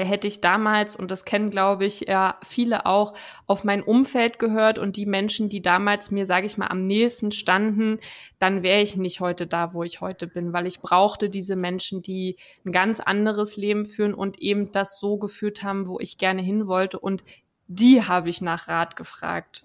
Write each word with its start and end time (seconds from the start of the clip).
Hätte 0.00 0.28
ich 0.28 0.40
damals, 0.40 0.94
und 0.94 1.10
das 1.10 1.24
kennen, 1.24 1.50
glaube 1.50 1.84
ich, 1.84 2.02
ja 2.02 2.38
viele 2.46 2.86
auch, 2.86 3.14
auf 3.48 3.64
mein 3.64 3.82
Umfeld 3.82 4.38
gehört 4.38 4.78
und 4.78 4.96
die 4.96 5.06
Menschen, 5.06 5.48
die 5.48 5.60
damals 5.60 6.12
mir, 6.12 6.24
sage 6.24 6.46
ich 6.46 6.56
mal, 6.56 6.68
am 6.68 6.86
nächsten 6.86 7.32
standen, 7.32 7.98
dann 8.38 8.62
wäre 8.62 8.80
ich 8.80 8.96
nicht 8.96 9.18
heute 9.18 9.48
da, 9.48 9.74
wo 9.74 9.82
ich 9.82 10.00
heute 10.00 10.28
bin, 10.28 10.52
weil 10.52 10.68
ich 10.68 10.80
brauchte 10.80 11.28
diese 11.28 11.56
Menschen, 11.56 12.00
die 12.00 12.36
ein 12.64 12.70
ganz 12.70 13.00
anderes 13.00 13.56
Leben 13.56 13.86
führen 13.86 14.14
und 14.14 14.40
eben 14.40 14.70
das 14.70 15.00
so 15.00 15.16
geführt 15.16 15.64
haben, 15.64 15.88
wo 15.88 15.98
ich 15.98 16.16
gerne 16.16 16.42
hin 16.42 16.68
wollte. 16.68 17.00
Und 17.00 17.24
die 17.66 18.04
habe 18.04 18.28
ich 18.28 18.40
nach 18.40 18.68
Rat 18.68 18.94
gefragt. 18.94 19.64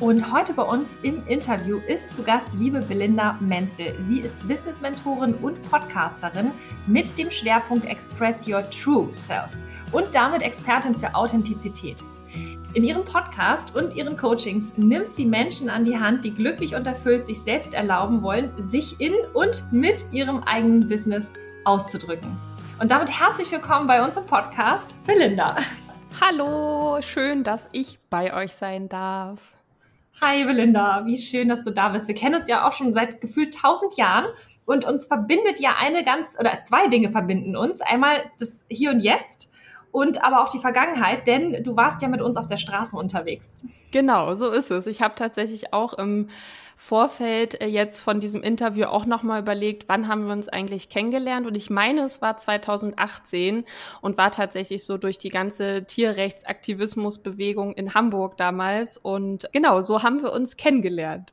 Und 0.00 0.32
heute 0.32 0.54
bei 0.54 0.64
uns 0.64 0.98
im 1.02 1.24
Interview 1.28 1.78
ist 1.86 2.16
zu 2.16 2.24
Gast 2.24 2.58
liebe 2.58 2.80
Belinda 2.80 3.38
Menzel. 3.38 3.94
Sie 4.02 4.18
ist 4.18 4.36
Business-Mentorin 4.48 5.34
und 5.34 5.62
Podcasterin 5.70 6.50
mit 6.88 7.16
dem 7.16 7.30
Schwerpunkt 7.30 7.86
Express 7.86 8.48
Your 8.48 8.68
True 8.70 9.12
Self 9.12 9.50
und 9.92 10.12
damit 10.12 10.42
Expertin 10.42 10.96
für 10.96 11.14
Authentizität. 11.14 12.02
In 12.74 12.82
ihrem 12.82 13.04
Podcast 13.04 13.76
und 13.76 13.94
ihren 13.94 14.16
Coachings 14.16 14.76
nimmt 14.76 15.14
sie 15.14 15.24
Menschen 15.24 15.70
an 15.70 15.84
die 15.84 15.96
Hand, 15.96 16.24
die 16.24 16.34
glücklich 16.34 16.74
und 16.74 16.88
erfüllt 16.88 17.24
sich 17.24 17.40
selbst 17.40 17.72
erlauben 17.72 18.20
wollen, 18.20 18.50
sich 18.58 19.00
in 19.00 19.14
und 19.32 19.62
mit 19.70 20.06
ihrem 20.10 20.42
eigenen 20.42 20.88
Business 20.88 21.30
auszudrücken. 21.64 22.36
Und 22.80 22.90
damit 22.90 23.16
herzlich 23.16 23.52
willkommen 23.52 23.86
bei 23.86 24.04
uns 24.04 24.16
im 24.16 24.26
Podcast, 24.26 24.96
Belinda. 25.06 25.54
Hallo, 26.20 27.00
schön, 27.00 27.44
dass 27.44 27.68
ich 27.70 28.00
bei 28.10 28.34
euch 28.34 28.56
sein 28.56 28.88
darf. 28.88 29.54
Hi 30.22 30.44
Belinda, 30.44 31.04
wie 31.06 31.18
schön, 31.18 31.48
dass 31.48 31.62
du 31.62 31.70
da 31.70 31.88
bist. 31.88 32.08
Wir 32.08 32.14
kennen 32.14 32.36
uns 32.36 32.48
ja 32.48 32.66
auch 32.66 32.72
schon 32.72 32.94
seit 32.94 33.20
gefühlt 33.20 33.54
tausend 33.54 33.96
Jahren 33.96 34.26
und 34.64 34.84
uns 34.84 35.06
verbindet 35.06 35.60
ja 35.60 35.74
eine 35.78 36.04
ganz 36.04 36.36
oder 36.38 36.62
zwei 36.62 36.86
Dinge 36.88 37.10
verbinden 37.10 37.56
uns. 37.56 37.80
Einmal 37.80 38.30
das 38.38 38.64
Hier 38.68 38.90
und 38.90 39.00
Jetzt 39.00 39.52
und 39.94 40.24
aber 40.24 40.42
auch 40.42 40.48
die 40.48 40.58
Vergangenheit, 40.58 41.28
denn 41.28 41.62
du 41.62 41.76
warst 41.76 42.02
ja 42.02 42.08
mit 42.08 42.20
uns 42.20 42.36
auf 42.36 42.48
der 42.48 42.56
Straße 42.56 42.96
unterwegs. 42.96 43.54
Genau, 43.92 44.34
so 44.34 44.50
ist 44.50 44.72
es. 44.72 44.88
Ich 44.88 45.00
habe 45.00 45.14
tatsächlich 45.14 45.72
auch 45.72 45.92
im 45.92 46.30
Vorfeld 46.76 47.60
äh, 47.60 47.68
jetzt 47.68 48.00
von 48.00 48.18
diesem 48.18 48.42
Interview 48.42 48.86
auch 48.86 49.06
nochmal 49.06 49.40
überlegt, 49.40 49.88
wann 49.88 50.08
haben 50.08 50.26
wir 50.26 50.32
uns 50.32 50.48
eigentlich 50.48 50.88
kennengelernt? 50.88 51.46
Und 51.46 51.54
ich 51.54 51.70
meine, 51.70 52.00
es 52.00 52.20
war 52.20 52.36
2018 52.36 53.64
und 54.00 54.18
war 54.18 54.32
tatsächlich 54.32 54.84
so 54.84 54.98
durch 54.98 55.18
die 55.18 55.28
ganze 55.28 55.84
Tierrechtsaktivismusbewegung 55.84 57.74
in 57.74 57.94
Hamburg 57.94 58.36
damals. 58.36 58.98
Und 58.98 59.48
genau, 59.52 59.80
so 59.82 60.02
haben 60.02 60.20
wir 60.22 60.32
uns 60.32 60.56
kennengelernt. 60.56 61.32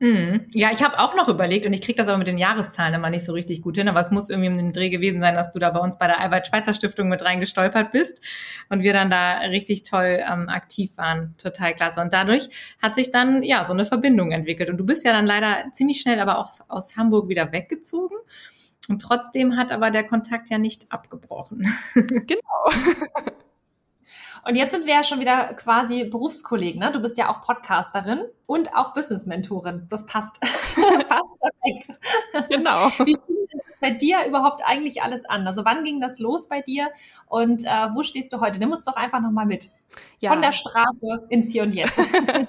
Mhm. 0.00 0.46
Ja, 0.54 0.70
ich 0.72 0.82
habe 0.84 1.00
auch 1.00 1.16
noch 1.16 1.28
überlegt 1.28 1.66
und 1.66 1.72
ich 1.72 1.80
kriege 1.80 1.96
das 1.96 2.06
aber 2.06 2.18
mit 2.18 2.28
den 2.28 2.38
Jahreszahlen 2.38 2.94
immer 2.94 3.10
nicht 3.10 3.24
so 3.24 3.32
richtig 3.32 3.62
gut 3.62 3.76
hin, 3.76 3.88
aber 3.88 3.98
es 3.98 4.12
muss 4.12 4.30
irgendwie 4.30 4.48
um 4.48 4.56
den 4.56 4.72
Dreh 4.72 4.90
gewesen 4.90 5.20
sein, 5.20 5.34
dass 5.34 5.50
du 5.50 5.58
da 5.58 5.70
bei 5.70 5.80
uns 5.80 5.98
bei 5.98 6.06
der 6.06 6.20
Albert-Schweitzer 6.20 6.72
Stiftung 6.72 7.08
mit 7.08 7.22
reingestolpert 7.22 7.90
bist 7.90 8.20
und 8.68 8.82
wir 8.82 8.92
dann 8.92 9.10
da 9.10 9.38
richtig 9.38 9.82
toll 9.82 10.20
ähm, 10.24 10.48
aktiv 10.48 10.96
waren. 10.98 11.34
Total 11.36 11.74
klasse. 11.74 12.00
Und 12.00 12.12
dadurch 12.12 12.48
hat 12.80 12.94
sich 12.94 13.10
dann 13.10 13.42
ja 13.42 13.64
so 13.64 13.72
eine 13.72 13.86
Verbindung 13.86 14.30
entwickelt. 14.30 14.70
Und 14.70 14.76
du 14.76 14.86
bist 14.86 15.04
ja 15.04 15.12
dann 15.12 15.26
leider 15.26 15.64
ziemlich 15.72 16.00
schnell 16.00 16.20
aber 16.20 16.38
auch 16.38 16.52
aus 16.68 16.96
Hamburg 16.96 17.28
wieder 17.28 17.50
weggezogen. 17.52 18.16
Und 18.88 19.02
trotzdem 19.02 19.56
hat 19.56 19.72
aber 19.72 19.90
der 19.90 20.04
Kontakt 20.04 20.48
ja 20.48 20.58
nicht 20.58 20.90
abgebrochen. 20.90 21.68
Genau. 21.94 22.70
Und 24.44 24.56
jetzt 24.56 24.72
sind 24.72 24.86
wir 24.86 24.94
ja 24.94 25.04
schon 25.04 25.20
wieder 25.20 25.54
quasi 25.54 26.04
Berufskollegen. 26.04 26.80
Ne? 26.80 26.92
Du 26.92 27.00
bist 27.00 27.18
ja 27.18 27.30
auch 27.30 27.42
Podcasterin 27.42 28.24
und 28.46 28.74
auch 28.74 28.94
Business-Mentorin. 28.94 29.86
Das 29.90 30.06
passt. 30.06 30.40
passt 31.08 31.34
perfekt. 31.40 31.98
Genau. 32.50 32.88
Wie 33.04 33.16
fing 33.26 33.38
bei 33.80 33.90
dir 33.90 34.26
überhaupt 34.26 34.62
eigentlich 34.64 35.02
alles 35.02 35.24
an? 35.24 35.46
Also 35.46 35.64
wann 35.64 35.84
ging 35.84 36.00
das 36.00 36.18
los 36.18 36.48
bei 36.48 36.60
dir 36.60 36.88
und 37.26 37.64
äh, 37.64 37.88
wo 37.94 38.02
stehst 38.02 38.32
du 38.32 38.40
heute? 38.40 38.58
Nimm 38.58 38.72
uns 38.72 38.84
doch 38.84 38.96
einfach 38.96 39.20
nochmal 39.20 39.46
mit. 39.46 39.68
Ja. 40.20 40.32
Von 40.32 40.42
der 40.42 40.52
Straße 40.52 41.26
ins 41.28 41.50
Hier 41.50 41.62
und 41.62 41.74
Jetzt. 41.74 41.98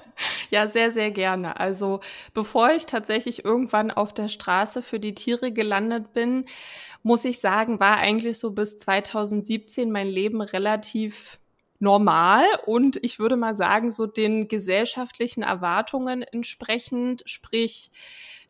ja, 0.50 0.68
sehr, 0.68 0.92
sehr 0.92 1.10
gerne. 1.10 1.58
Also 1.58 2.00
bevor 2.34 2.70
ich 2.70 2.86
tatsächlich 2.86 3.44
irgendwann 3.44 3.90
auf 3.90 4.12
der 4.12 4.28
Straße 4.28 4.82
für 4.82 5.00
die 5.00 5.14
Tiere 5.14 5.52
gelandet 5.52 6.12
bin, 6.12 6.46
muss 7.02 7.24
ich 7.24 7.40
sagen, 7.40 7.80
war 7.80 7.96
eigentlich 7.96 8.38
so 8.38 8.50
bis 8.52 8.78
2017 8.78 9.90
mein 9.90 10.06
Leben 10.06 10.42
relativ 10.42 11.39
normal 11.80 12.44
und 12.66 13.02
ich 13.02 13.18
würde 13.18 13.36
mal 13.36 13.54
sagen, 13.54 13.90
so 13.90 14.06
den 14.06 14.48
gesellschaftlichen 14.48 15.42
Erwartungen 15.42 16.22
entsprechend, 16.22 17.22
sprich 17.24 17.90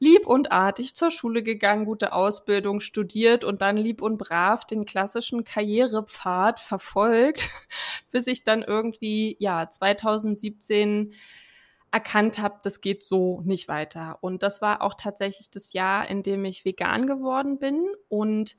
lieb 0.01 0.27
und 0.27 0.51
artig 0.51 0.95
zur 0.95 1.11
Schule 1.11 1.43
gegangen, 1.43 1.85
gute 1.85 2.13
Ausbildung 2.13 2.81
studiert 2.81 3.45
und 3.45 3.63
dann 3.63 3.77
lieb 3.77 4.03
und 4.03 4.19
brav 4.19 4.65
den 4.65 4.85
klassischen 4.85 5.45
Karrierepfad 5.45 6.59
verfolgt, 6.59 7.51
bis 8.11 8.27
ich 8.27 8.43
dann 8.43 8.63
irgendwie, 8.63 9.37
ja, 9.39 9.69
2017 9.69 11.15
erkannt 11.93 12.39
habe, 12.39 12.61
das 12.63 12.81
geht 12.81 13.03
so 13.03 13.43
nicht 13.45 13.69
weiter. 13.69 14.19
Und 14.21 14.43
das 14.43 14.63
war 14.63 14.83
auch 14.83 14.95
tatsächlich 14.95 15.51
das 15.51 15.73
Jahr, 15.73 16.09
in 16.09 16.23
dem 16.23 16.45
ich 16.45 16.65
vegan 16.65 17.07
geworden 17.07 17.59
bin 17.59 17.87
und 18.09 18.57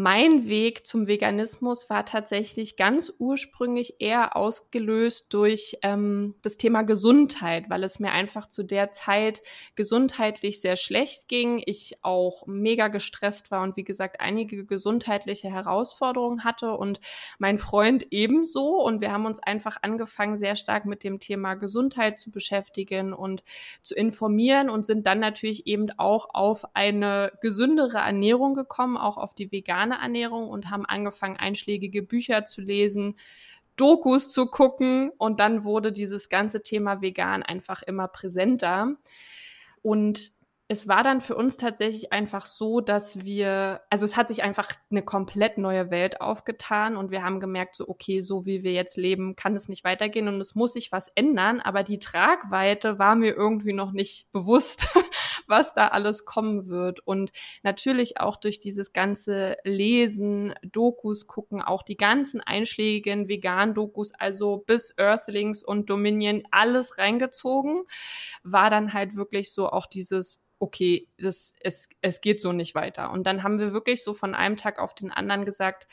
mein 0.00 0.46
Weg 0.46 0.86
zum 0.86 1.08
Veganismus 1.08 1.90
war 1.90 2.04
tatsächlich 2.04 2.76
ganz 2.76 3.12
ursprünglich 3.18 3.96
eher 3.98 4.36
ausgelöst 4.36 5.26
durch 5.30 5.76
ähm, 5.82 6.36
das 6.42 6.56
Thema 6.56 6.82
Gesundheit, 6.82 7.68
weil 7.68 7.82
es 7.82 7.98
mir 7.98 8.12
einfach 8.12 8.48
zu 8.48 8.62
der 8.62 8.92
Zeit 8.92 9.42
gesundheitlich 9.74 10.60
sehr 10.60 10.76
schlecht 10.76 11.26
ging. 11.26 11.60
Ich 11.66 11.98
auch 12.02 12.46
mega 12.46 12.86
gestresst 12.86 13.50
war 13.50 13.64
und 13.64 13.76
wie 13.76 13.82
gesagt 13.82 14.20
einige 14.20 14.64
gesundheitliche 14.64 15.50
Herausforderungen 15.50 16.44
hatte 16.44 16.74
und 16.74 17.00
mein 17.40 17.58
Freund 17.58 18.06
ebenso. 18.12 18.80
Und 18.80 19.00
wir 19.00 19.10
haben 19.10 19.26
uns 19.26 19.40
einfach 19.40 19.78
angefangen, 19.82 20.36
sehr 20.36 20.54
stark 20.54 20.84
mit 20.84 21.02
dem 21.02 21.18
Thema 21.18 21.54
Gesundheit 21.54 22.20
zu 22.20 22.30
beschäftigen 22.30 23.12
und 23.12 23.42
zu 23.82 23.96
informieren 23.96 24.70
und 24.70 24.86
sind 24.86 25.06
dann 25.06 25.18
natürlich 25.18 25.66
eben 25.66 25.88
auch 25.96 26.28
auf 26.34 26.64
eine 26.76 27.32
gesündere 27.42 27.98
Ernährung 27.98 28.54
gekommen, 28.54 28.96
auch 28.96 29.16
auf 29.16 29.34
die 29.34 29.50
vegane 29.50 29.87
vegane 29.88 30.02
Ernährung 30.02 30.48
und 30.48 30.70
haben 30.70 30.86
angefangen, 30.86 31.36
einschlägige 31.36 32.02
Bücher 32.02 32.44
zu 32.44 32.60
lesen, 32.60 33.16
Dokus 33.76 34.28
zu 34.30 34.46
gucken 34.46 35.10
und 35.18 35.38
dann 35.38 35.62
wurde 35.62 35.92
dieses 35.92 36.28
ganze 36.28 36.62
Thema 36.62 37.00
vegan 37.00 37.42
einfach 37.44 37.82
immer 37.82 38.08
präsenter. 38.08 38.96
Und 39.82 40.32
es 40.70 40.86
war 40.86 41.02
dann 41.02 41.22
für 41.22 41.34
uns 41.34 41.56
tatsächlich 41.56 42.12
einfach 42.12 42.44
so, 42.44 42.82
dass 42.82 43.24
wir, 43.24 43.80
also 43.88 44.04
es 44.04 44.18
hat 44.18 44.28
sich 44.28 44.42
einfach 44.42 44.70
eine 44.90 45.00
komplett 45.00 45.56
neue 45.56 45.90
Welt 45.90 46.20
aufgetan 46.20 46.94
und 46.98 47.10
wir 47.10 47.22
haben 47.22 47.40
gemerkt, 47.40 47.74
so, 47.74 47.88
okay, 47.88 48.20
so 48.20 48.44
wie 48.44 48.62
wir 48.62 48.72
jetzt 48.72 48.98
leben, 48.98 49.34
kann 49.34 49.56
es 49.56 49.68
nicht 49.68 49.82
weitergehen 49.84 50.28
und 50.28 50.38
es 50.42 50.54
muss 50.54 50.74
sich 50.74 50.92
was 50.92 51.08
ändern, 51.14 51.60
aber 51.60 51.84
die 51.84 51.98
Tragweite 51.98 52.98
war 52.98 53.16
mir 53.16 53.34
irgendwie 53.34 53.72
noch 53.72 53.92
nicht 53.92 54.30
bewusst, 54.30 54.86
was 55.46 55.72
da 55.72 55.88
alles 55.88 56.26
kommen 56.26 56.66
wird. 56.66 57.00
Und 57.00 57.32
natürlich 57.62 58.20
auch 58.20 58.36
durch 58.36 58.60
dieses 58.60 58.92
ganze 58.92 59.56
Lesen, 59.64 60.52
Dokus 60.62 61.26
gucken, 61.26 61.62
auch 61.62 61.82
die 61.82 61.96
ganzen 61.96 62.42
einschlägigen 62.42 63.26
Vegan-Dokus, 63.26 64.12
also 64.12 64.58
bis 64.58 64.92
Earthlings 64.98 65.62
und 65.62 65.88
Dominion, 65.88 66.42
alles 66.50 66.98
reingezogen, 66.98 67.84
war 68.42 68.68
dann 68.68 68.92
halt 68.92 69.16
wirklich 69.16 69.50
so 69.50 69.70
auch 69.70 69.86
dieses 69.86 70.44
okay, 70.58 71.08
das, 71.18 71.54
es, 71.60 71.88
es 72.00 72.20
geht 72.20 72.40
so 72.40 72.52
nicht 72.52 72.74
weiter. 72.74 73.10
Und 73.12 73.26
dann 73.26 73.42
haben 73.42 73.58
wir 73.58 73.72
wirklich 73.72 74.02
so 74.02 74.12
von 74.12 74.34
einem 74.34 74.56
Tag 74.56 74.78
auf 74.78 74.94
den 74.94 75.10
anderen 75.10 75.44
gesagt, 75.44 75.86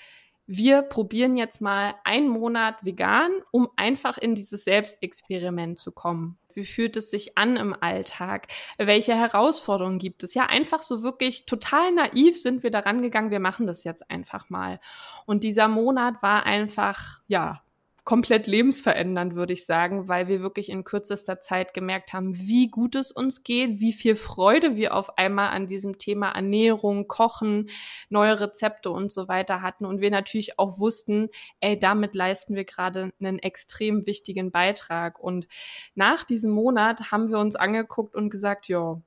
wir 0.47 0.83
probieren 0.83 1.37
jetzt 1.37 1.59
mal 1.59 1.95
einen 2.03 2.27
Monat 2.27 2.83
vegan, 2.85 3.31
um 3.51 3.69
einfach 3.77 4.17
in 4.17 4.35
dieses 4.35 4.63
Selbstexperiment 4.63 5.79
zu 5.79 5.91
kommen. 5.91 6.37
Wie 6.53 6.65
fühlt 6.65 6.95
es 6.95 7.09
sich 7.09 7.37
an 7.37 7.57
im 7.57 7.75
Alltag? 7.77 8.47
Welche 8.77 9.15
Herausforderungen 9.15 9.97
gibt 9.97 10.23
es? 10.23 10.35
Ja, 10.35 10.45
einfach 10.45 10.81
so 10.81 11.03
wirklich 11.03 11.45
total 11.45 11.91
naiv 11.91 12.39
sind 12.39 12.63
wir 12.63 12.71
daran 12.71 13.01
gegangen, 13.01 13.31
wir 13.31 13.41
machen 13.41 13.67
das 13.67 13.83
jetzt 13.83 14.09
einfach 14.09 14.49
mal. 14.49 14.79
Und 15.25 15.43
dieser 15.43 15.67
Monat 15.67 16.21
war 16.21 16.45
einfach, 16.45 17.19
ja, 17.27 17.61
komplett 18.05 18.45
lebensverändernd, 18.45 19.35
würde 19.35 19.53
ich 19.53 19.65
sagen, 19.65 20.07
weil 20.07 20.27
wir 20.27 20.41
wirklich 20.41 20.69
in 20.69 20.83
kürzester 20.83 21.41
Zeit 21.41 21.73
gemerkt 21.73 22.13
haben, 22.13 22.37
wie 22.37 22.69
gut 22.69 22.95
es 22.95 23.11
uns 23.11 23.43
geht, 23.43 23.79
wie 23.79 23.93
viel 23.93 24.15
Freude 24.15 24.75
wir 24.75 24.93
auf 24.93 25.17
einmal 25.17 25.49
an 25.49 25.65
diesem 25.65 25.97
Thema 25.97 26.29
Ernährung, 26.29 27.07
Kochen, 27.07 27.69
neue 28.09 28.39
Rezepte 28.39 28.91
und 28.91 29.11
so 29.11 29.27
weiter 29.27 29.63
hatten. 29.63 29.85
Und 29.85 30.01
wir 30.01 30.11
natürlich 30.11 30.59
auch 30.59 30.77
wussten, 30.79 31.29
ey, 31.61 31.79
damit 31.79 32.13
leisten 32.13 32.55
wir 32.55 32.63
gerade 32.63 33.11
einen 33.19 33.39
extrem 33.39 34.05
wichtigen 34.05 34.51
Beitrag. 34.51 35.19
Und 35.19 35.47
nach 35.95 36.23
diesem 36.23 36.51
Monat 36.51 37.11
haben 37.11 37.29
wir 37.29 37.39
uns 37.39 37.55
angeguckt 37.55 38.15
und 38.15 38.29
gesagt, 38.29 38.67
ja, 38.67 39.01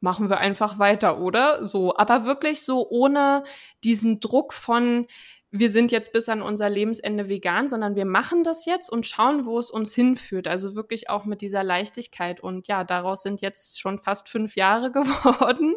machen 0.00 0.28
wir 0.28 0.38
einfach 0.38 0.80
weiter, 0.80 1.20
oder? 1.20 1.66
So, 1.66 1.96
aber 1.96 2.24
wirklich 2.24 2.62
so 2.62 2.88
ohne 2.90 3.44
diesen 3.84 4.18
Druck 4.18 4.52
von, 4.54 5.06
wir 5.52 5.70
sind 5.70 5.90
jetzt 5.90 6.12
bis 6.12 6.28
an 6.28 6.42
unser 6.42 6.68
Lebensende 6.68 7.28
vegan, 7.28 7.66
sondern 7.66 7.96
wir 7.96 8.04
machen 8.04 8.44
das 8.44 8.66
jetzt 8.66 8.88
und 8.88 9.04
schauen, 9.04 9.46
wo 9.46 9.58
es 9.58 9.70
uns 9.70 9.94
hinführt. 9.94 10.46
Also 10.46 10.76
wirklich 10.76 11.10
auch 11.10 11.24
mit 11.24 11.40
dieser 11.40 11.64
Leichtigkeit. 11.64 12.40
Und 12.40 12.68
ja, 12.68 12.84
daraus 12.84 13.22
sind 13.22 13.40
jetzt 13.40 13.80
schon 13.80 13.98
fast 13.98 14.28
fünf 14.28 14.54
Jahre 14.54 14.92
geworden. 14.92 15.74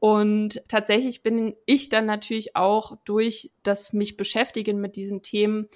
Und 0.00 0.62
tatsächlich 0.66 1.22
bin 1.22 1.54
ich 1.66 1.90
dann 1.90 2.06
natürlich 2.06 2.56
auch 2.56 2.96
durch 3.04 3.52
das 3.62 3.92
mich 3.92 4.16
beschäftigen 4.16 4.80
mit 4.80 4.96
diesen 4.96 5.20
Themen 5.20 5.68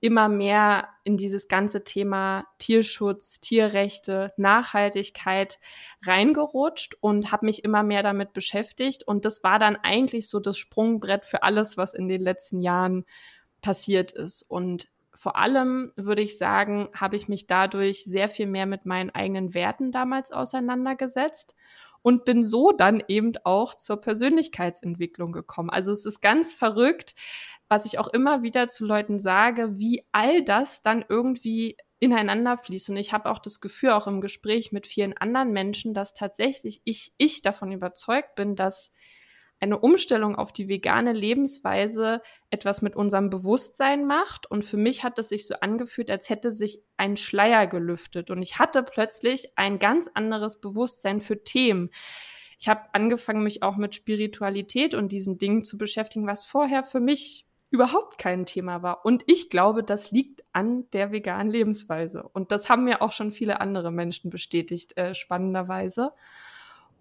immer 0.00 0.28
mehr 0.28 0.88
in 1.02 1.16
dieses 1.16 1.48
ganze 1.48 1.82
Thema 1.82 2.44
Tierschutz, 2.58 3.40
Tierrechte, 3.40 4.32
Nachhaltigkeit 4.36 5.58
reingerutscht 6.04 6.96
und 7.00 7.32
habe 7.32 7.46
mich 7.46 7.64
immer 7.64 7.82
mehr 7.82 8.02
damit 8.02 8.34
beschäftigt. 8.34 9.02
Und 9.02 9.24
das 9.24 9.42
war 9.42 9.58
dann 9.58 9.76
eigentlich 9.76 10.28
so 10.28 10.40
das 10.40 10.58
Sprungbrett 10.58 11.24
für 11.24 11.42
alles, 11.42 11.78
was 11.78 11.94
in 11.94 12.06
den 12.06 12.20
letzten 12.20 12.60
Jahren 12.60 13.06
passiert 13.62 14.12
ist. 14.12 14.42
Und 14.42 14.88
vor 15.14 15.36
allem 15.36 15.92
würde 15.96 16.22
ich 16.22 16.36
sagen, 16.36 16.88
habe 16.94 17.16
ich 17.16 17.28
mich 17.28 17.46
dadurch 17.46 18.04
sehr 18.04 18.28
viel 18.28 18.46
mehr 18.46 18.66
mit 18.66 18.84
meinen 18.84 19.10
eigenen 19.10 19.54
Werten 19.54 19.90
damals 19.90 20.32
auseinandergesetzt 20.32 21.54
und 22.02 22.24
bin 22.24 22.42
so 22.42 22.72
dann 22.72 23.02
eben 23.08 23.32
auch 23.44 23.74
zur 23.74 24.00
Persönlichkeitsentwicklung 24.00 25.32
gekommen. 25.32 25.70
Also 25.70 25.92
es 25.92 26.04
ist 26.04 26.20
ganz 26.20 26.52
verrückt, 26.52 27.14
was 27.68 27.86
ich 27.86 27.98
auch 27.98 28.08
immer 28.08 28.42
wieder 28.42 28.68
zu 28.68 28.84
Leuten 28.84 29.18
sage, 29.18 29.78
wie 29.78 30.04
all 30.12 30.42
das 30.42 30.82
dann 30.82 31.04
irgendwie 31.08 31.76
ineinander 32.00 32.56
fließt. 32.56 32.90
Und 32.90 32.96
ich 32.96 33.12
habe 33.12 33.30
auch 33.30 33.38
das 33.38 33.60
Gefühl, 33.60 33.90
auch 33.90 34.06
im 34.06 34.20
Gespräch 34.20 34.72
mit 34.72 34.86
vielen 34.86 35.16
anderen 35.16 35.52
Menschen, 35.52 35.94
dass 35.94 36.14
tatsächlich 36.14 36.80
ich, 36.84 37.12
ich 37.18 37.42
davon 37.42 37.70
überzeugt 37.70 38.34
bin, 38.34 38.56
dass 38.56 38.90
eine 39.60 39.78
Umstellung 39.78 40.36
auf 40.36 40.52
die 40.52 40.68
vegane 40.68 41.12
Lebensweise 41.12 42.22
etwas 42.48 42.80
mit 42.80 42.96
unserem 42.96 43.28
Bewusstsein 43.28 44.06
macht. 44.06 44.50
Und 44.50 44.64
für 44.64 44.78
mich 44.78 45.04
hat 45.04 45.18
es 45.18 45.28
sich 45.28 45.46
so 45.46 45.54
angefühlt, 45.60 46.10
als 46.10 46.30
hätte 46.30 46.50
sich 46.50 46.82
ein 46.96 47.16
Schleier 47.16 47.66
gelüftet. 47.66 48.30
Und 48.30 48.40
ich 48.42 48.58
hatte 48.58 48.82
plötzlich 48.82 49.52
ein 49.56 49.78
ganz 49.78 50.08
anderes 50.12 50.60
Bewusstsein 50.60 51.20
für 51.20 51.44
Themen. 51.44 51.90
Ich 52.58 52.68
habe 52.68 52.82
angefangen, 52.92 53.42
mich 53.42 53.62
auch 53.62 53.76
mit 53.76 53.94
Spiritualität 53.94 54.94
und 54.94 55.12
diesen 55.12 55.38
Dingen 55.38 55.64
zu 55.64 55.78
beschäftigen, 55.78 56.26
was 56.26 56.44
vorher 56.44 56.82
für 56.82 57.00
mich 57.00 57.46
überhaupt 57.70 58.18
kein 58.18 58.46
Thema 58.46 58.82
war. 58.82 59.04
Und 59.04 59.22
ich 59.26 59.48
glaube, 59.48 59.84
das 59.84 60.10
liegt 60.10 60.42
an 60.52 60.90
der 60.90 61.12
veganen 61.12 61.50
Lebensweise. 61.50 62.22
Und 62.32 62.50
das 62.50 62.68
haben 62.68 62.84
mir 62.84 63.00
auch 63.00 63.12
schon 63.12 63.30
viele 63.30 63.60
andere 63.60 63.92
Menschen 63.92 64.28
bestätigt, 64.28 64.96
äh, 64.96 65.14
spannenderweise. 65.14 66.12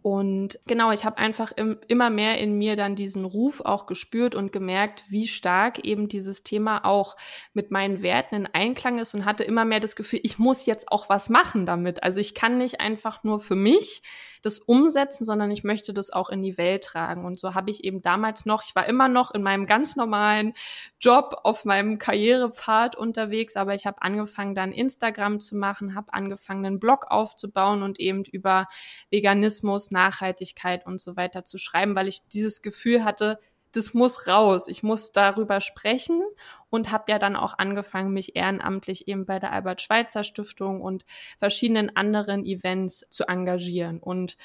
Und 0.01 0.59
genau, 0.65 0.91
ich 0.91 1.03
habe 1.03 1.17
einfach 1.17 1.51
im, 1.51 1.77
immer 1.87 2.09
mehr 2.09 2.37
in 2.37 2.57
mir 2.57 2.77
dann 2.77 2.95
diesen 2.95 3.25
Ruf 3.25 3.59
auch 3.59 3.85
gespürt 3.85 4.33
und 4.33 4.53
gemerkt, 4.53 5.03
wie 5.09 5.27
stark 5.27 5.79
eben 5.83 6.07
dieses 6.07 6.43
Thema 6.43 6.85
auch 6.85 7.17
mit 7.53 7.69
meinen 7.69 8.01
Werten 8.01 8.35
in 8.35 8.45
Einklang 8.47 8.97
ist 8.97 9.13
und 9.13 9.25
hatte 9.25 9.43
immer 9.43 9.65
mehr 9.65 9.81
das 9.81 9.97
Gefühl, 9.97 10.21
ich 10.23 10.39
muss 10.39 10.65
jetzt 10.65 10.89
auch 10.89 11.09
was 11.09 11.29
machen 11.29 11.65
damit. 11.65 12.01
Also 12.01 12.21
ich 12.21 12.33
kann 12.33 12.57
nicht 12.57 12.79
einfach 12.79 13.25
nur 13.25 13.41
für 13.41 13.57
mich 13.57 14.01
das 14.41 14.59
umsetzen, 14.59 15.25
sondern 15.25 15.51
ich 15.51 15.63
möchte 15.63 15.93
das 15.93 16.11
auch 16.11 16.29
in 16.29 16.41
die 16.41 16.57
Welt 16.57 16.83
tragen. 16.83 17.25
Und 17.25 17.39
so 17.39 17.55
habe 17.55 17.71
ich 17.71 17.83
eben 17.83 18.01
damals 18.01 18.45
noch, 18.45 18.63
ich 18.63 18.75
war 18.75 18.85
immer 18.85 19.09
noch 19.09 19.31
in 19.31 19.43
meinem 19.43 19.65
ganz 19.65 19.95
normalen 19.95 20.53
Job 20.99 21.41
auf 21.43 21.65
meinem 21.65 21.97
Karrierepfad 21.97 22.95
unterwegs, 22.95 23.57
aber 23.57 23.73
ich 23.73 23.85
habe 23.85 24.01
angefangen 24.01 24.55
dann 24.55 24.71
Instagram 24.71 25.39
zu 25.39 25.57
machen, 25.57 25.95
habe 25.95 26.13
angefangen 26.13 26.65
einen 26.65 26.79
Blog 26.79 27.07
aufzubauen 27.09 27.83
und 27.83 27.99
eben 27.99 28.23
über 28.23 28.67
Veganismus, 29.09 29.88
Nachhaltigkeit 29.91 30.85
und 30.85 30.99
so 31.01 31.15
weiter 31.15 31.43
zu 31.43 31.57
schreiben, 31.57 31.95
weil 31.95 32.07
ich 32.07 32.27
dieses 32.27 32.61
Gefühl 32.61 33.03
hatte, 33.03 33.39
das 33.71 33.93
muss 33.93 34.27
raus. 34.27 34.67
Ich 34.67 34.83
muss 34.83 35.11
darüber 35.11 35.61
sprechen 35.61 36.23
und 36.69 36.91
habe 36.91 37.11
ja 37.11 37.19
dann 37.19 37.35
auch 37.35 37.57
angefangen, 37.57 38.13
mich 38.13 38.35
ehrenamtlich 38.35 39.07
eben 39.07 39.25
bei 39.25 39.39
der 39.39 39.51
Albert 39.51 39.81
Schweitzer 39.81 40.23
Stiftung 40.23 40.81
und 40.81 41.05
verschiedenen 41.37 41.95
anderen 41.95 42.45
Events 42.45 43.05
zu 43.09 43.25
engagieren. 43.27 43.99
Und 43.99 44.37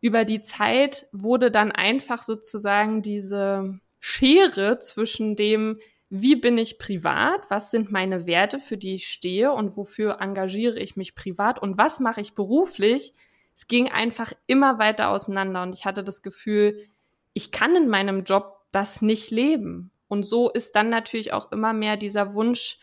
über 0.00 0.24
die 0.24 0.42
Zeit 0.42 1.08
wurde 1.12 1.50
dann 1.50 1.72
einfach 1.72 2.22
sozusagen 2.22 3.02
diese 3.02 3.80
Schere 4.00 4.78
zwischen 4.78 5.34
dem, 5.34 5.80
wie 6.10 6.36
bin 6.36 6.56
ich 6.56 6.78
privat, 6.78 7.42
was 7.50 7.70
sind 7.70 7.90
meine 7.90 8.26
Werte, 8.26 8.60
für 8.60 8.76
die 8.76 8.94
ich 8.94 9.08
stehe 9.08 9.52
und 9.52 9.76
wofür 9.76 10.20
engagiere 10.20 10.78
ich 10.78 10.96
mich 10.96 11.14
privat 11.14 11.60
und 11.60 11.76
was 11.76 12.00
mache 12.00 12.20
ich 12.20 12.34
beruflich, 12.34 13.12
es 13.58 13.66
ging 13.66 13.90
einfach 13.90 14.32
immer 14.46 14.78
weiter 14.78 15.08
auseinander 15.08 15.64
und 15.64 15.74
ich 15.74 15.84
hatte 15.84 16.04
das 16.04 16.22
Gefühl, 16.22 16.86
ich 17.32 17.50
kann 17.50 17.74
in 17.74 17.88
meinem 17.88 18.22
Job 18.22 18.60
das 18.70 19.02
nicht 19.02 19.32
leben. 19.32 19.90
Und 20.06 20.22
so 20.22 20.48
ist 20.48 20.76
dann 20.76 20.90
natürlich 20.90 21.32
auch 21.32 21.50
immer 21.50 21.72
mehr 21.72 21.96
dieser 21.96 22.34
Wunsch 22.34 22.78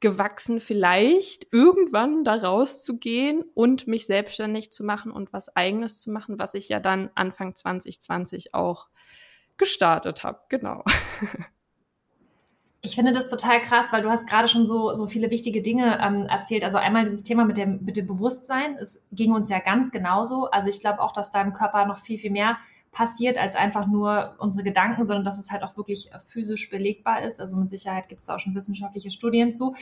gewachsen, 0.00 0.60
vielleicht 0.60 1.46
irgendwann 1.50 2.24
da 2.24 2.34
rauszugehen 2.34 3.42
und 3.54 3.86
mich 3.86 4.04
selbstständig 4.04 4.70
zu 4.70 4.84
machen 4.84 5.12
und 5.12 5.32
was 5.32 5.56
eigenes 5.56 5.96
zu 5.96 6.10
machen, 6.10 6.38
was 6.38 6.52
ich 6.52 6.68
ja 6.68 6.78
dann 6.78 7.08
Anfang 7.14 7.56
2020 7.56 8.52
auch 8.52 8.88
gestartet 9.56 10.24
habe. 10.24 10.42
Genau. 10.50 10.84
Ich 12.80 12.94
finde 12.94 13.12
das 13.12 13.28
total 13.28 13.60
krass, 13.60 13.92
weil 13.92 14.02
du 14.02 14.08
hast 14.08 14.28
gerade 14.28 14.46
schon 14.46 14.66
so, 14.66 14.94
so 14.94 15.06
viele 15.06 15.30
wichtige 15.30 15.62
Dinge 15.62 15.98
ähm, 16.00 16.26
erzählt. 16.26 16.64
Also 16.64 16.76
einmal 16.76 17.04
dieses 17.04 17.24
Thema 17.24 17.44
mit 17.44 17.56
dem, 17.56 17.84
mit 17.84 17.96
dem 17.96 18.06
Bewusstsein. 18.06 18.76
Es 18.76 19.04
ging 19.10 19.32
uns 19.32 19.48
ja 19.48 19.58
ganz 19.58 19.90
genauso. 19.90 20.48
Also 20.50 20.68
ich 20.68 20.80
glaube 20.80 21.00
auch, 21.00 21.12
dass 21.12 21.32
deinem 21.32 21.52
Körper 21.52 21.86
noch 21.86 21.98
viel, 21.98 22.18
viel 22.18 22.30
mehr 22.30 22.56
passiert 22.98 23.38
als 23.38 23.54
einfach 23.54 23.86
nur 23.86 24.34
unsere 24.38 24.64
Gedanken, 24.64 25.06
sondern 25.06 25.24
dass 25.24 25.38
es 25.38 25.52
halt 25.52 25.62
auch 25.62 25.76
wirklich 25.76 26.10
äh, 26.10 26.18
physisch 26.18 26.68
belegbar 26.68 27.22
ist. 27.22 27.40
Also 27.40 27.56
mit 27.56 27.70
Sicherheit 27.70 28.08
gibt 28.08 28.22
es 28.22 28.28
auch 28.28 28.40
schon 28.40 28.56
wissenschaftliche 28.56 29.12
Studien 29.12 29.54
zu. 29.54 29.76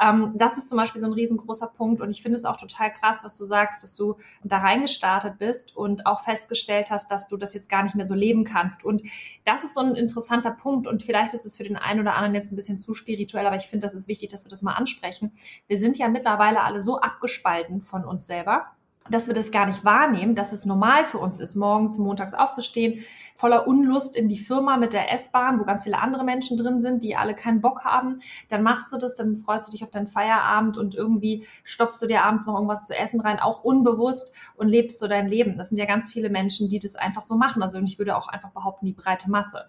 Ähm, 0.00 0.32
das 0.36 0.56
ist 0.56 0.70
zum 0.70 0.78
Beispiel 0.78 0.98
so 0.98 1.06
ein 1.06 1.12
riesengroßer 1.12 1.66
Punkt 1.66 2.00
und 2.00 2.08
ich 2.08 2.22
finde 2.22 2.38
es 2.38 2.46
auch 2.46 2.56
total 2.56 2.90
krass, 2.90 3.20
was 3.24 3.36
du 3.36 3.44
sagst, 3.44 3.82
dass 3.82 3.94
du 3.94 4.16
da 4.42 4.56
reingestartet 4.56 5.36
bist 5.38 5.76
und 5.76 6.06
auch 6.06 6.24
festgestellt 6.24 6.90
hast, 6.90 7.10
dass 7.10 7.28
du 7.28 7.36
das 7.36 7.52
jetzt 7.52 7.68
gar 7.68 7.82
nicht 7.82 7.94
mehr 7.94 8.06
so 8.06 8.14
leben 8.14 8.44
kannst. 8.44 8.86
Und 8.86 9.02
das 9.44 9.64
ist 9.64 9.74
so 9.74 9.80
ein 9.80 9.94
interessanter 9.94 10.52
Punkt 10.52 10.86
und 10.86 11.02
vielleicht 11.02 11.34
ist 11.34 11.44
es 11.44 11.58
für 11.58 11.64
den 11.64 11.76
einen 11.76 12.00
oder 12.00 12.14
anderen 12.14 12.34
jetzt 12.34 12.52
ein 12.52 12.56
bisschen 12.56 12.78
zu 12.78 12.94
spirituell, 12.94 13.46
aber 13.46 13.56
ich 13.56 13.66
finde, 13.66 13.86
das 13.86 13.92
ist 13.92 14.08
wichtig, 14.08 14.30
dass 14.30 14.46
wir 14.46 14.50
das 14.50 14.62
mal 14.62 14.72
ansprechen. 14.72 15.32
Wir 15.66 15.76
sind 15.76 15.98
ja 15.98 16.08
mittlerweile 16.08 16.62
alle 16.62 16.80
so 16.80 16.98
abgespalten 16.98 17.82
von 17.82 18.06
uns 18.06 18.26
selber 18.26 18.68
dass 19.10 19.26
wir 19.26 19.34
das 19.34 19.50
gar 19.50 19.66
nicht 19.66 19.84
wahrnehmen, 19.84 20.34
dass 20.34 20.52
es 20.52 20.66
normal 20.66 21.04
für 21.04 21.18
uns 21.18 21.40
ist, 21.40 21.54
morgens, 21.54 21.98
montags 21.98 22.34
aufzustehen, 22.34 23.04
voller 23.36 23.66
Unlust 23.66 24.16
in 24.16 24.28
die 24.28 24.38
Firma 24.38 24.76
mit 24.76 24.92
der 24.92 25.12
S-Bahn, 25.12 25.58
wo 25.58 25.64
ganz 25.64 25.84
viele 25.84 25.98
andere 25.98 26.24
Menschen 26.24 26.56
drin 26.56 26.80
sind, 26.80 27.02
die 27.02 27.16
alle 27.16 27.34
keinen 27.34 27.60
Bock 27.60 27.84
haben. 27.84 28.20
Dann 28.48 28.62
machst 28.62 28.92
du 28.92 28.98
das, 28.98 29.16
dann 29.16 29.38
freust 29.38 29.68
du 29.68 29.72
dich 29.72 29.82
auf 29.82 29.90
deinen 29.90 30.06
Feierabend 30.06 30.76
und 30.76 30.94
irgendwie 30.94 31.46
stopfst 31.64 32.00
du 32.02 32.06
dir 32.06 32.24
abends 32.24 32.46
noch 32.46 32.54
irgendwas 32.54 32.86
zu 32.86 32.96
essen 32.96 33.20
rein, 33.20 33.40
auch 33.40 33.64
unbewusst 33.64 34.32
und 34.56 34.68
lebst 34.68 34.98
so 34.98 35.08
dein 35.08 35.28
Leben. 35.28 35.58
Das 35.58 35.70
sind 35.70 35.78
ja 35.78 35.86
ganz 35.86 36.12
viele 36.12 36.30
Menschen, 36.30 36.68
die 36.68 36.78
das 36.78 36.96
einfach 36.96 37.22
so 37.22 37.36
machen. 37.36 37.62
Also 37.62 37.78
ich 37.78 37.98
würde 37.98 38.16
auch 38.16 38.28
einfach 38.28 38.50
behaupten, 38.50 38.86
die 38.86 38.92
breite 38.92 39.30
Masse. 39.30 39.66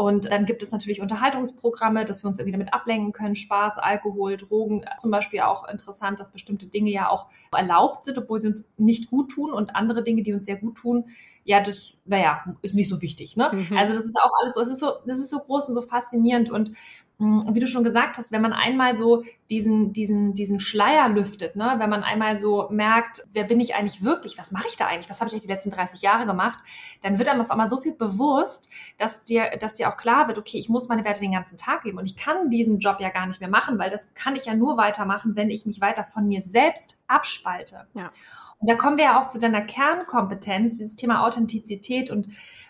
Und 0.00 0.30
dann 0.30 0.46
gibt 0.46 0.62
es 0.62 0.72
natürlich 0.72 1.02
Unterhaltungsprogramme, 1.02 2.06
dass 2.06 2.24
wir 2.24 2.28
uns 2.28 2.38
irgendwie 2.38 2.52
damit 2.52 2.72
ablenken 2.72 3.12
können. 3.12 3.36
Spaß, 3.36 3.78
Alkohol, 3.78 4.38
Drogen. 4.38 4.86
Zum 4.96 5.10
Beispiel 5.10 5.40
auch 5.40 5.68
interessant, 5.68 6.18
dass 6.18 6.32
bestimmte 6.32 6.68
Dinge 6.68 6.90
ja 6.90 7.10
auch 7.10 7.26
erlaubt 7.54 8.06
sind, 8.06 8.16
obwohl 8.16 8.40
sie 8.40 8.46
uns 8.46 8.66
nicht 8.78 9.10
gut 9.10 9.30
tun. 9.30 9.52
Und 9.52 9.76
andere 9.76 10.02
Dinge, 10.02 10.22
die 10.22 10.32
uns 10.32 10.46
sehr 10.46 10.56
gut 10.56 10.76
tun, 10.76 11.04
ja, 11.44 11.60
das, 11.60 11.94
naja, 12.04 12.44
ist 12.62 12.74
nicht 12.74 12.88
so 12.88 13.00
wichtig. 13.00 13.36
Ne? 13.36 13.50
Mhm. 13.52 13.76
Also 13.76 13.94
das 13.94 14.04
ist 14.04 14.16
auch 14.20 14.32
alles 14.40 14.54
so, 14.54 14.60
es 14.60 14.68
ist 14.68 14.80
so, 14.80 14.92
das 15.06 15.18
ist 15.18 15.30
so 15.30 15.38
groß 15.38 15.68
und 15.68 15.74
so 15.74 15.82
faszinierend. 15.82 16.50
Und 16.50 16.72
hm, 17.20 17.54
wie 17.54 17.60
du 17.60 17.66
schon 17.66 17.84
gesagt 17.84 18.16
hast, 18.16 18.32
wenn 18.32 18.40
man 18.40 18.54
einmal 18.54 18.96
so 18.96 19.24
diesen, 19.50 19.92
diesen, 19.92 20.32
diesen 20.32 20.58
Schleier 20.58 21.06
lüftet, 21.10 21.54
ne, 21.54 21.74
wenn 21.76 21.90
man 21.90 22.02
einmal 22.02 22.38
so 22.38 22.68
merkt, 22.70 23.28
wer 23.34 23.44
bin 23.44 23.60
ich 23.60 23.74
eigentlich 23.74 24.02
wirklich, 24.02 24.38
was 24.38 24.52
mache 24.52 24.68
ich 24.68 24.78
da 24.78 24.86
eigentlich, 24.86 25.10
was 25.10 25.20
habe 25.20 25.28
ich 25.28 25.34
eigentlich 25.34 25.46
die 25.46 25.52
letzten 25.52 25.68
30 25.68 26.00
Jahre 26.00 26.24
gemacht, 26.24 26.58
dann 27.02 27.18
wird 27.18 27.28
einem 27.28 27.42
auf 27.42 27.50
einmal 27.50 27.68
so 27.68 27.78
viel 27.78 27.92
bewusst, 27.92 28.70
dass 28.96 29.24
dir, 29.24 29.50
dass 29.60 29.74
dir 29.74 29.90
auch 29.90 29.98
klar 29.98 30.28
wird, 30.28 30.38
okay, 30.38 30.56
ich 30.56 30.70
muss 30.70 30.88
meine 30.88 31.04
Werte 31.04 31.20
den 31.20 31.32
ganzen 31.32 31.58
Tag 31.58 31.84
leben 31.84 31.98
und 31.98 32.06
ich 32.06 32.16
kann 32.16 32.48
diesen 32.48 32.78
Job 32.78 32.96
ja 33.00 33.10
gar 33.10 33.26
nicht 33.26 33.40
mehr 33.40 33.50
machen, 33.50 33.78
weil 33.78 33.90
das 33.90 34.14
kann 34.14 34.34
ich 34.34 34.46
ja 34.46 34.54
nur 34.54 34.78
weitermachen, 34.78 35.36
wenn 35.36 35.50
ich 35.50 35.66
mich 35.66 35.82
weiter 35.82 36.04
von 36.04 36.26
mir 36.26 36.40
selbst 36.40 37.02
abspalte. 37.06 37.86
Ja. 37.92 38.12
Da 38.60 38.74
kommen 38.74 38.98
wir 38.98 39.04
ja 39.04 39.20
auch 39.20 39.26
zu 39.26 39.38
deiner 39.38 39.62
Kernkompetenz, 39.62 40.78
dieses 40.78 40.96
Thema 40.96 41.24
Authentizität 41.26 42.10
und 42.10 42.28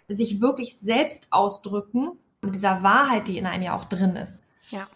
sich 0.09 0.41
wirklich 0.41 0.79
selbst 0.79 1.29
ausdrücken 1.31 2.13
mit 2.43 2.55
dieser 2.55 2.83
Wahrheit, 2.83 3.29
die 3.29 3.39
in 3.39 3.47
einem 3.47 3.63
ja 3.63 3.77
auch 3.77 3.85
drin 3.85 4.17
ist. 4.17 4.45
Ja. 4.71 4.87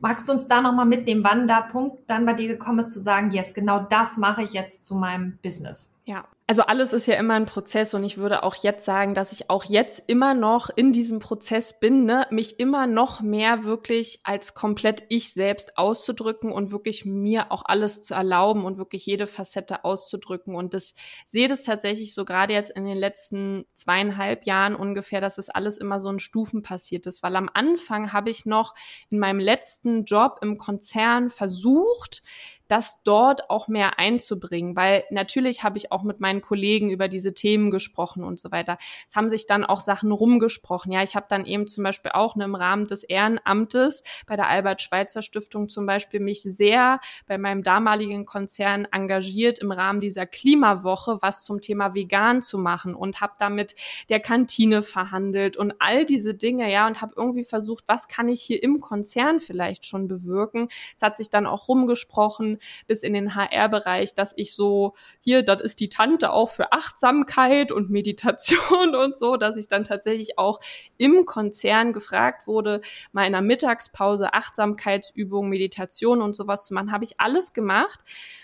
Magst 0.00 0.28
du 0.28 0.32
uns 0.32 0.46
da 0.46 0.60
nochmal 0.60 0.86
mitnehmen, 0.86 1.24
wann 1.24 1.48
der 1.48 1.66
Punkt 1.70 2.08
dann 2.08 2.24
bei 2.24 2.34
dir 2.34 2.48
gekommen 2.48 2.78
ist, 2.78 2.90
zu 2.90 3.00
sagen, 3.00 3.30
yes, 3.30 3.52
genau 3.52 3.80
das 3.80 4.16
mache 4.16 4.42
ich 4.42 4.52
jetzt 4.52 4.84
zu 4.84 4.94
meinem 4.94 5.38
Business? 5.42 5.90
Ja, 6.04 6.24
also 6.50 6.62
alles 6.62 6.94
ist 6.94 7.06
ja 7.06 7.16
immer 7.16 7.34
ein 7.34 7.44
Prozess 7.44 7.92
und 7.92 8.02
ich 8.04 8.16
würde 8.16 8.42
auch 8.42 8.54
jetzt 8.54 8.86
sagen, 8.86 9.12
dass 9.12 9.32
ich 9.32 9.50
auch 9.50 9.64
jetzt 9.64 10.08
immer 10.08 10.32
noch 10.32 10.70
in 10.70 10.94
diesem 10.94 11.18
Prozess 11.18 11.78
bin, 11.78 12.06
ne, 12.06 12.26
mich 12.30 12.58
immer 12.58 12.86
noch 12.86 13.20
mehr 13.20 13.64
wirklich 13.64 14.20
als 14.22 14.54
komplett 14.54 15.02
ich 15.10 15.34
selbst 15.34 15.76
auszudrücken 15.76 16.50
und 16.50 16.72
wirklich 16.72 17.04
mir 17.04 17.52
auch 17.52 17.66
alles 17.66 18.00
zu 18.00 18.14
erlauben 18.14 18.64
und 18.64 18.78
wirklich 18.78 19.04
jede 19.04 19.26
Facette 19.26 19.84
auszudrücken. 19.84 20.54
Und 20.54 20.72
das 20.72 20.94
sehe 21.26 21.48
das 21.48 21.64
tatsächlich 21.64 22.14
so 22.14 22.24
gerade 22.24 22.54
jetzt 22.54 22.70
in 22.70 22.84
den 22.84 22.96
letzten 22.96 23.66
zweieinhalb 23.74 24.46
Jahren 24.46 24.74
ungefähr, 24.74 25.20
dass 25.20 25.36
das 25.36 25.50
alles 25.50 25.76
immer 25.76 26.00
so 26.00 26.08
in 26.08 26.18
Stufen 26.18 26.62
passiert 26.62 27.04
ist. 27.06 27.22
Weil 27.22 27.36
am 27.36 27.50
Anfang 27.52 28.14
habe 28.14 28.30
ich 28.30 28.46
noch 28.46 28.74
in 29.10 29.18
meinem 29.18 29.40
letzten 29.40 30.04
Job 30.04 30.38
im 30.40 30.56
Konzern 30.56 31.28
versucht, 31.28 32.22
das 32.68 33.02
dort 33.02 33.50
auch 33.50 33.68
mehr 33.68 33.98
einzubringen, 33.98 34.76
weil 34.76 35.04
natürlich 35.10 35.64
habe 35.64 35.78
ich 35.78 35.90
auch 35.90 36.02
mit 36.02 36.20
meinen 36.20 36.42
Kollegen 36.42 36.90
über 36.90 37.08
diese 37.08 37.34
Themen 37.34 37.70
gesprochen 37.70 38.22
und 38.22 38.38
so 38.38 38.52
weiter. 38.52 38.78
Es 39.08 39.16
haben 39.16 39.30
sich 39.30 39.46
dann 39.46 39.64
auch 39.64 39.80
Sachen 39.80 40.12
rumgesprochen. 40.12 40.92
Ja, 40.92 41.02
ich 41.02 41.16
habe 41.16 41.26
dann 41.28 41.46
eben 41.46 41.66
zum 41.66 41.84
Beispiel 41.84 42.12
auch 42.12 42.36
ne, 42.36 42.44
im 42.44 42.54
Rahmen 42.54 42.86
des 42.86 43.04
Ehrenamtes 43.04 44.02
bei 44.26 44.36
der 44.36 44.48
Albert-Schweitzer 44.48 45.22
Stiftung 45.22 45.68
zum 45.68 45.86
Beispiel 45.86 46.20
mich 46.20 46.42
sehr 46.42 47.00
bei 47.26 47.38
meinem 47.38 47.62
damaligen 47.62 48.26
Konzern 48.26 48.86
engagiert 48.92 49.58
im 49.58 49.72
Rahmen 49.72 50.00
dieser 50.00 50.26
Klimawoche, 50.26 51.18
was 51.22 51.44
zum 51.44 51.60
Thema 51.60 51.94
vegan 51.94 52.42
zu 52.42 52.58
machen 52.58 52.94
und 52.94 53.20
habe 53.20 53.32
damit 53.38 53.74
der 54.10 54.20
Kantine 54.20 54.82
verhandelt 54.82 55.56
und 55.56 55.74
all 55.78 56.04
diese 56.04 56.34
Dinge, 56.34 56.70
ja, 56.70 56.86
und 56.86 57.00
habe 57.00 57.14
irgendwie 57.16 57.44
versucht, 57.44 57.84
was 57.86 58.08
kann 58.08 58.28
ich 58.28 58.42
hier 58.42 58.62
im 58.62 58.80
Konzern 58.80 59.40
vielleicht 59.40 59.86
schon 59.86 60.06
bewirken. 60.06 60.68
Es 60.96 61.02
hat 61.02 61.16
sich 61.16 61.30
dann 61.30 61.46
auch 61.46 61.68
rumgesprochen, 61.68 62.57
bis 62.86 63.02
in 63.02 63.14
den 63.14 63.34
HR-Bereich, 63.34 64.14
dass 64.14 64.32
ich 64.36 64.54
so, 64.54 64.94
hier, 65.20 65.42
das 65.42 65.60
ist 65.60 65.80
die 65.80 65.88
Tante 65.88 66.32
auch 66.32 66.50
für 66.50 66.72
Achtsamkeit 66.72 67.72
und 67.72 67.90
Meditation 67.90 68.94
und 68.94 69.16
so, 69.16 69.36
dass 69.36 69.56
ich 69.56 69.68
dann 69.68 69.84
tatsächlich 69.84 70.38
auch 70.38 70.60
im 70.96 71.24
Konzern 71.24 71.92
gefragt 71.92 72.46
wurde, 72.46 72.80
mal 73.12 73.22
in 73.22 73.34
einer 73.34 73.42
Mittagspause 73.42 74.32
Achtsamkeitsübungen, 74.32 75.50
Meditation 75.50 76.22
und 76.22 76.36
sowas 76.36 76.66
zu 76.66 76.74
machen, 76.74 76.92
habe 76.92 77.04
ich 77.04 77.20
alles 77.20 77.52
gemacht. 77.52 78.00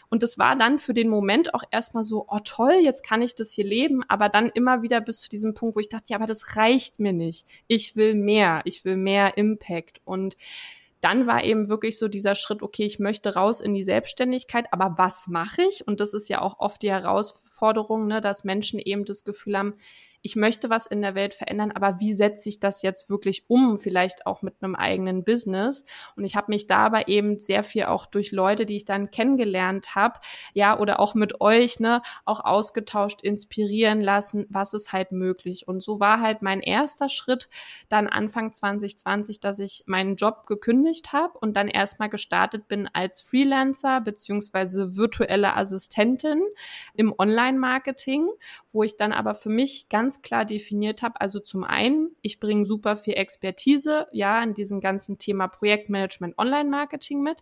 Und 0.09 0.23
das 0.23 0.39
war 0.39 0.57
dann 0.57 0.79
für 0.79 0.95
den 0.95 1.09
Moment 1.09 1.55
auch 1.55 1.65
erstmal 1.71 2.05
so, 2.05 2.27
oh 2.29 2.39
toll, 2.45 2.75
jetzt 2.81 3.05
kann 3.05 3.23
ich 3.23 3.35
das 3.35 3.51
hier 3.51 3.65
leben, 3.65 4.03
aber 4.09 4.29
dann 4.29 4.49
immer 4.49 4.83
wieder 4.83 5.01
bis 5.01 5.23
zu 5.23 5.29
diesem 5.29 5.55
Punkt, 5.55 5.77
wo 5.77 5.81
ich 5.81 5.89
dachte, 5.89 6.07
ja, 6.09 6.17
aber 6.17 6.27
das 6.27 6.57
reicht 6.57 7.01
mir 7.01 7.13
nicht. 7.13 7.47
Ich 7.67 7.97
will 7.97 8.15
mehr, 8.15 8.63
ich 8.65 8.85
will 8.85 8.97
mehr 8.97 9.37
Impact. 9.37 10.01
Und 10.05 10.37
dann 11.05 11.27
war 11.27 11.45
eben 11.45 11.69
wirklich 11.69 11.99
so 11.99 12.09
dieser 12.09 12.35
Schritt, 12.35 12.63
okay, 12.63 12.85
ich 12.85 12.99
möchte 12.99 13.35
raus 13.35 13.61
in 13.61 13.75
die 13.75 13.85
Selbstständigkeit, 13.85 14.67
aber 14.73 14.95
was 14.97 15.27
mache 15.27 15.61
ich? 15.63 15.87
Und 15.87 16.01
das 16.01 16.15
ist 16.15 16.31
ja 16.31 16.41
auch 16.41 16.59
oft 16.61 16.81
die 16.81 16.91
Herausforderung, 16.91 18.07
ne, 18.07 18.23
dass 18.23 18.45
Menschen 18.45 18.79
eben 18.79 19.05
das 19.05 19.23
Gefühl 19.23 19.59
haben, 19.59 19.75
ich 20.25 20.37
möchte 20.37 20.71
was 20.71 20.87
in 20.87 21.03
der 21.03 21.15
Welt 21.15 21.35
verändern, 21.35 21.71
aber 21.71 22.01
wie 22.01 22.15
setze 22.15 22.49
ich 22.49 22.59
das 22.59 22.81
jetzt 22.81 23.11
wirklich 23.11 23.45
um, 23.47 23.79
vielleicht 23.79 24.27
auch 24.27 24.41
mit 24.41 24.55
einem 24.63 24.75
eigenen 24.75 25.23
Business? 25.23 25.85
Und 26.17 26.25
ich 26.25 26.35
habe 26.35 26.47
mich 26.49 26.67
da 26.67 26.79
aber 26.79 27.09
eben 27.09 27.39
sehr 27.41 27.63
viel 27.63 27.85
auch 27.85 28.07
durch 28.07 28.33
Leute, 28.33 28.65
die 28.65 28.77
ich 28.77 28.87
dann 28.87 29.11
kennengelernt 29.11 29.95
habe, 29.95 30.19
ja, 30.55 30.79
oder 30.79 30.99
auch 30.99 31.15
mit 31.15 31.43
euch, 31.43 31.79
ne, 31.79 32.01
auch 32.25 32.43
ausgetauscht, 32.43 33.21
inspirieren 33.21 34.01
lassen, 34.01 34.47
was 34.49 34.73
ist 34.73 34.95
halt 34.95 35.13
möglich. 35.13 35.69
Und 35.69 35.83
so 35.83 36.01
war 36.01 36.23
halt 36.23 36.41
mein 36.41 36.63
erster 36.63 37.11
Schritt 37.11 37.51
dann 37.91 38.09
Anfang 38.09 38.55
2020, 38.55 39.41
dass 39.41 39.59
ich 39.59 39.85
meinen 39.85 40.17
Job 40.17 40.47
gekündigt 40.47 41.13
habe 41.13 41.39
und 41.39 41.55
dann 41.55 41.69
erstmal 41.69 42.09
gestartet 42.09 42.67
bin 42.67 42.89
als 42.95 43.21
Freelancer 43.21 44.01
beziehungsweise 44.01 44.97
virtuelle 44.97 45.55
Assistentin 45.55 46.43
im 46.95 47.15
Online-Marketing, 47.19 48.31
wo 48.73 48.83
ich 48.83 48.97
dann 48.97 49.13
aber 49.13 49.35
für 49.35 49.51
mich 49.51 49.91
ganz 49.91 50.14
ganz 50.15 50.23
klar 50.23 50.45
definiert 50.45 51.03
habe. 51.03 51.21
Also 51.21 51.41
zum 51.41 51.65
einen, 51.65 52.11
ich 52.23 52.41
bringe 52.41 52.67
super 52.67 52.97
viel 52.97 53.15
Expertise, 53.15 54.07
ja, 54.13 54.43
in 54.43 54.55
diesem 54.55 54.81
ganzen 54.81 55.19
Thema 55.19 55.49
Projektmanagement, 55.49 56.39
Online-Marketing 56.39 57.21
mit. 57.21 57.39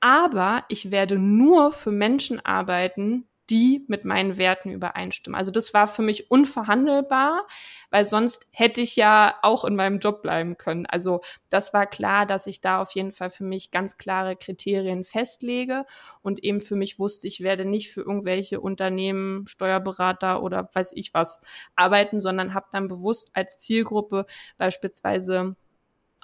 Aber 0.00 0.64
ich 0.68 0.90
werde 0.90 1.18
nur 1.18 1.72
für 1.72 1.92
Menschen 1.92 2.44
arbeiten, 2.44 3.26
die 3.50 3.84
mit 3.88 4.04
meinen 4.04 4.36
Werten 4.38 4.70
übereinstimmen. 4.70 5.36
Also 5.36 5.50
das 5.50 5.74
war 5.74 5.86
für 5.86 6.02
mich 6.02 6.30
unverhandelbar, 6.30 7.46
weil 7.90 8.04
sonst 8.04 8.46
hätte 8.52 8.80
ich 8.80 8.96
ja 8.96 9.34
auch 9.42 9.64
in 9.64 9.76
meinem 9.76 9.98
Job 9.98 10.22
bleiben 10.22 10.56
können. 10.56 10.86
Also 10.86 11.20
das 11.50 11.74
war 11.74 11.86
klar, 11.86 12.24
dass 12.26 12.46
ich 12.46 12.60
da 12.60 12.80
auf 12.80 12.92
jeden 12.92 13.12
Fall 13.12 13.30
für 13.30 13.44
mich 13.44 13.70
ganz 13.70 13.98
klare 13.98 14.36
Kriterien 14.36 15.04
festlege 15.04 15.84
und 16.22 16.42
eben 16.42 16.60
für 16.60 16.76
mich 16.76 16.98
wusste, 16.98 17.26
ich 17.26 17.40
werde 17.40 17.64
nicht 17.64 17.92
für 17.92 18.02
irgendwelche 18.02 18.60
Unternehmen, 18.60 19.46
Steuerberater 19.46 20.42
oder 20.42 20.70
weiß 20.72 20.92
ich 20.94 21.12
was 21.12 21.40
arbeiten, 21.76 22.20
sondern 22.20 22.54
habe 22.54 22.66
dann 22.72 22.88
bewusst 22.88 23.30
als 23.34 23.58
Zielgruppe 23.58 24.26
beispielsweise 24.56 25.56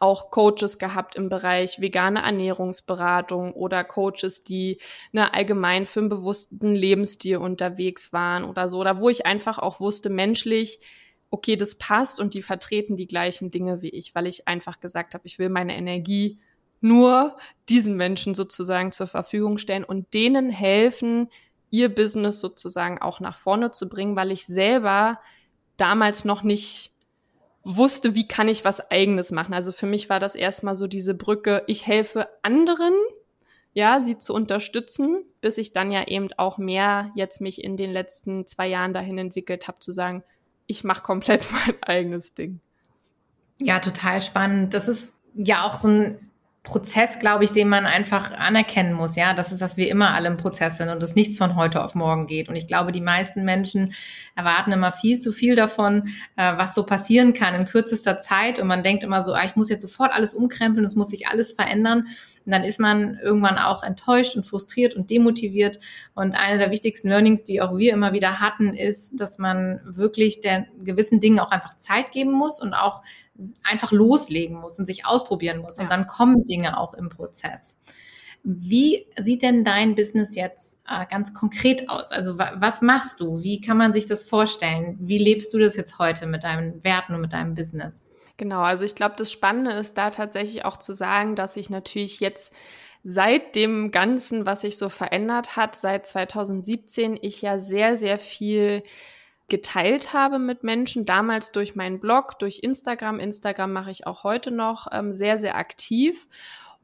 auch 0.00 0.30
Coaches 0.30 0.78
gehabt 0.78 1.16
im 1.16 1.28
Bereich 1.28 1.80
vegane 1.80 2.22
Ernährungsberatung 2.22 3.52
oder 3.52 3.84
Coaches, 3.84 4.44
die 4.44 4.78
ne, 5.12 5.34
allgemein 5.34 5.86
für 5.86 6.00
einen 6.00 6.08
bewussten 6.08 6.68
Lebensstil 6.68 7.38
unterwegs 7.38 8.12
waren 8.12 8.44
oder 8.44 8.68
so, 8.68 8.78
oder 8.78 9.00
wo 9.00 9.08
ich 9.08 9.26
einfach 9.26 9.58
auch 9.58 9.80
wusste, 9.80 10.08
menschlich, 10.08 10.80
okay, 11.30 11.56
das 11.56 11.76
passt 11.76 12.20
und 12.20 12.34
die 12.34 12.42
vertreten 12.42 12.96
die 12.96 13.06
gleichen 13.06 13.50
Dinge 13.50 13.82
wie 13.82 13.90
ich, 13.90 14.14
weil 14.14 14.26
ich 14.26 14.48
einfach 14.48 14.80
gesagt 14.80 15.14
habe, 15.14 15.26
ich 15.26 15.38
will 15.38 15.48
meine 15.48 15.76
Energie 15.76 16.38
nur 16.80 17.36
diesen 17.68 17.96
Menschen 17.96 18.34
sozusagen 18.34 18.92
zur 18.92 19.08
Verfügung 19.08 19.58
stellen 19.58 19.84
und 19.84 20.14
denen 20.14 20.48
helfen, 20.48 21.28
ihr 21.70 21.94
Business 21.94 22.40
sozusagen 22.40 22.98
auch 22.98 23.20
nach 23.20 23.36
vorne 23.36 23.72
zu 23.72 23.88
bringen, 23.88 24.16
weil 24.16 24.30
ich 24.30 24.46
selber 24.46 25.18
damals 25.76 26.24
noch 26.24 26.42
nicht 26.42 26.92
wusste, 27.64 28.14
wie 28.14 28.26
kann 28.26 28.48
ich 28.48 28.64
was 28.64 28.90
eigenes 28.90 29.30
machen. 29.30 29.54
Also 29.54 29.72
für 29.72 29.86
mich 29.86 30.08
war 30.08 30.20
das 30.20 30.34
erstmal 30.34 30.74
so 30.74 30.86
diese 30.86 31.14
Brücke, 31.14 31.64
ich 31.66 31.86
helfe 31.86 32.28
anderen, 32.42 32.94
ja, 33.74 34.00
sie 34.00 34.18
zu 34.18 34.34
unterstützen, 34.34 35.24
bis 35.40 35.58
ich 35.58 35.72
dann 35.72 35.92
ja 35.92 36.06
eben 36.06 36.32
auch 36.36 36.58
mehr 36.58 37.10
jetzt 37.14 37.40
mich 37.40 37.62
in 37.62 37.76
den 37.76 37.90
letzten 37.90 38.46
zwei 38.46 38.66
Jahren 38.66 38.94
dahin 38.94 39.18
entwickelt 39.18 39.68
habe, 39.68 39.78
zu 39.78 39.92
sagen, 39.92 40.24
ich 40.66 40.84
mache 40.84 41.02
komplett 41.02 41.50
mein 41.52 41.76
eigenes 41.82 42.34
Ding. 42.34 42.60
Ja, 43.60 43.80
total 43.80 44.22
spannend. 44.22 44.74
Das 44.74 44.88
ist 44.88 45.14
ja 45.34 45.64
auch 45.64 45.74
so 45.74 45.88
ein 45.88 46.30
Prozess, 46.68 47.18
glaube 47.18 47.44
ich, 47.44 47.52
den 47.52 47.70
man 47.70 47.86
einfach 47.86 48.30
anerkennen 48.32 48.92
muss, 48.92 49.16
ja, 49.16 49.32
das 49.32 49.52
ist, 49.52 49.62
dass 49.62 49.78
wir 49.78 49.88
immer 49.88 50.12
alle 50.12 50.28
im 50.28 50.36
Prozess 50.36 50.76
sind 50.76 50.90
und 50.90 51.02
es 51.02 51.14
nichts 51.14 51.38
von 51.38 51.56
heute 51.56 51.82
auf 51.82 51.94
morgen 51.94 52.26
geht. 52.26 52.50
Und 52.50 52.56
ich 52.56 52.66
glaube, 52.66 52.92
die 52.92 53.00
meisten 53.00 53.42
Menschen 53.42 53.94
erwarten 54.36 54.72
immer 54.72 54.92
viel 54.92 55.18
zu 55.18 55.32
viel 55.32 55.54
davon, 55.54 56.08
äh, 56.36 56.52
was 56.58 56.74
so 56.74 56.84
passieren 56.84 57.32
kann 57.32 57.54
in 57.54 57.64
kürzester 57.64 58.18
Zeit. 58.18 58.58
Und 58.58 58.68
man 58.68 58.82
denkt 58.82 59.02
immer 59.02 59.24
so, 59.24 59.32
ah, 59.32 59.44
ich 59.46 59.56
muss 59.56 59.70
jetzt 59.70 59.80
sofort 59.80 60.12
alles 60.12 60.34
umkrempeln, 60.34 60.84
es 60.84 60.94
muss 60.94 61.08
sich 61.08 61.26
alles 61.28 61.54
verändern. 61.54 62.06
Und 62.44 62.52
dann 62.52 62.64
ist 62.64 62.80
man 62.80 63.18
irgendwann 63.22 63.56
auch 63.56 63.82
enttäuscht 63.82 64.36
und 64.36 64.44
frustriert 64.44 64.94
und 64.94 65.10
demotiviert. 65.10 65.80
Und 66.14 66.38
eine 66.38 66.58
der 66.58 66.70
wichtigsten 66.70 67.08
Learnings, 67.08 67.44
die 67.44 67.62
auch 67.62 67.78
wir 67.78 67.94
immer 67.94 68.12
wieder 68.12 68.40
hatten, 68.40 68.74
ist, 68.74 69.18
dass 69.18 69.38
man 69.38 69.80
wirklich 69.84 70.42
der 70.42 70.66
gewissen 70.84 71.18
Dingen 71.18 71.40
auch 71.40 71.50
einfach 71.50 71.76
Zeit 71.76 72.12
geben 72.12 72.32
muss 72.32 72.60
und 72.60 72.74
auch 72.74 73.02
einfach 73.62 73.92
loslegen 73.92 74.60
muss 74.60 74.78
und 74.78 74.86
sich 74.86 75.06
ausprobieren 75.06 75.58
muss. 75.58 75.76
Ja. 75.76 75.84
Und 75.84 75.90
dann 75.90 76.06
kommen 76.06 76.44
Dinge 76.44 76.78
auch 76.78 76.94
im 76.94 77.08
Prozess. 77.08 77.76
Wie 78.44 79.06
sieht 79.20 79.42
denn 79.42 79.64
dein 79.64 79.94
Business 79.94 80.34
jetzt 80.36 80.76
äh, 80.88 81.04
ganz 81.06 81.34
konkret 81.34 81.88
aus? 81.88 82.10
Also 82.10 82.38
was 82.38 82.82
machst 82.82 83.20
du? 83.20 83.42
Wie 83.42 83.60
kann 83.60 83.76
man 83.76 83.92
sich 83.92 84.06
das 84.06 84.28
vorstellen? 84.28 84.96
Wie 85.00 85.18
lebst 85.18 85.52
du 85.52 85.58
das 85.58 85.76
jetzt 85.76 85.98
heute 85.98 86.26
mit 86.26 86.44
deinen 86.44 86.82
Werten 86.84 87.14
und 87.14 87.20
mit 87.20 87.32
deinem 87.32 87.54
Business? 87.54 88.06
Genau, 88.36 88.60
also 88.60 88.84
ich 88.84 88.94
glaube, 88.94 89.16
das 89.18 89.32
Spannende 89.32 89.72
ist 89.72 89.98
da 89.98 90.10
tatsächlich 90.10 90.64
auch 90.64 90.76
zu 90.76 90.94
sagen, 90.94 91.34
dass 91.34 91.56
ich 91.56 91.70
natürlich 91.70 92.20
jetzt 92.20 92.52
seit 93.02 93.56
dem 93.56 93.90
Ganzen, 93.90 94.46
was 94.46 94.60
sich 94.60 94.78
so 94.78 94.88
verändert 94.88 95.56
hat, 95.56 95.74
seit 95.74 96.06
2017, 96.06 97.18
ich 97.20 97.42
ja 97.42 97.58
sehr, 97.58 97.96
sehr 97.96 98.18
viel 98.18 98.84
geteilt 99.48 100.12
habe 100.12 100.38
mit 100.38 100.62
Menschen, 100.62 101.06
damals 101.06 101.52
durch 101.52 101.74
meinen 101.74 102.00
Blog, 102.00 102.38
durch 102.38 102.60
Instagram. 102.62 103.18
Instagram 103.18 103.72
mache 103.72 103.90
ich 103.90 104.06
auch 104.06 104.24
heute 104.24 104.50
noch 104.50 104.88
ähm, 104.92 105.14
sehr, 105.14 105.38
sehr 105.38 105.56
aktiv. 105.56 106.28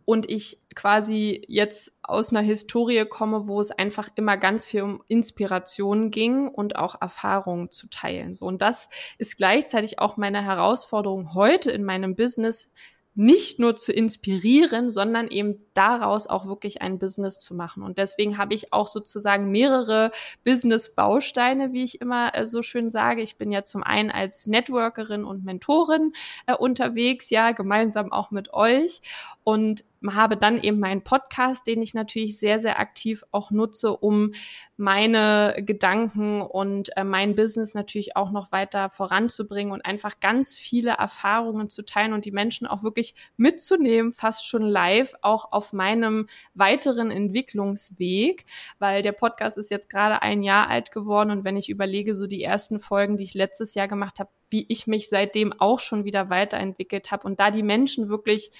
Und 0.06 0.30
ich 0.30 0.60
quasi 0.74 1.42
jetzt 1.48 1.92
aus 2.02 2.30
einer 2.30 2.42
Historie 2.42 3.06
komme, 3.06 3.48
wo 3.48 3.58
es 3.60 3.70
einfach 3.70 4.10
immer 4.16 4.36
ganz 4.36 4.66
viel 4.66 4.82
um 4.82 5.02
Inspiration 5.08 6.10
ging 6.10 6.48
und 6.48 6.76
auch 6.76 7.00
Erfahrungen 7.00 7.70
zu 7.70 7.88
teilen. 7.88 8.34
So. 8.34 8.44
Und 8.44 8.60
das 8.60 8.90
ist 9.16 9.38
gleichzeitig 9.38 9.98
auch 10.00 10.18
meine 10.18 10.44
Herausforderung 10.44 11.32
heute 11.32 11.70
in 11.70 11.84
meinem 11.84 12.16
Business, 12.16 12.70
nicht 13.14 13.60
nur 13.60 13.76
zu 13.76 13.92
inspirieren, 13.92 14.90
sondern 14.90 15.28
eben 15.28 15.60
daraus 15.72 16.26
auch 16.26 16.46
wirklich 16.46 16.82
ein 16.82 16.98
Business 16.98 17.38
zu 17.38 17.54
machen. 17.54 17.82
Und 17.82 17.98
deswegen 17.98 18.38
habe 18.38 18.54
ich 18.54 18.72
auch 18.72 18.88
sozusagen 18.88 19.50
mehrere 19.50 20.10
Business-Bausteine, 20.44 21.72
wie 21.72 21.84
ich 21.84 22.00
immer 22.00 22.34
äh, 22.34 22.46
so 22.46 22.62
schön 22.62 22.90
sage. 22.90 23.22
Ich 23.22 23.36
bin 23.36 23.52
ja 23.52 23.62
zum 23.62 23.82
einen 23.82 24.10
als 24.10 24.46
Networkerin 24.46 25.24
und 25.24 25.44
Mentorin 25.44 26.12
äh, 26.46 26.54
unterwegs, 26.54 27.30
ja, 27.30 27.52
gemeinsam 27.52 28.12
auch 28.12 28.30
mit 28.30 28.52
euch. 28.52 29.00
Und 29.44 29.84
habe 30.12 30.36
dann 30.36 30.60
eben 30.60 30.80
meinen 30.80 31.02
Podcast, 31.02 31.66
den 31.66 31.80
ich 31.82 31.94
natürlich 31.94 32.38
sehr, 32.38 32.58
sehr 32.58 32.78
aktiv 32.78 33.24
auch 33.30 33.50
nutze, 33.50 33.96
um 33.96 34.32
meine 34.76 35.62
Gedanken 35.64 36.42
und 36.42 36.94
äh, 36.96 37.04
mein 37.04 37.36
Business 37.36 37.74
natürlich 37.74 38.16
auch 38.16 38.30
noch 38.30 38.52
weiter 38.52 38.90
voranzubringen 38.90 39.72
und 39.72 39.84
einfach 39.84 40.20
ganz 40.20 40.54
viele 40.54 40.92
Erfahrungen 40.92 41.70
zu 41.70 41.84
teilen 41.84 42.12
und 42.12 42.24
die 42.24 42.32
Menschen 42.32 42.66
auch 42.66 42.82
wirklich 42.82 43.14
mitzunehmen, 43.36 44.12
fast 44.12 44.46
schon 44.46 44.62
live, 44.62 45.14
auch 45.22 45.52
auf 45.52 45.72
meinem 45.72 46.28
weiteren 46.54 47.10
Entwicklungsweg, 47.10 48.46
weil 48.78 49.02
der 49.02 49.12
Podcast 49.12 49.56
ist 49.58 49.70
jetzt 49.70 49.88
gerade 49.88 50.22
ein 50.22 50.42
Jahr 50.42 50.68
alt 50.68 50.90
geworden 50.90 51.30
und 51.30 51.44
wenn 51.44 51.56
ich 51.56 51.70
überlege, 51.70 52.14
so 52.14 52.26
die 52.26 52.42
ersten 52.42 52.78
Folgen, 52.78 53.16
die 53.16 53.24
ich 53.24 53.34
letztes 53.34 53.74
Jahr 53.74 53.88
gemacht 53.88 54.18
habe, 54.18 54.30
wie 54.50 54.66
ich 54.68 54.86
mich 54.86 55.08
seitdem 55.08 55.52
auch 55.52 55.80
schon 55.80 56.04
wieder 56.04 56.30
weiterentwickelt 56.30 57.10
habe 57.10 57.26
und 57.26 57.40
da 57.40 57.50
die 57.50 57.62
Menschen 57.62 58.08
wirklich 58.08 58.50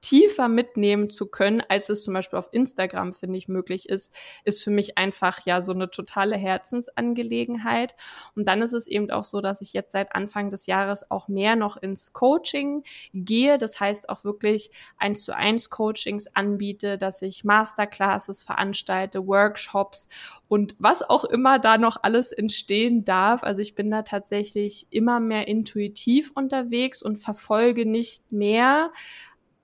tiefer 0.00 0.48
mitnehmen 0.48 1.10
zu 1.10 1.26
können, 1.26 1.62
als 1.68 1.88
es 1.88 2.02
zum 2.04 2.14
Beispiel 2.14 2.38
auf 2.38 2.48
Instagram, 2.52 3.12
finde 3.12 3.36
ich, 3.38 3.48
möglich 3.48 3.88
ist, 3.88 4.14
ist 4.44 4.62
für 4.64 4.70
mich 4.70 4.96
einfach 4.96 5.44
ja 5.44 5.60
so 5.60 5.72
eine 5.72 5.90
totale 5.90 6.36
Herzensangelegenheit. 6.36 7.94
Und 8.34 8.46
dann 8.46 8.62
ist 8.62 8.72
es 8.72 8.86
eben 8.86 9.10
auch 9.10 9.24
so, 9.24 9.40
dass 9.40 9.60
ich 9.60 9.72
jetzt 9.72 9.92
seit 9.92 10.14
Anfang 10.14 10.50
des 10.50 10.66
Jahres 10.66 11.10
auch 11.10 11.28
mehr 11.28 11.56
noch 11.56 11.76
ins 11.76 12.12
Coaching 12.12 12.82
gehe. 13.12 13.58
Das 13.58 13.78
heißt 13.78 14.08
auch 14.08 14.24
wirklich 14.24 14.70
eins 14.96 15.24
zu 15.24 15.34
eins 15.36 15.70
Coachings 15.70 16.26
anbiete, 16.34 16.96
dass 16.96 17.22
ich 17.22 17.44
Masterclasses 17.44 18.42
veranstalte, 18.42 19.26
Workshops 19.26 20.08
und 20.48 20.74
was 20.78 21.02
auch 21.02 21.24
immer 21.24 21.58
da 21.58 21.78
noch 21.78 21.98
alles 22.02 22.32
entstehen 22.32 23.04
darf. 23.04 23.42
Also 23.42 23.60
ich 23.60 23.74
bin 23.74 23.90
da 23.90 24.02
tatsächlich 24.02 24.86
immer 24.90 25.20
mehr 25.20 25.46
intuitiv 25.46 26.32
unterwegs 26.34 27.02
und 27.02 27.18
verfolge 27.18 27.86
nicht 27.86 28.32
mehr 28.32 28.90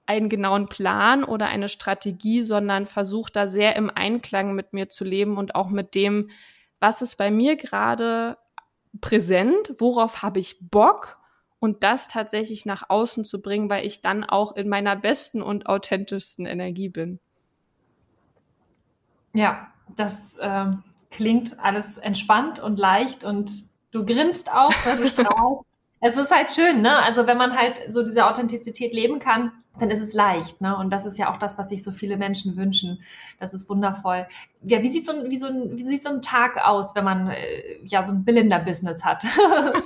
einen 0.06 0.28
genauen 0.28 0.68
Plan 0.68 1.25
oder 1.25 1.46
eine 1.46 1.68
Strategie, 1.68 2.42
sondern 2.42 2.86
versuche 2.86 3.32
da 3.32 3.48
sehr 3.48 3.76
im 3.76 3.90
Einklang 3.90 4.54
mit 4.54 4.72
mir 4.72 4.88
zu 4.88 5.04
leben 5.04 5.36
und 5.36 5.54
auch 5.54 5.68
mit 5.68 5.94
dem, 5.94 6.30
was 6.80 7.02
ist 7.02 7.16
bei 7.16 7.30
mir 7.30 7.56
gerade 7.56 8.38
präsent, 9.00 9.75
worauf 9.78 10.22
habe 10.22 10.38
ich 10.38 10.58
Bock 10.70 11.18
und 11.58 11.82
das 11.82 12.08
tatsächlich 12.08 12.66
nach 12.66 12.84
außen 12.88 13.25
zu 13.25 13.40
bringen, 13.42 13.68
weil 13.68 13.84
ich 13.84 14.02
dann 14.02 14.25
auch 14.25 14.54
in 14.56 14.68
meiner 14.68 14.96
besten 14.96 15.42
und 15.42 15.66
authentischsten 15.66 16.46
Energie 16.46 16.88
bin. 16.88 17.18
Ja, 19.32 19.66
das 19.96 20.38
äh, 20.38 20.66
klingt 21.10 21.58
alles 21.60 21.98
entspannt 21.98 22.60
und 22.60 22.78
leicht 22.78 23.25
und 23.25 23.50
du 23.90 24.04
grinst 24.04 24.52
auch, 24.52 24.72
ne, 24.86 24.96
du 24.96 25.08
strahlst. 25.08 25.68
es 26.00 26.16
ist 26.16 26.30
halt 26.30 26.50
schön, 26.52 26.82
ne? 26.82 26.96
Also 27.02 27.26
wenn 27.26 27.36
man 27.36 27.56
halt 27.56 27.82
so 27.90 28.02
diese 28.02 28.26
Authentizität 28.26 28.92
leben 28.92 29.18
kann, 29.18 29.52
dann 29.78 29.90
ist 29.90 30.00
es 30.00 30.14
leicht, 30.14 30.61
ne? 30.61 30.76
Und 30.76 30.90
das 30.90 31.06
ist 31.06 31.18
ja 31.18 31.33
auch 31.33 31.38
das, 31.38 31.59
was 31.59 31.68
sich 31.68 31.85
so 31.85 31.90
viele 31.90 32.16
Menschen 32.16 32.56
wünschen. 32.56 33.02
Das 33.38 33.52
ist 33.52 33.68
wundervoll. 33.68 34.26
Ja, 34.62 34.83
wie 34.83 34.88
sieht 34.88 35.06
so 35.06 35.12
ein, 35.12 35.30
wie 35.30 35.37
so 35.37 35.47
ein, 35.47 35.76
wie 35.76 35.83
sieht 35.83 36.02
so 36.02 36.09
ein 36.09 36.23
Tag 36.23 36.56
aus, 36.64 36.97
wenn 36.97 37.04
man 37.04 37.28
äh, 37.28 37.78
ja 37.85 38.04
so 38.04 38.12
ein 38.12 38.25
Billinder-Business 38.25 39.04
hat? 39.04 39.25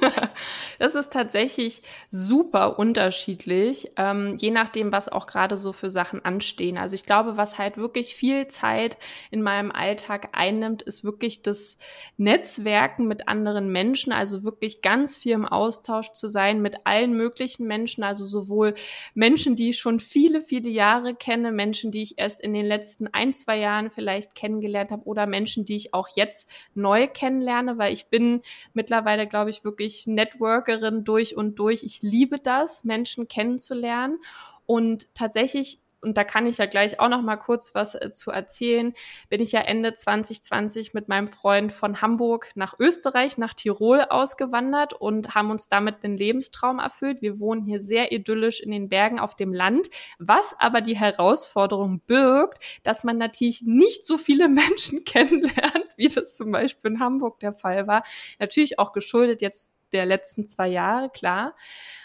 das 0.79 0.95
ist 0.95 1.13
tatsächlich 1.13 1.83
super 2.11 2.79
unterschiedlich, 2.79 3.91
ähm, 3.97 4.37
je 4.39 4.51
nachdem, 4.51 4.93
was 4.93 5.09
auch 5.09 5.27
gerade 5.27 5.57
so 5.57 5.73
für 5.73 5.91
Sachen 5.91 6.25
anstehen. 6.25 6.79
Also 6.79 6.95
ich 6.95 7.05
glaube, 7.05 7.37
was 7.37 7.59
halt 7.59 7.77
wirklich 7.77 8.15
viel 8.15 8.47
Zeit 8.49 8.97
in 9.31 9.43
meinem 9.43 9.71
Alltag 9.71 10.31
einnimmt, 10.33 10.83
ist 10.83 11.05
wirklich 11.05 11.43
das 11.43 11.79
Netzwerken 12.17 13.07
mit 13.07 13.29
anderen 13.29 13.71
Menschen, 13.73 14.13
also 14.13 14.45
wirklich 14.45 14.83
ganz 14.83 15.17
viel 15.17 15.33
im 15.33 15.47
Austausch 15.47 16.13
zu 16.13 16.29
sein 16.29 16.63
mit 16.63 16.77
allen 16.85 17.15
möglichen 17.15 17.67
Menschen, 17.67 18.05
also 18.05 18.25
sowohl 18.25 18.75
Menschen, 19.15 19.57
die 19.57 19.73
schon 19.81 19.99
viele, 19.99 20.43
viele 20.43 20.69
Jahre 20.69 21.15
kenne, 21.15 21.53
Menschen, 21.53 21.91
die 21.91 22.03
ich 22.03 22.19
erst 22.19 22.41
in 22.41 22.53
den 22.53 22.67
letzten 22.67 23.09
ein, 23.09 23.35
zwei 23.35 23.59
Jahren 23.59 23.91
vielleicht 23.91 24.35
kennengelernt 24.35 24.91
habe 24.91 25.05
oder 25.05 25.27
Menschen, 25.27 25.65
die 25.65 25.77
ich 25.77 25.95
auch 25.95 26.09
jetzt 26.15 26.49
neu 26.75 27.09
kennenlerne, 27.09 27.79
weil 27.79 27.93
ich 27.93 28.07
bin 28.07 28.43
mittlerweile, 28.75 29.27
glaube 29.27 29.51
ich, 29.51 29.65
wirklich 29.65 30.07
Networkerin 30.07 31.05
durch 31.05 31.37
und 31.37 31.59
durch. 31.59 31.83
Ich 31.83 32.03
liebe 32.03 32.39
das, 32.39 32.85
Menschen 32.85 33.27
kennenzulernen. 33.27 34.19
Und 34.67 35.13
tatsächlich 35.15 35.81
und 36.03 36.17
da 36.17 36.25
kann 36.25 36.47
ich 36.47 36.59
ja 36.59 36.67
gleich 36.67 36.99
auch 36.99 37.09
noch 37.09 37.23
mal 37.23 37.37
kurz 37.37 37.75
was 37.75 37.95
äh, 37.95 38.11
zu 38.13 38.31
erzählen, 38.31 38.93
bin 39.29 39.41
ich 39.41 39.53
ja 39.53 39.61
Ende 39.61 39.95
2020 39.95 40.95
mit 40.95 41.09
meinem 41.09 41.29
Freund 41.29 41.73
von 41.73 42.01
Hamburg 42.01 42.51
nach 42.55 42.79
Österreich, 42.79 43.39
nach 43.39 43.55
Tirol 43.55 44.03
ausgewandert 44.09 44.95
und 44.95 45.35
haben 45.35 45.51
uns 45.51 45.69
damit 45.69 46.03
den 46.03 46.17
Lebenstraum 46.17 46.79
erfüllt. 46.79 47.23
Wir 47.23 47.39
wohnen 47.39 47.65
hier 47.65 47.81
sehr 47.81 48.13
idyllisch 48.13 48.61
in 48.61 48.71
den 48.71 48.89
Bergen 48.89 49.21
auf 49.21 49.37
dem 49.37 49.53
Land, 49.53 49.89
was 50.19 50.55
aber 50.59 50.81
die 50.81 50.97
Herausforderung 50.97 52.01
birgt, 52.07 52.63
dass 52.83 53.05
man 53.05 53.19
natürlich 53.19 53.63
nicht 53.63 54.07
so 54.07 54.17
viele 54.17 54.49
Menschen 54.49 55.05
kennenlernt, 55.05 55.89
wie 55.97 56.09
das 56.09 56.37
zum 56.37 56.53
Beispiel 56.53 56.93
in 56.93 57.01
Hamburg 57.01 57.41
der 57.41 57.53
Fall 57.53 57.87
war. 57.87 58.05
Natürlich 58.39 58.79
auch 58.79 58.93
geschuldet 58.93 59.43
jetzt 59.43 59.73
der 59.93 60.07
letzten 60.07 60.49
zwei 60.49 60.69
Jahre, 60.69 61.11
klar. 61.11 61.55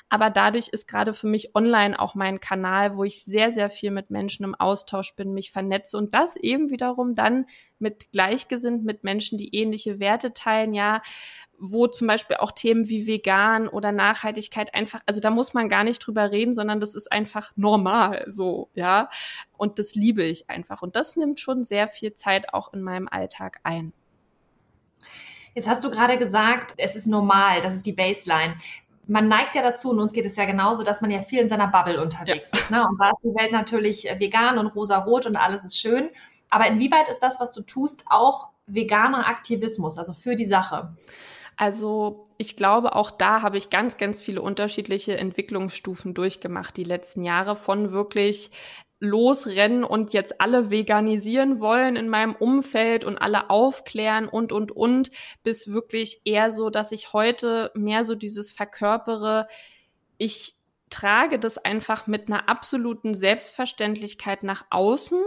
Aber 0.08 0.30
dadurch 0.30 0.68
ist 0.68 0.88
gerade 0.88 1.13
für 1.13 1.28
mich 1.28 1.56
online 1.56 2.00
auch 2.00 2.13
mein 2.13 2.39
Kanal, 2.39 2.96
wo 2.96 3.04
ich 3.04 3.24
sehr, 3.24 3.52
sehr 3.52 3.70
viel 3.70 3.89
mit 3.89 4.12
Menschen 4.12 4.44
im 4.44 4.54
Austausch 4.54 5.15
bin, 5.15 5.34
mich 5.34 5.52
vernetze 5.52 5.98
und 5.98 6.13
das 6.13 6.36
eben 6.36 6.70
wiederum 6.70 7.15
dann 7.15 7.48
mit 7.80 8.12
Gleichgesinnt, 8.12 8.86
mit 8.86 9.04
Menschen, 9.04 9.38
die 9.38 9.56
ähnliche 9.56 10.00
Werte 10.00 10.34
teilen, 10.34 10.74
ja, 10.74 11.02
wo 11.58 11.88
zum 11.88 12.08
Beispiel 12.08 12.38
auch 12.38 12.52
Themen 12.52 12.88
wie 12.89 13.08
vegan 13.08 13.68
oder 13.68 13.91
Nachhaltigkeit 13.91 14.76
einfach, 14.76 15.02
also 15.06 15.22
da 15.22 15.32
muss 15.32 15.54
man 15.54 15.70
gar 15.70 15.84
nicht 15.84 16.00
drüber 16.00 16.32
reden, 16.32 16.54
sondern 16.54 16.80
das 16.80 16.94
ist 16.94 17.12
einfach 17.12 17.52
normal 17.56 18.26
so, 18.28 18.70
ja. 18.76 19.10
Und 19.58 19.80
das 19.80 19.96
liebe 19.96 20.24
ich 20.24 20.50
einfach. 20.50 20.82
Und 20.82 20.96
das 20.96 21.15
nimmt 21.15 21.39
schon 21.39 21.63
sehr 21.63 21.88
viel 21.88 22.13
Zeit 22.13 22.54
auch 22.54 22.74
in 22.74 22.82
meinem 22.82 23.08
Alltag 23.08 23.60
ein. 23.63 23.94
Jetzt 25.56 25.70
hast 25.70 25.86
du 25.86 25.89
gerade 25.89 26.18
gesagt, 26.18 26.74
es 26.78 26.98
ist 26.98 27.08
normal, 27.08 27.62
das 27.62 27.76
ist 27.76 27.86
die 27.86 27.94
Baseline 27.94 28.56
man 29.08 29.28
neigt 29.28 29.56
ja 29.56 29.62
dazu, 29.62 29.91
und 29.91 30.00
uns 30.00 30.13
geht 30.13 30.26
es 30.26 30.36
ja 30.36 30.46
genauso, 30.46 30.84
dass 30.84 31.02
man 31.02 31.12
ja 31.12 31.22
viel 31.22 31.39
in 31.39 31.48
seiner 31.48 31.68
Bubble 31.68 32.02
unterwegs 32.02 32.52
ja. 32.54 32.60
ist. 32.60 32.72
Ne? 32.72 32.86
Und 32.88 33.00
da 33.00 33.12
ist 33.12 33.24
die 33.24 33.36
Welt 33.36 33.52
natürlich 33.52 34.10
äh, 34.10 34.20
vegan 34.20 34.58
und 34.58 34.68
rosa-rot 34.68 35.26
und 35.26 35.36
alles 35.36 35.63
ist 35.63 35.80
schön. 35.80 36.10
Aber 36.50 36.68
inwieweit 36.68 37.10
ist 37.10 37.20
das, 37.20 37.39
was 37.39 37.52
du 37.52 37.62
tust, 37.62 38.06
auch 38.10 38.50
veganer 38.68 39.28
Aktivismus, 39.28 39.98
also 39.98 40.13
für 40.13 40.36
die 40.36 40.46
Sache? 40.46 40.96
Also 41.58 42.28
ich 42.38 42.58
glaube, 42.58 42.96
auch 42.96 43.12
da 43.12 43.41
habe 43.41 43.58
ich 43.58 43.70
ganz, 43.70 43.98
ganz 43.98 44.22
viele 44.22 44.41
unterschiedliche 44.41 45.18
Entwicklungsstufen 45.18 46.13
durchgemacht 46.13 46.76
die 46.76 46.84
letzten 46.84 47.24
Jahre 47.24 47.56
von 47.56 47.91
wirklich 47.91 48.52
losrennen 49.06 49.84
und 49.84 50.13
jetzt 50.13 50.41
alle 50.41 50.70
veganisieren 50.70 51.60
wollen 51.60 51.96
in 51.96 52.10
meinem 52.10 52.36
Umfeld 52.36 53.04
und 53.04 53.18
alle 53.18 53.50
aufklären 53.50 54.28
und, 54.28 54.52
und, 54.52 54.72
und, 54.72 55.12
bis 55.44 55.72
wirklich 55.72 56.22
eher 56.26 56.52
so, 56.52 56.70
dass 56.70 56.91
ich 56.91 57.13
heute 57.13 57.72
mehr 57.76 58.04
so 58.06 58.15
dieses 58.15 58.52
verkörpere, 58.52 59.48
ich 60.18 60.56
trage 60.89 61.39
das 61.39 61.58
einfach 61.58 62.08
mit 62.08 62.28
einer 62.28 62.48
absoluten 62.48 63.13
Selbstverständlichkeit 63.13 64.44
nach 64.44 64.65
außen 64.70 65.22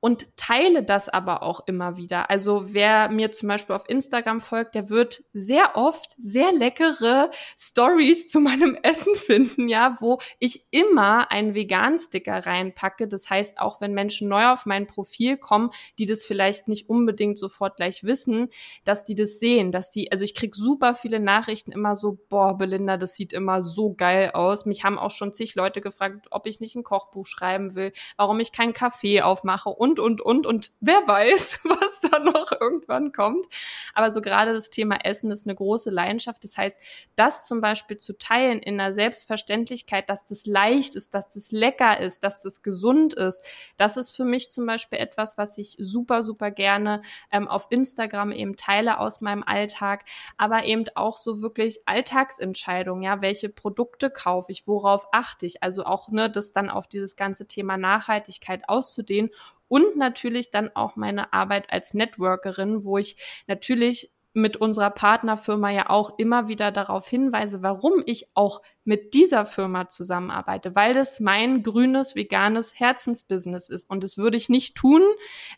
und 0.00 0.36
teile 0.36 0.84
das 0.84 1.08
aber 1.08 1.42
auch 1.42 1.66
immer 1.66 1.96
wieder. 1.96 2.30
Also 2.30 2.72
wer 2.72 3.08
mir 3.08 3.32
zum 3.32 3.48
Beispiel 3.48 3.74
auf 3.74 3.88
Instagram 3.88 4.40
folgt, 4.40 4.74
der 4.74 4.90
wird 4.90 5.24
sehr 5.32 5.76
oft 5.76 6.14
sehr 6.20 6.52
leckere 6.52 7.30
Stories 7.58 8.28
zu 8.28 8.40
meinem 8.40 8.76
Essen 8.82 9.14
finden, 9.16 9.68
ja, 9.68 9.96
wo 10.00 10.18
ich 10.38 10.66
immer 10.70 11.32
einen 11.32 11.54
Vegan-Sticker 11.54 12.46
reinpacke. 12.46 13.08
Das 13.08 13.28
heißt, 13.28 13.58
auch 13.58 13.80
wenn 13.80 13.92
Menschen 13.92 14.28
neu 14.28 14.48
auf 14.48 14.66
mein 14.66 14.86
Profil 14.86 15.36
kommen, 15.36 15.70
die 15.98 16.06
das 16.06 16.24
vielleicht 16.24 16.68
nicht 16.68 16.88
unbedingt 16.88 17.38
sofort 17.38 17.76
gleich 17.76 18.04
wissen, 18.04 18.48
dass 18.84 19.04
die 19.04 19.16
das 19.16 19.40
sehen, 19.40 19.72
dass 19.72 19.90
die, 19.90 20.12
also 20.12 20.24
ich 20.24 20.34
krieg 20.34 20.54
super 20.54 20.94
viele 20.94 21.18
Nachrichten 21.18 21.72
immer 21.72 21.96
so, 21.96 22.18
boah, 22.28 22.56
Belinda, 22.56 22.96
das 22.96 23.16
sieht 23.16 23.32
immer 23.32 23.62
so 23.62 23.94
geil 23.94 24.30
aus. 24.32 24.64
Mich 24.64 24.84
haben 24.84 24.98
auch 24.98 25.10
schon 25.10 25.34
zig 25.34 25.56
Leute 25.56 25.80
gefragt, 25.80 26.26
ob 26.30 26.46
ich 26.46 26.60
nicht 26.60 26.76
ein 26.76 26.84
Kochbuch 26.84 27.26
schreiben 27.26 27.74
will, 27.74 27.92
warum 28.16 28.38
ich 28.38 28.52
keinen 28.52 28.72
Kaffee 28.72 29.22
aufmache 29.22 29.70
und 29.70 29.87
und, 29.88 30.00
und, 30.00 30.20
und. 30.20 30.46
Und 30.46 30.72
wer 30.80 31.06
weiß, 31.06 31.60
was 31.64 32.00
da 32.00 32.18
noch 32.18 32.52
irgendwann 32.60 33.12
kommt. 33.12 33.46
Aber 33.94 34.10
so 34.10 34.20
gerade 34.20 34.52
das 34.52 34.70
Thema 34.70 34.98
Essen 35.04 35.30
ist 35.30 35.46
eine 35.46 35.54
große 35.54 35.90
Leidenschaft. 35.90 36.44
Das 36.44 36.56
heißt, 36.56 36.78
das 37.16 37.46
zum 37.46 37.60
Beispiel 37.60 37.96
zu 37.96 38.18
teilen 38.18 38.60
in 38.60 38.80
einer 38.80 38.92
Selbstverständlichkeit, 38.92 40.08
dass 40.08 40.26
das 40.26 40.46
leicht 40.46 40.94
ist, 40.94 41.14
dass 41.14 41.30
das 41.30 41.52
lecker 41.52 41.98
ist, 42.00 42.24
dass 42.24 42.42
das 42.42 42.62
gesund 42.62 43.14
ist, 43.14 43.44
das 43.76 43.96
ist 43.96 44.12
für 44.12 44.24
mich 44.24 44.50
zum 44.50 44.66
Beispiel 44.66 44.98
etwas, 44.98 45.38
was 45.38 45.58
ich 45.58 45.76
super, 45.78 46.22
super 46.22 46.50
gerne 46.50 47.02
ähm, 47.30 47.48
auf 47.48 47.68
Instagram 47.70 48.32
eben 48.32 48.56
teile 48.56 48.98
aus 48.98 49.20
meinem 49.20 49.42
Alltag, 49.42 50.04
aber 50.36 50.64
eben 50.64 50.84
auch 50.94 51.18
so 51.18 51.42
wirklich 51.42 51.80
Alltagsentscheidungen, 51.86 53.02
ja, 53.02 53.20
welche 53.22 53.48
Produkte 53.48 54.10
kaufe 54.10 54.52
ich, 54.52 54.66
worauf 54.66 55.08
achte 55.12 55.46
ich, 55.46 55.62
also 55.62 55.84
auch 55.84 56.08
ne, 56.08 56.30
das 56.30 56.52
dann 56.52 56.70
auf 56.70 56.88
dieses 56.88 57.16
ganze 57.16 57.46
Thema 57.46 57.76
Nachhaltigkeit 57.76 58.68
auszudehnen 58.68 59.30
und 59.68 59.96
natürlich 59.96 60.50
dann 60.50 60.70
auch 60.74 60.96
meine 60.96 61.32
Arbeit 61.32 61.72
als 61.72 61.94
Networkerin, 61.94 62.84
wo 62.84 62.98
ich 62.98 63.16
natürlich 63.46 64.10
mit 64.34 64.56
unserer 64.56 64.90
Partnerfirma 64.90 65.70
ja 65.70 65.90
auch 65.90 66.18
immer 66.18 66.48
wieder 66.48 66.70
darauf 66.70 67.08
hinweise, 67.08 67.62
warum 67.62 68.02
ich 68.06 68.26
auch 68.34 68.62
mit 68.84 69.14
dieser 69.14 69.44
Firma 69.44 69.88
zusammenarbeite, 69.88 70.74
weil 70.74 70.94
das 70.94 71.20
mein 71.20 71.62
grünes, 71.62 72.14
veganes 72.14 72.78
Herzensbusiness 72.78 73.68
ist. 73.68 73.88
Und 73.90 74.02
das 74.02 74.16
würde 74.16 74.36
ich 74.36 74.48
nicht 74.48 74.76
tun, 74.76 75.02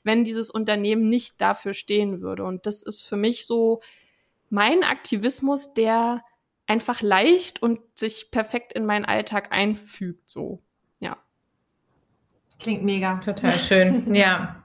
wenn 0.03 0.25
dieses 0.25 0.51
Unternehmen 0.51 1.09
nicht 1.09 1.41
dafür 1.41 1.75
stehen 1.75 2.21
würde. 2.21 2.45
Und 2.45 2.67
das 2.67 2.83
ist 2.83 3.03
für 3.03 3.17
mich 3.17 3.47
so 3.47 3.81
mein 4.49 4.83
Aktivismus, 4.83 5.75
der 5.75 6.25
einfach 6.67 7.03
leicht 7.03 7.63
und 7.63 7.81
sich 7.99 8.31
perfekt 8.31 8.73
in 8.73 8.87
meinen 8.87 9.05
Alltag 9.05 9.53
einfügt, 9.53 10.31
so. 10.31 10.63
Klingt 12.61 12.83
mega. 12.85 13.17
Total 13.17 13.59
schön. 13.59 14.15
ja. 14.15 14.57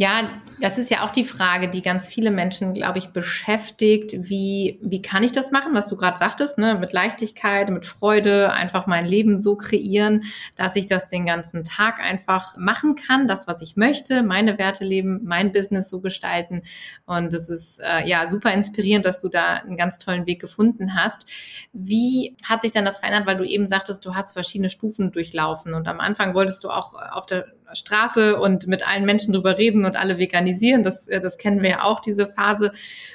Ja, 0.00 0.30
das 0.62 0.78
ist 0.78 0.90
ja 0.90 1.04
auch 1.04 1.10
die 1.10 1.24
Frage, 1.24 1.68
die 1.68 1.82
ganz 1.82 2.08
viele 2.08 2.30
Menschen, 2.30 2.72
glaube 2.72 2.96
ich, 2.96 3.08
beschäftigt. 3.08 4.14
Wie, 4.30 4.78
wie 4.80 5.02
kann 5.02 5.22
ich 5.22 5.30
das 5.30 5.50
machen, 5.50 5.74
was 5.74 5.88
du 5.88 5.96
gerade 5.96 6.16
sagtest, 6.16 6.56
ne? 6.56 6.74
mit 6.74 6.94
Leichtigkeit, 6.94 7.68
mit 7.68 7.84
Freude, 7.84 8.50
einfach 8.50 8.86
mein 8.86 9.04
Leben 9.04 9.36
so 9.36 9.56
kreieren, 9.56 10.22
dass 10.56 10.74
ich 10.74 10.86
das 10.86 11.10
den 11.10 11.26
ganzen 11.26 11.64
Tag 11.64 12.00
einfach 12.00 12.56
machen 12.56 12.94
kann, 12.94 13.28
das, 13.28 13.46
was 13.46 13.60
ich 13.60 13.76
möchte, 13.76 14.22
meine 14.22 14.56
Werte 14.56 14.84
leben, 14.84 15.20
mein 15.22 15.52
Business 15.52 15.90
so 15.90 16.00
gestalten. 16.00 16.62
Und 17.04 17.34
es 17.34 17.50
ist 17.50 17.78
äh, 17.80 18.08
ja 18.08 18.26
super 18.30 18.54
inspirierend, 18.54 19.04
dass 19.04 19.20
du 19.20 19.28
da 19.28 19.56
einen 19.56 19.76
ganz 19.76 19.98
tollen 19.98 20.24
Weg 20.24 20.40
gefunden 20.40 20.94
hast. 20.94 21.26
Wie 21.74 22.38
hat 22.42 22.62
sich 22.62 22.72
denn 22.72 22.86
das 22.86 23.00
verändert, 23.00 23.26
weil 23.26 23.36
du 23.36 23.44
eben 23.44 23.68
sagtest, 23.68 24.06
du 24.06 24.14
hast 24.14 24.32
verschiedene 24.32 24.70
Stufen 24.70 25.12
durchlaufen 25.12 25.74
und 25.74 25.86
am 25.88 26.00
Anfang 26.00 26.32
wolltest 26.32 26.64
du 26.64 26.70
auch 26.70 26.94
auf 26.94 27.26
der 27.26 27.44
Straße 27.72 28.38
und 28.38 28.66
mit 28.66 28.86
allen 28.86 29.04
Menschen 29.04 29.32
drüber 29.32 29.58
reden 29.58 29.84
und 29.90 29.96
alle 29.96 30.18
veganisieren. 30.18 30.82
Das, 30.82 31.06
äh, 31.06 31.20
das 31.20 31.38
kennen 31.38 31.62
wir 31.62 31.70
ja 31.70 31.82
auch, 31.84 32.00
diese 32.00 32.26
Phase. 32.26 32.72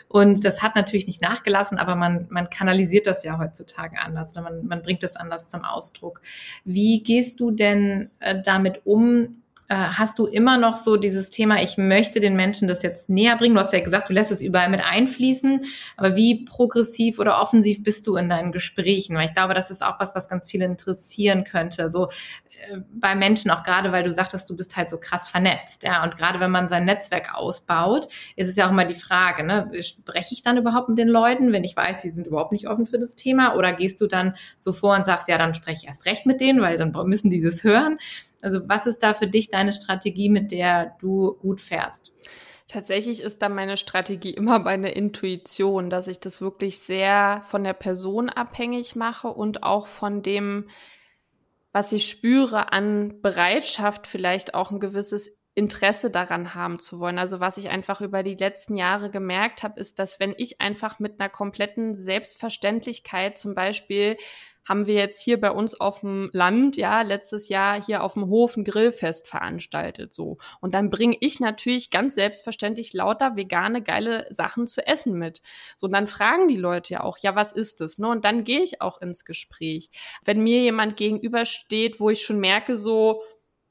Und 0.07 0.45
das 0.45 0.61
hat 0.61 0.75
natürlich 0.75 1.07
nicht 1.07 1.21
nachgelassen, 1.21 1.77
aber 1.77 1.95
man, 1.95 2.27
man 2.29 2.49
kanalisiert 2.49 3.07
das 3.07 3.23
ja 3.23 3.37
heutzutage 3.37 3.99
anders 3.99 4.31
oder 4.31 4.41
man, 4.41 4.65
man 4.65 4.81
bringt 4.81 5.03
es 5.03 5.15
anders 5.15 5.49
zum 5.49 5.63
Ausdruck. 5.63 6.21
Wie 6.63 7.01
gehst 7.01 7.39
du 7.39 7.51
denn 7.51 8.09
äh, 8.19 8.41
damit 8.41 8.81
um, 8.85 9.41
äh, 9.67 9.75
hast 9.75 10.19
du 10.19 10.27
immer 10.27 10.57
noch 10.57 10.75
so 10.75 10.95
dieses 10.95 11.31
Thema, 11.31 11.61
ich 11.61 11.77
möchte 11.77 12.19
den 12.19 12.35
Menschen 12.35 12.67
das 12.67 12.83
jetzt 12.83 13.09
näher 13.09 13.35
bringen? 13.35 13.55
Du 13.55 13.61
hast 13.61 13.73
ja 13.73 13.79
gesagt, 13.79 14.09
du 14.09 14.13
lässt 14.13 14.31
es 14.31 14.41
überall 14.41 14.69
mit 14.69 14.81
einfließen, 14.85 15.61
aber 15.97 16.15
wie 16.15 16.45
progressiv 16.45 17.17
oder 17.17 17.41
offensiv 17.41 17.81
bist 17.81 18.05
du 18.05 18.15
in 18.15 18.29
deinen 18.29 18.51
Gesprächen? 18.51 19.15
Weil 19.15 19.25
ich 19.25 19.33
glaube, 19.33 19.55
das 19.55 19.71
ist 19.71 19.83
auch 19.83 19.99
was, 19.99 20.13
was 20.13 20.29
ganz 20.29 20.45
viele 20.45 20.65
interessieren 20.65 21.45
könnte. 21.45 21.89
So 21.89 22.09
bei 22.93 23.15
Menschen, 23.15 23.51
auch 23.51 23.63
gerade 23.63 23.91
weil 23.91 24.03
du 24.03 24.11
sagtest, 24.11 24.49
du 24.49 24.55
bist 24.55 24.75
halt 24.75 24.89
so 24.89 24.97
krass 24.97 25.27
vernetzt, 25.27 25.83
ja. 25.83 26.03
Und 26.03 26.17
gerade 26.17 26.39
wenn 26.39 26.51
man 26.51 26.69
sein 26.69 26.85
Netzwerk 26.85 27.35
ausbaut, 27.35 28.07
ist 28.35 28.49
es 28.49 28.55
ja 28.55 28.67
auch 28.67 28.71
immer 28.71 28.85
die 28.85 28.93
Frage, 28.93 29.43
ne, 29.43 29.69
spreche 29.81 30.33
ich 30.33 30.41
dann 30.41 30.57
überhaupt 30.57 30.89
mit 30.89 30.97
den 30.97 31.07
Leuten, 31.07 31.51
wenn 31.51 31.63
ich 31.63 31.75
weiß, 31.75 32.01
sie 32.01 32.09
sind 32.09 32.27
überhaupt 32.27 32.51
nicht 32.51 32.67
offen 32.67 32.85
für 32.85 32.97
das 32.97 33.15
Thema? 33.15 33.55
Oder 33.55 33.73
gehst 33.73 34.01
du 34.01 34.07
dann 34.07 34.35
so 34.57 34.73
vor 34.73 34.95
und 34.95 35.05
sagst, 35.05 35.27
ja, 35.27 35.37
dann 35.37 35.53
spreche 35.53 35.81
ich 35.83 35.87
erst 35.87 36.05
recht 36.05 36.25
mit 36.25 36.41
denen, 36.41 36.61
weil 36.61 36.77
dann 36.77 36.91
müssen 37.05 37.29
die 37.29 37.41
das 37.41 37.63
hören? 37.63 37.97
Also 38.41 38.61
was 38.67 38.85
ist 38.85 38.99
da 38.99 39.13
für 39.13 39.27
dich 39.27 39.49
deine 39.49 39.71
Strategie, 39.71 40.29
mit 40.29 40.51
der 40.51 40.95
du 40.99 41.35
gut 41.41 41.61
fährst? 41.61 42.13
Tatsächlich 42.67 43.21
ist 43.21 43.41
da 43.41 43.49
meine 43.49 43.77
Strategie 43.77 44.31
immer 44.35 44.59
meine 44.59 44.91
Intuition, 44.91 45.89
dass 45.89 46.07
ich 46.07 46.19
das 46.19 46.41
wirklich 46.41 46.79
sehr 46.79 47.41
von 47.45 47.63
der 47.63 47.73
Person 47.73 48.29
abhängig 48.29 48.95
mache 48.95 49.27
und 49.27 49.63
auch 49.63 49.87
von 49.87 50.21
dem, 50.21 50.69
was 51.75 51.91
ich 51.91 52.07
spüre 52.07 52.71
an 52.71 53.21
Bereitschaft, 53.21 54.07
vielleicht 54.07 54.53
auch 54.53 54.71
ein 54.71 54.79
gewisses 54.79 55.37
Interesse 55.55 56.09
daran 56.09 56.55
haben 56.55 56.79
zu 56.79 57.01
wollen. 57.01 57.19
Also 57.19 57.41
was 57.41 57.57
ich 57.57 57.67
einfach 57.67 57.99
über 57.99 58.23
die 58.23 58.35
letzten 58.35 58.77
Jahre 58.77 59.11
gemerkt 59.11 59.61
habe, 59.61 59.77
ist, 59.81 59.99
dass 59.99 60.21
wenn 60.21 60.33
ich 60.37 60.61
einfach 60.61 60.99
mit 60.99 61.19
einer 61.19 61.27
kompletten 61.27 61.93
Selbstverständlichkeit 61.93 63.37
zum 63.37 63.55
Beispiel 63.55 64.15
haben 64.65 64.87
wir 64.87 64.95
jetzt 64.95 65.21
hier 65.21 65.39
bei 65.39 65.51
uns 65.51 65.79
auf 65.79 66.01
dem 66.01 66.29
Land, 66.33 66.75
ja, 66.77 67.01
letztes 67.01 67.49
Jahr 67.49 67.81
hier 67.81 68.03
auf 68.03 68.13
dem 68.13 68.27
Hof 68.27 68.57
ein 68.57 68.63
Grillfest 68.63 69.27
veranstaltet, 69.27 70.13
so. 70.13 70.37
Und 70.59 70.73
dann 70.73 70.89
bringe 70.89 71.15
ich 71.19 71.39
natürlich 71.39 71.89
ganz 71.91 72.15
selbstverständlich 72.15 72.93
lauter 72.93 73.35
vegane, 73.35 73.81
geile 73.81 74.25
Sachen 74.31 74.67
zu 74.67 74.85
essen 74.85 75.13
mit. 75.17 75.41
So, 75.77 75.87
und 75.87 75.93
dann 75.93 76.07
fragen 76.07 76.47
die 76.47 76.55
Leute 76.55 76.95
ja 76.95 77.03
auch, 77.03 77.17
ja, 77.19 77.35
was 77.35 77.51
ist 77.51 77.81
das, 77.81 77.97
ne? 77.97 78.09
Und 78.09 78.25
dann 78.25 78.43
gehe 78.43 78.61
ich 78.61 78.81
auch 78.81 79.01
ins 79.01 79.25
Gespräch. 79.25 79.89
Wenn 80.23 80.41
mir 80.41 80.61
jemand 80.61 80.97
gegenübersteht, 80.97 81.99
wo 81.99 82.09
ich 82.09 82.23
schon 82.23 82.39
merke, 82.39 82.75
so, 82.75 83.21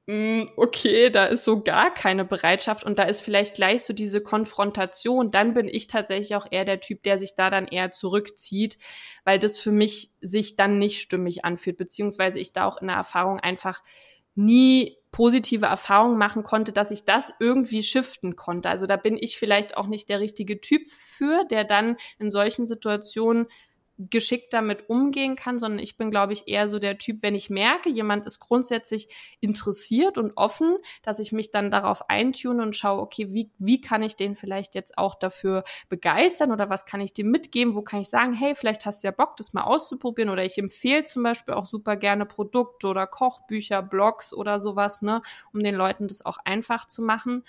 okay, 0.06 1.08
da 1.08 1.24
ist 1.24 1.44
so 1.44 1.62
gar 1.62 1.92
keine 1.92 2.26
Bereitschaft 2.26 2.84
und 2.84 2.98
da 2.98 3.04
ist 3.04 3.22
vielleicht 3.22 3.54
gleich 3.54 3.84
so 3.84 3.94
diese 3.94 4.20
Konfrontation, 4.20 5.30
dann 5.30 5.54
bin 5.54 5.66
ich 5.66 5.86
tatsächlich 5.86 6.36
auch 6.36 6.46
eher 6.50 6.66
der 6.66 6.80
Typ, 6.80 7.02
der 7.04 7.18
sich 7.18 7.34
da 7.36 7.48
dann 7.48 7.66
eher 7.66 7.90
zurückzieht, 7.90 8.78
weil 9.24 9.38
das 9.38 9.58
für 9.58 9.72
mich 9.72 10.10
sich 10.20 10.56
dann 10.56 10.78
nicht 10.78 11.00
stimmig 11.00 11.46
anfühlt, 11.46 11.78
beziehungsweise 11.78 12.38
ich 12.38 12.52
da 12.52 12.66
auch 12.66 12.82
in 12.82 12.88
der 12.88 12.96
Erfahrung 12.96 13.40
einfach 13.40 13.82
nie 14.34 14.98
positive 15.10 15.66
Erfahrungen 15.66 16.18
machen 16.18 16.42
konnte, 16.42 16.72
dass 16.72 16.90
ich 16.90 17.04
das 17.04 17.32
irgendwie 17.38 17.82
shiften 17.82 18.36
konnte. 18.36 18.68
Also 18.68 18.86
da 18.86 18.96
bin 18.96 19.16
ich 19.16 19.38
vielleicht 19.38 19.76
auch 19.76 19.86
nicht 19.86 20.08
der 20.10 20.20
richtige 20.20 20.60
Typ 20.60 20.82
für, 20.90 21.44
der 21.44 21.64
dann 21.64 21.96
in 22.18 22.30
solchen 22.30 22.66
Situationen 22.66 23.46
geschickt 23.98 24.52
damit 24.52 24.88
umgehen 24.88 25.36
kann, 25.36 25.58
sondern 25.58 25.78
ich 25.78 25.96
bin, 25.96 26.10
glaube 26.10 26.32
ich, 26.32 26.48
eher 26.48 26.68
so 26.68 26.80
der 26.80 26.98
Typ, 26.98 27.22
wenn 27.22 27.36
ich 27.36 27.48
merke, 27.48 27.88
jemand 27.88 28.26
ist 28.26 28.40
grundsätzlich 28.40 29.08
interessiert 29.40 30.18
und 30.18 30.32
offen, 30.36 30.76
dass 31.02 31.20
ich 31.20 31.30
mich 31.30 31.52
dann 31.52 31.70
darauf 31.70 32.10
eintune 32.10 32.62
und 32.62 32.74
schaue, 32.74 33.00
okay, 33.00 33.32
wie, 33.32 33.50
wie 33.58 33.80
kann 33.80 34.02
ich 34.02 34.16
den 34.16 34.34
vielleicht 34.34 34.74
jetzt 34.74 34.98
auch 34.98 35.14
dafür 35.14 35.62
begeistern 35.88 36.50
oder 36.50 36.68
was 36.70 36.86
kann 36.86 37.00
ich 37.00 37.12
dem 37.12 37.30
mitgeben, 37.30 37.76
wo 37.76 37.82
kann 37.82 38.00
ich 38.00 38.08
sagen, 38.08 38.32
hey, 38.32 38.56
vielleicht 38.56 38.84
hast 38.84 39.04
du 39.04 39.06
ja 39.06 39.12
Bock, 39.12 39.36
das 39.36 39.52
mal 39.52 39.62
auszuprobieren 39.62 40.30
oder 40.30 40.44
ich 40.44 40.58
empfehle 40.58 41.04
zum 41.04 41.22
Beispiel 41.22 41.54
auch 41.54 41.66
super 41.66 41.96
gerne 41.96 42.26
Produkte 42.26 42.88
oder 42.88 43.06
Kochbücher, 43.06 43.80
Blogs 43.80 44.32
oder 44.32 44.58
sowas, 44.58 45.02
ne, 45.02 45.22
um 45.52 45.60
den 45.60 45.76
Leuten 45.76 46.08
das 46.08 46.26
auch 46.26 46.38
einfach 46.44 46.86
zu 46.86 47.00
machen. 47.00 47.44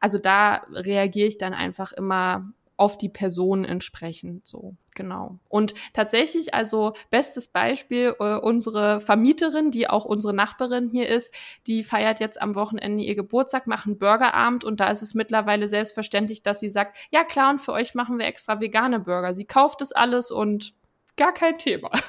Also 0.00 0.18
da 0.18 0.66
reagiere 0.70 1.28
ich 1.28 1.38
dann 1.38 1.54
einfach 1.54 1.92
immer 1.92 2.52
auf 2.76 2.98
die 2.98 3.08
Person 3.08 3.64
entsprechend 3.64 4.46
so. 4.46 4.76
Genau. 4.94 5.38
Und 5.48 5.74
tatsächlich, 5.92 6.54
also 6.54 6.94
bestes 7.10 7.48
Beispiel, 7.48 8.14
äh, 8.18 8.34
unsere 8.34 9.00
Vermieterin, 9.00 9.70
die 9.70 9.88
auch 9.88 10.04
unsere 10.04 10.32
Nachbarin 10.32 10.88
hier 10.90 11.08
ist, 11.08 11.32
die 11.66 11.84
feiert 11.84 12.20
jetzt 12.20 12.40
am 12.40 12.54
Wochenende 12.54 13.02
ihr 13.02 13.14
Geburtstag, 13.14 13.66
macht 13.66 13.86
einen 13.86 13.98
Burgerabend 13.98 14.64
und 14.64 14.80
da 14.80 14.90
ist 14.90 15.02
es 15.02 15.14
mittlerweile 15.14 15.68
selbstverständlich, 15.68 16.42
dass 16.42 16.60
sie 16.60 16.68
sagt, 16.68 16.96
ja 17.10 17.24
klar, 17.24 17.50
und 17.50 17.60
für 17.60 17.72
euch 17.72 17.94
machen 17.94 18.18
wir 18.18 18.26
extra 18.26 18.60
vegane 18.60 19.00
Burger. 19.00 19.34
Sie 19.34 19.46
kauft 19.46 19.80
es 19.80 19.92
alles 19.92 20.30
und 20.30 20.74
gar 21.16 21.32
kein 21.32 21.58
Thema. 21.58 21.90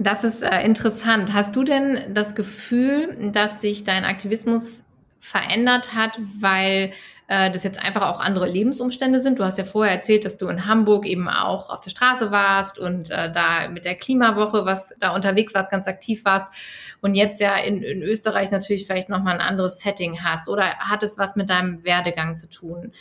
Das 0.00 0.22
ist 0.22 0.42
äh, 0.42 0.64
interessant. 0.64 1.32
Hast 1.32 1.56
du 1.56 1.64
denn 1.64 2.14
das 2.14 2.36
Gefühl, 2.36 3.32
dass 3.32 3.60
sich 3.60 3.82
dein 3.82 4.04
Aktivismus 4.04 4.84
verändert 5.18 5.94
hat, 5.94 6.20
weil 6.40 6.92
äh, 7.28 7.50
das 7.50 7.62
jetzt 7.62 7.82
einfach 7.84 8.02
auch 8.02 8.20
andere 8.20 8.48
Lebensumstände 8.48 9.20
sind. 9.20 9.38
Du 9.38 9.44
hast 9.44 9.58
ja 9.58 9.64
vorher 9.64 9.94
erzählt, 9.94 10.24
dass 10.24 10.38
du 10.38 10.48
in 10.48 10.66
Hamburg 10.66 11.06
eben 11.06 11.28
auch 11.28 11.70
auf 11.70 11.80
der 11.80 11.90
Straße 11.90 12.30
warst 12.30 12.78
und 12.78 13.10
äh, 13.10 13.30
da 13.30 13.68
mit 13.68 13.84
der 13.84 13.94
Klimawoche 13.94 14.64
was 14.64 14.94
da 14.98 15.14
unterwegs 15.14 15.54
warst, 15.54 15.70
ganz 15.70 15.86
aktiv 15.86 16.24
warst 16.24 16.48
und 17.00 17.14
jetzt 17.14 17.40
ja 17.40 17.56
in, 17.56 17.82
in 17.82 18.02
Österreich 18.02 18.50
natürlich 18.50 18.86
vielleicht 18.86 19.10
nochmal 19.10 19.34
ein 19.34 19.46
anderes 19.46 19.80
Setting 19.80 20.24
hast 20.24 20.48
oder 20.48 20.78
hat 20.78 21.02
es 21.02 21.18
was 21.18 21.36
mit 21.36 21.50
deinem 21.50 21.84
Werdegang 21.84 22.36
zu 22.36 22.48
tun? 22.48 22.92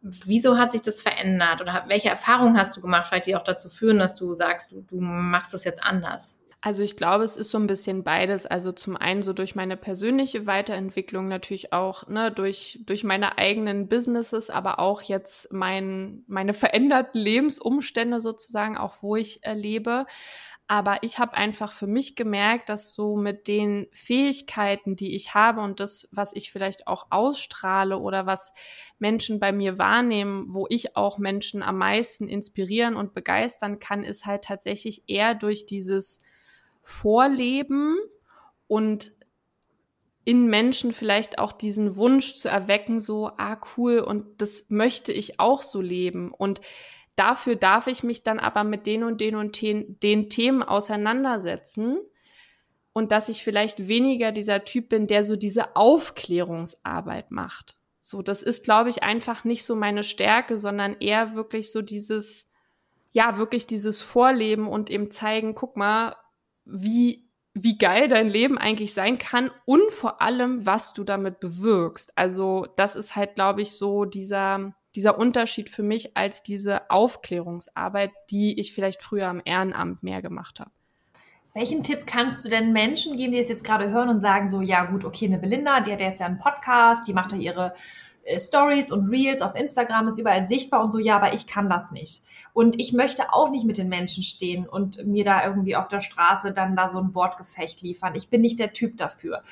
Wieso 0.00 0.56
hat 0.56 0.72
sich 0.72 0.80
das 0.80 1.02
verändert 1.02 1.60
oder 1.60 1.84
welche 1.88 2.08
Erfahrungen 2.08 2.58
hast 2.58 2.76
du 2.76 2.80
gemacht, 2.80 3.06
vielleicht 3.06 3.26
die 3.26 3.36
auch 3.36 3.44
dazu 3.44 3.68
führen, 3.68 3.98
dass 3.98 4.14
du 4.14 4.32
sagst, 4.32 4.72
du, 4.72 4.80
du 4.82 5.00
machst 5.00 5.52
das 5.52 5.64
jetzt 5.64 5.82
anders? 5.84 6.37
Also 6.60 6.82
ich 6.82 6.96
glaube, 6.96 7.22
es 7.22 7.36
ist 7.36 7.50
so 7.50 7.58
ein 7.58 7.68
bisschen 7.68 8.02
beides. 8.02 8.44
Also 8.44 8.72
zum 8.72 8.96
einen 8.96 9.22
so 9.22 9.32
durch 9.32 9.54
meine 9.54 9.76
persönliche 9.76 10.46
Weiterentwicklung 10.46 11.28
natürlich 11.28 11.72
auch, 11.72 12.08
ne, 12.08 12.32
durch, 12.32 12.80
durch 12.84 13.04
meine 13.04 13.38
eigenen 13.38 13.88
Businesses, 13.88 14.50
aber 14.50 14.80
auch 14.80 15.02
jetzt 15.02 15.52
mein, 15.52 16.24
meine 16.26 16.54
veränderten 16.54 17.20
Lebensumstände 17.20 18.20
sozusagen, 18.20 18.76
auch 18.76 19.02
wo 19.02 19.14
ich 19.14 19.44
äh, 19.44 19.54
lebe. 19.54 20.06
Aber 20.70 20.98
ich 21.02 21.18
habe 21.18 21.34
einfach 21.34 21.72
für 21.72 21.86
mich 21.86 22.14
gemerkt, 22.16 22.68
dass 22.68 22.92
so 22.92 23.16
mit 23.16 23.48
den 23.48 23.86
Fähigkeiten, 23.92 24.96
die 24.96 25.14
ich 25.14 25.34
habe 25.34 25.62
und 25.62 25.80
das, 25.80 26.08
was 26.12 26.34
ich 26.34 26.50
vielleicht 26.52 26.86
auch 26.88 27.06
ausstrahle 27.10 27.98
oder 27.98 28.26
was 28.26 28.52
Menschen 28.98 29.40
bei 29.40 29.50
mir 29.52 29.78
wahrnehmen, 29.78 30.46
wo 30.48 30.66
ich 30.68 30.96
auch 30.96 31.18
Menschen 31.18 31.62
am 31.62 31.78
meisten 31.78 32.28
inspirieren 32.28 32.96
und 32.96 33.14
begeistern 33.14 33.78
kann, 33.78 34.04
ist 34.04 34.26
halt 34.26 34.44
tatsächlich 34.44 35.04
eher 35.06 35.34
durch 35.34 35.64
dieses 35.64 36.18
vorleben 36.82 37.96
und 38.66 39.12
in 40.24 40.46
Menschen 40.46 40.92
vielleicht 40.92 41.38
auch 41.38 41.52
diesen 41.52 41.96
Wunsch 41.96 42.34
zu 42.34 42.48
erwecken, 42.48 43.00
so, 43.00 43.30
ah, 43.38 43.58
cool, 43.76 44.00
und 44.00 44.42
das 44.42 44.66
möchte 44.68 45.10
ich 45.10 45.40
auch 45.40 45.62
so 45.62 45.80
leben. 45.80 46.32
Und 46.32 46.60
dafür 47.16 47.56
darf 47.56 47.86
ich 47.86 48.02
mich 48.02 48.24
dann 48.24 48.38
aber 48.38 48.62
mit 48.62 48.86
den 48.86 49.04
und 49.04 49.22
den 49.22 49.36
und 49.36 49.60
den, 49.62 49.98
den 50.00 50.28
Themen 50.28 50.62
auseinandersetzen. 50.62 51.98
Und 52.92 53.10
dass 53.10 53.30
ich 53.30 53.42
vielleicht 53.42 53.88
weniger 53.88 54.30
dieser 54.30 54.64
Typ 54.64 54.90
bin, 54.90 55.06
der 55.06 55.24
so 55.24 55.34
diese 55.34 55.76
Aufklärungsarbeit 55.76 57.30
macht. 57.30 57.78
So, 57.98 58.20
das 58.20 58.42
ist, 58.42 58.64
glaube 58.64 58.90
ich, 58.90 59.02
einfach 59.02 59.44
nicht 59.44 59.64
so 59.64 59.76
meine 59.76 60.04
Stärke, 60.04 60.58
sondern 60.58 60.96
eher 61.00 61.34
wirklich 61.34 61.72
so 61.72 61.80
dieses, 61.80 62.50
ja, 63.12 63.38
wirklich 63.38 63.66
dieses 63.66 64.00
Vorleben 64.00 64.68
und 64.68 64.90
eben 64.90 65.10
zeigen, 65.10 65.54
guck 65.54 65.76
mal, 65.76 66.16
wie, 66.68 67.28
wie 67.54 67.78
geil 67.78 68.08
dein 68.08 68.28
Leben 68.28 68.58
eigentlich 68.58 68.94
sein 68.94 69.18
kann 69.18 69.50
und 69.64 69.90
vor 69.90 70.20
allem, 70.20 70.66
was 70.66 70.92
du 70.92 71.02
damit 71.02 71.40
bewirkst. 71.40 72.12
Also, 72.16 72.66
das 72.76 72.94
ist 72.94 73.16
halt, 73.16 73.34
glaube 73.34 73.62
ich, 73.62 73.72
so 73.72 74.04
dieser, 74.04 74.74
dieser 74.94 75.18
Unterschied 75.18 75.70
für 75.70 75.82
mich 75.82 76.16
als 76.16 76.42
diese 76.42 76.90
Aufklärungsarbeit, 76.90 78.12
die 78.30 78.58
ich 78.60 78.72
vielleicht 78.72 79.02
früher 79.02 79.28
am 79.28 79.42
Ehrenamt 79.44 80.02
mehr 80.02 80.22
gemacht 80.22 80.60
habe. 80.60 80.70
Welchen 81.54 81.82
Tipp 81.82 82.06
kannst 82.06 82.44
du 82.44 82.50
denn 82.50 82.72
Menschen 82.72 83.16
geben, 83.16 83.32
die 83.32 83.38
es 83.38 83.48
jetzt 83.48 83.64
gerade 83.64 83.90
hören 83.90 84.10
und 84.10 84.20
sagen 84.20 84.48
so, 84.48 84.60
ja 84.60 84.84
gut, 84.84 85.04
okay, 85.04 85.24
eine 85.24 85.38
Belinda, 85.38 85.80
die 85.80 85.92
hat 85.92 86.00
jetzt 86.00 86.20
ja 86.20 86.26
einen 86.26 86.38
Podcast, 86.38 87.08
die 87.08 87.14
macht 87.14 87.32
ja 87.32 87.38
ihre 87.38 87.74
Stories 88.36 88.92
und 88.92 89.08
Reels 89.08 89.42
auf 89.42 89.54
Instagram, 89.54 90.08
ist 90.08 90.18
überall 90.18 90.44
sichtbar 90.44 90.82
und 90.82 90.90
so, 90.90 90.98
ja, 90.98 91.16
aber 91.16 91.32
ich 91.32 91.46
kann 91.46 91.68
das 91.68 91.92
nicht. 91.92 92.22
Und 92.52 92.78
ich 92.80 92.92
möchte 92.92 93.32
auch 93.32 93.50
nicht 93.50 93.64
mit 93.64 93.78
den 93.78 93.88
Menschen 93.88 94.22
stehen 94.22 94.68
und 94.68 95.06
mir 95.06 95.24
da 95.24 95.44
irgendwie 95.46 95.76
auf 95.76 95.88
der 95.88 96.00
Straße 96.00 96.52
dann 96.52 96.76
da 96.76 96.88
so 96.88 96.98
ein 96.98 97.14
Wortgefecht 97.14 97.82
liefern. 97.82 98.14
Ich 98.14 98.30
bin 98.30 98.40
nicht 98.40 98.58
der 98.58 98.72
Typ 98.72 98.96
dafür. 98.96 99.42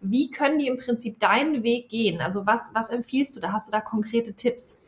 Wie 0.00 0.30
können 0.30 0.58
die 0.58 0.66
im 0.66 0.78
Prinzip 0.78 1.20
deinen 1.20 1.62
Weg 1.62 1.88
gehen? 1.88 2.20
Also 2.20 2.46
was, 2.46 2.72
was 2.74 2.90
empfiehlst 2.90 3.36
du 3.36 3.40
da? 3.40 3.52
Hast 3.52 3.68
du 3.68 3.72
da 3.72 3.80
konkrete 3.80 4.34
Tipps? 4.34 4.80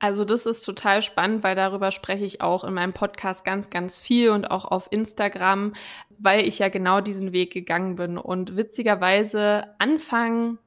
Also 0.00 0.24
das 0.24 0.46
ist 0.46 0.62
total 0.62 1.02
spannend, 1.02 1.44
weil 1.44 1.54
darüber 1.54 1.90
spreche 1.90 2.24
ich 2.24 2.40
auch 2.40 2.64
in 2.64 2.72
meinem 2.72 2.94
Podcast 2.94 3.44
ganz, 3.44 3.68
ganz 3.68 3.98
viel 3.98 4.30
und 4.30 4.50
auch 4.50 4.64
auf 4.64 4.88
Instagram, 4.90 5.74
weil 6.18 6.46
ich 6.46 6.58
ja 6.58 6.70
genau 6.70 7.02
diesen 7.02 7.32
Weg 7.32 7.52
gegangen 7.52 7.96
bin. 7.96 8.16
Und 8.16 8.56
witzigerweise 8.56 9.74
Anfang 9.78 10.58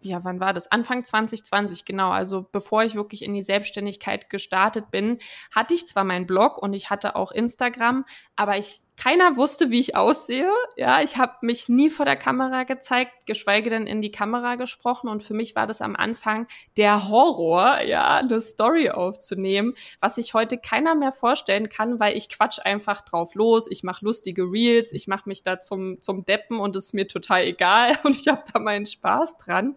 ja, 0.00 0.24
wann 0.24 0.40
war 0.40 0.52
das? 0.52 0.70
Anfang 0.70 1.04
2020, 1.04 1.84
genau. 1.84 2.10
Also 2.10 2.46
bevor 2.50 2.82
ich 2.82 2.94
wirklich 2.94 3.22
in 3.22 3.34
die 3.34 3.42
Selbstständigkeit 3.42 4.30
gestartet 4.30 4.90
bin, 4.90 5.18
hatte 5.54 5.74
ich 5.74 5.86
zwar 5.86 6.04
meinen 6.04 6.26
Blog 6.26 6.58
und 6.58 6.72
ich 6.72 6.90
hatte 6.90 7.16
auch 7.16 7.32
Instagram, 7.32 8.04
aber 8.36 8.56
ich 8.56 8.80
keiner 9.00 9.36
wusste, 9.38 9.70
wie 9.70 9.80
ich 9.80 9.96
aussehe. 9.96 10.52
Ja, 10.76 11.00
ich 11.00 11.16
habe 11.16 11.34
mich 11.40 11.70
nie 11.70 11.88
vor 11.88 12.04
der 12.04 12.16
Kamera 12.16 12.64
gezeigt, 12.64 13.12
geschweige 13.24 13.70
denn 13.70 13.86
in 13.86 14.02
die 14.02 14.12
Kamera 14.12 14.56
gesprochen. 14.56 15.08
Und 15.08 15.22
für 15.22 15.32
mich 15.32 15.56
war 15.56 15.66
das 15.66 15.80
am 15.80 15.96
Anfang 15.96 16.46
der 16.76 17.08
Horror, 17.08 17.80
ja, 17.80 18.18
eine 18.18 18.42
Story 18.42 18.90
aufzunehmen, 18.90 19.74
was 20.00 20.16
sich 20.16 20.34
heute 20.34 20.58
keiner 20.58 20.94
mehr 20.94 21.12
vorstellen 21.12 21.70
kann, 21.70 21.98
weil 21.98 22.14
ich 22.14 22.28
quatsch 22.28 22.58
einfach 22.62 23.00
drauf 23.00 23.34
los. 23.34 23.70
Ich 23.70 23.82
mache 23.84 24.04
lustige 24.04 24.42
Reels, 24.42 24.92
ich 24.92 25.08
mache 25.08 25.28
mich 25.28 25.42
da 25.42 25.60
zum 25.60 26.00
zum 26.02 26.26
Deppen 26.26 26.58
und 26.60 26.76
es 26.76 26.86
ist 26.86 26.94
mir 26.94 27.08
total 27.08 27.44
egal 27.44 27.96
und 28.04 28.14
ich 28.14 28.28
habe 28.28 28.42
da 28.52 28.58
meinen 28.58 28.86
Spaß 28.86 29.38
dran. 29.38 29.76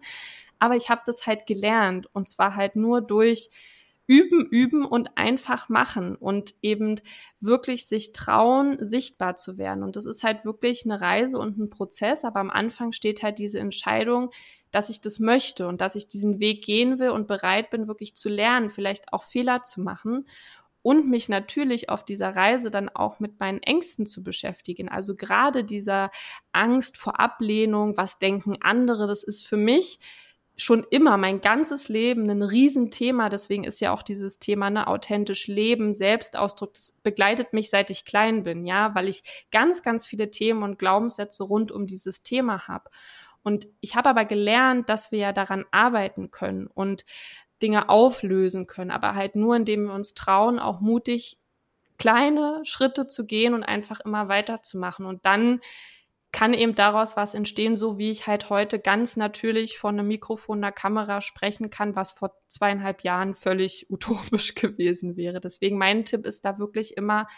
Aber 0.58 0.76
ich 0.76 0.90
habe 0.90 1.00
das 1.06 1.26
halt 1.26 1.46
gelernt 1.46 2.08
und 2.12 2.28
zwar 2.28 2.56
halt 2.56 2.76
nur 2.76 3.00
durch 3.00 3.48
üben, 4.06 4.46
üben 4.46 4.84
und 4.84 5.16
einfach 5.16 5.68
machen 5.68 6.14
und 6.16 6.54
eben 6.62 7.00
wirklich 7.40 7.86
sich 7.86 8.12
trauen, 8.12 8.76
sichtbar 8.80 9.36
zu 9.36 9.56
werden. 9.58 9.82
Und 9.82 9.96
das 9.96 10.04
ist 10.04 10.22
halt 10.22 10.44
wirklich 10.44 10.84
eine 10.84 11.00
Reise 11.00 11.38
und 11.38 11.58
ein 11.58 11.70
Prozess, 11.70 12.24
aber 12.24 12.40
am 12.40 12.50
Anfang 12.50 12.92
steht 12.92 13.22
halt 13.22 13.38
diese 13.38 13.60
Entscheidung, 13.60 14.30
dass 14.70 14.90
ich 14.90 15.00
das 15.00 15.20
möchte 15.20 15.68
und 15.68 15.80
dass 15.80 15.94
ich 15.94 16.08
diesen 16.08 16.40
Weg 16.40 16.64
gehen 16.64 16.98
will 16.98 17.10
und 17.10 17.28
bereit 17.28 17.70
bin, 17.70 17.88
wirklich 17.88 18.14
zu 18.16 18.28
lernen, 18.28 18.70
vielleicht 18.70 19.12
auch 19.12 19.22
Fehler 19.22 19.62
zu 19.62 19.80
machen 19.80 20.26
und 20.82 21.08
mich 21.08 21.30
natürlich 21.30 21.88
auf 21.88 22.04
dieser 22.04 22.36
Reise 22.36 22.70
dann 22.70 22.90
auch 22.90 23.18
mit 23.18 23.40
meinen 23.40 23.62
Ängsten 23.62 24.04
zu 24.04 24.22
beschäftigen. 24.22 24.90
Also 24.90 25.16
gerade 25.16 25.64
dieser 25.64 26.10
Angst 26.52 26.98
vor 26.98 27.18
Ablehnung, 27.18 27.96
was 27.96 28.18
denken 28.18 28.58
andere, 28.60 29.06
das 29.06 29.22
ist 29.22 29.46
für 29.46 29.56
mich 29.56 29.98
schon 30.56 30.86
immer 30.90 31.16
mein 31.16 31.40
ganzes 31.40 31.88
Leben 31.88 32.30
ein 32.30 32.42
Riesenthema. 32.42 33.28
Deswegen 33.28 33.64
ist 33.64 33.80
ja 33.80 33.92
auch 33.92 34.02
dieses 34.02 34.38
Thema 34.38 34.70
ne, 34.70 34.86
authentisch 34.86 35.48
Leben, 35.48 35.94
Selbstausdruck, 35.94 36.74
das 36.74 36.92
begleitet 37.02 37.52
mich 37.52 37.70
seit 37.70 37.90
ich 37.90 38.04
klein 38.04 38.44
bin, 38.44 38.64
ja, 38.64 38.94
weil 38.94 39.08
ich 39.08 39.46
ganz, 39.50 39.82
ganz 39.82 40.06
viele 40.06 40.30
Themen 40.30 40.62
und 40.62 40.78
Glaubenssätze 40.78 41.42
rund 41.42 41.72
um 41.72 41.86
dieses 41.86 42.22
Thema 42.22 42.68
habe. 42.68 42.90
Und 43.42 43.68
ich 43.80 43.96
habe 43.96 44.08
aber 44.08 44.24
gelernt, 44.24 44.88
dass 44.88 45.12
wir 45.12 45.18
ja 45.18 45.32
daran 45.32 45.64
arbeiten 45.70 46.30
können 46.30 46.66
und 46.66 47.04
Dinge 47.60 47.88
auflösen 47.88 48.66
können, 48.66 48.90
aber 48.90 49.14
halt 49.14 49.36
nur, 49.36 49.56
indem 49.56 49.86
wir 49.86 49.92
uns 49.92 50.14
trauen, 50.14 50.58
auch 50.58 50.80
mutig 50.80 51.38
kleine 51.98 52.60
Schritte 52.64 53.06
zu 53.06 53.26
gehen 53.26 53.54
und 53.54 53.62
einfach 53.62 54.00
immer 54.00 54.28
weiterzumachen. 54.28 55.06
Und 55.06 55.26
dann 55.26 55.60
kann 56.34 56.52
eben 56.52 56.74
daraus 56.74 57.16
was 57.16 57.34
entstehen, 57.34 57.76
so 57.76 57.96
wie 57.96 58.10
ich 58.10 58.26
halt 58.26 58.50
heute 58.50 58.80
ganz 58.80 59.16
natürlich 59.16 59.78
vor 59.78 59.90
einem 59.90 60.08
Mikrofon, 60.08 60.58
einer 60.58 60.72
Kamera 60.72 61.20
sprechen 61.20 61.70
kann, 61.70 61.94
was 61.94 62.10
vor 62.10 62.32
zweieinhalb 62.48 63.04
Jahren 63.04 63.36
völlig 63.36 63.86
utopisch 63.88 64.56
gewesen 64.56 65.16
wäre. 65.16 65.40
Deswegen 65.40 65.78
mein 65.78 66.04
Tipp 66.04 66.26
ist 66.26 66.44
da 66.44 66.58
wirklich 66.58 66.96
immer 66.96 67.28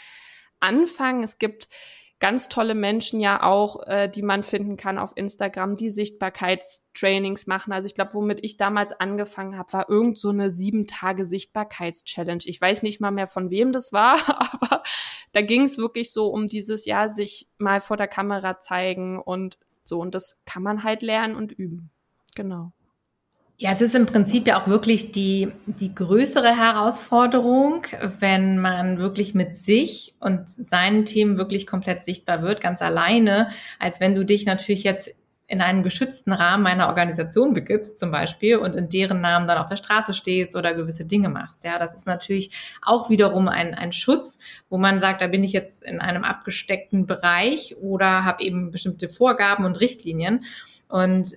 anfangen. 0.61 1.23
Es 1.23 1.37
gibt 1.37 1.69
ganz 2.19 2.49
tolle 2.49 2.75
Menschen 2.75 3.21
ja 3.21 3.43
auch, 3.43 3.87
äh, 3.87 4.09
die 4.09 4.23
man 4.23 4.43
finden 4.43 4.77
kann 4.77 4.99
auf 4.99 5.13
Instagram, 5.17 5.75
die 5.75 5.91
Sichtbarkeitstrainings 5.91 7.47
machen. 7.47 7.73
Also 7.73 7.87
ich 7.89 7.95
glaube, 7.95 8.15
womit 8.15 8.43
ich 8.43 8.57
damals 8.57 8.93
angefangen 8.93 9.59
habe, 9.59 9.73
war 9.75 9.91
irgend 9.91 10.19
so 10.19 10.31
eine 10.31 10.51
sieben 10.51 10.87
Tage 10.87 11.27
Sichtbarkeitschallenge. 11.27 12.45
Ich 12.47 12.61
weiß 12.61 12.83
nicht 12.83 13.01
mal 13.01 13.11
mehr 13.11 13.27
von 13.27 13.51
wem 13.51 13.73
das 13.73 13.93
war, 13.93 14.17
aber 14.53 14.83
da 15.33 15.43
ging 15.43 15.65
es 15.65 15.77
wirklich 15.77 16.13
so 16.13 16.29
um 16.29 16.47
dieses 16.47 16.87
Jahr 16.87 17.11
sich 17.11 17.49
mal 17.59 17.81
vor 17.81 17.99
der 17.99 18.09
Kamera 18.09 18.61
zeigen 18.61 19.21
und 19.21 19.59
so. 19.85 20.01
Und 20.01 20.15
das 20.15 20.41
kann 20.47 20.63
man 20.63 20.85
halt 20.85 21.03
lernen 21.03 21.37
und 21.37 21.53
üben. 21.53 21.91
Genau. 22.35 22.73
Ja, 23.59 23.71
es 23.71 23.81
ist 23.81 23.95
im 23.95 24.05
Prinzip 24.05 24.47
ja 24.47 24.61
auch 24.61 24.67
wirklich 24.67 25.13
die, 25.13 25.51
die 25.65 25.95
größere 25.95 26.55
Herausforderung, 26.55 27.87
wenn 28.21 28.59
man 28.59 28.99
wirklich 28.99 29.35
mit 29.35 29.55
sich 29.55 30.15
und 30.21 30.47
seinen 30.51 31.07
Themen 31.07 31.39
wirklich 31.39 31.67
komplett 31.67 32.03
sichtbar 32.03 32.43
wird, 32.43 32.61
ganz 32.61 32.83
alleine, 32.83 33.49
als 33.79 33.99
wenn 33.99 34.15
du 34.15 34.27
dich 34.27 34.45
natürlich 34.45 34.85
jetzt 34.85 35.15
in 35.49 35.63
einen 35.63 35.83
geschützten 35.83 36.33
Rahmen 36.33 36.67
einer 36.67 36.89
Organisation 36.89 37.55
begibst, 37.55 37.99
zum 37.99 38.11
Beispiel, 38.11 38.57
und 38.57 38.77
in 38.77 38.91
deren 38.91 39.23
Namen 39.23 39.47
dann 39.47 39.59
auf 39.59 39.71
der 39.71 39.77
Straße 39.77 40.13
stehst 40.13 40.55
oder 40.55 40.75
gewisse 40.75 41.07
Dinge 41.07 41.31
machst. 41.31 41.65
Ja, 41.65 41.79
das 41.79 41.95
ist 41.95 42.07
natürlich 42.07 42.51
auch 42.83 43.09
wiederum 43.09 43.49
ein, 43.49 43.73
ein 43.75 43.93
Schutz, 43.93 44.39
wo 44.69 44.77
man 44.77 45.01
sagt, 45.01 45.23
da 45.23 45.29
bin 45.29 45.45
ich 45.45 45.53
jetzt 45.53 45.83
in 45.83 46.01
einem 46.01 46.25
abgesteckten 46.25 47.07
Bereich 47.07 47.77
oder 47.81 48.25
habe 48.25 48.43
eben 48.43 48.71
bestimmte 48.71 49.09
Vorgaben 49.09 49.65
und 49.65 49.81
Richtlinien. 49.81 50.45
Und 50.89 51.35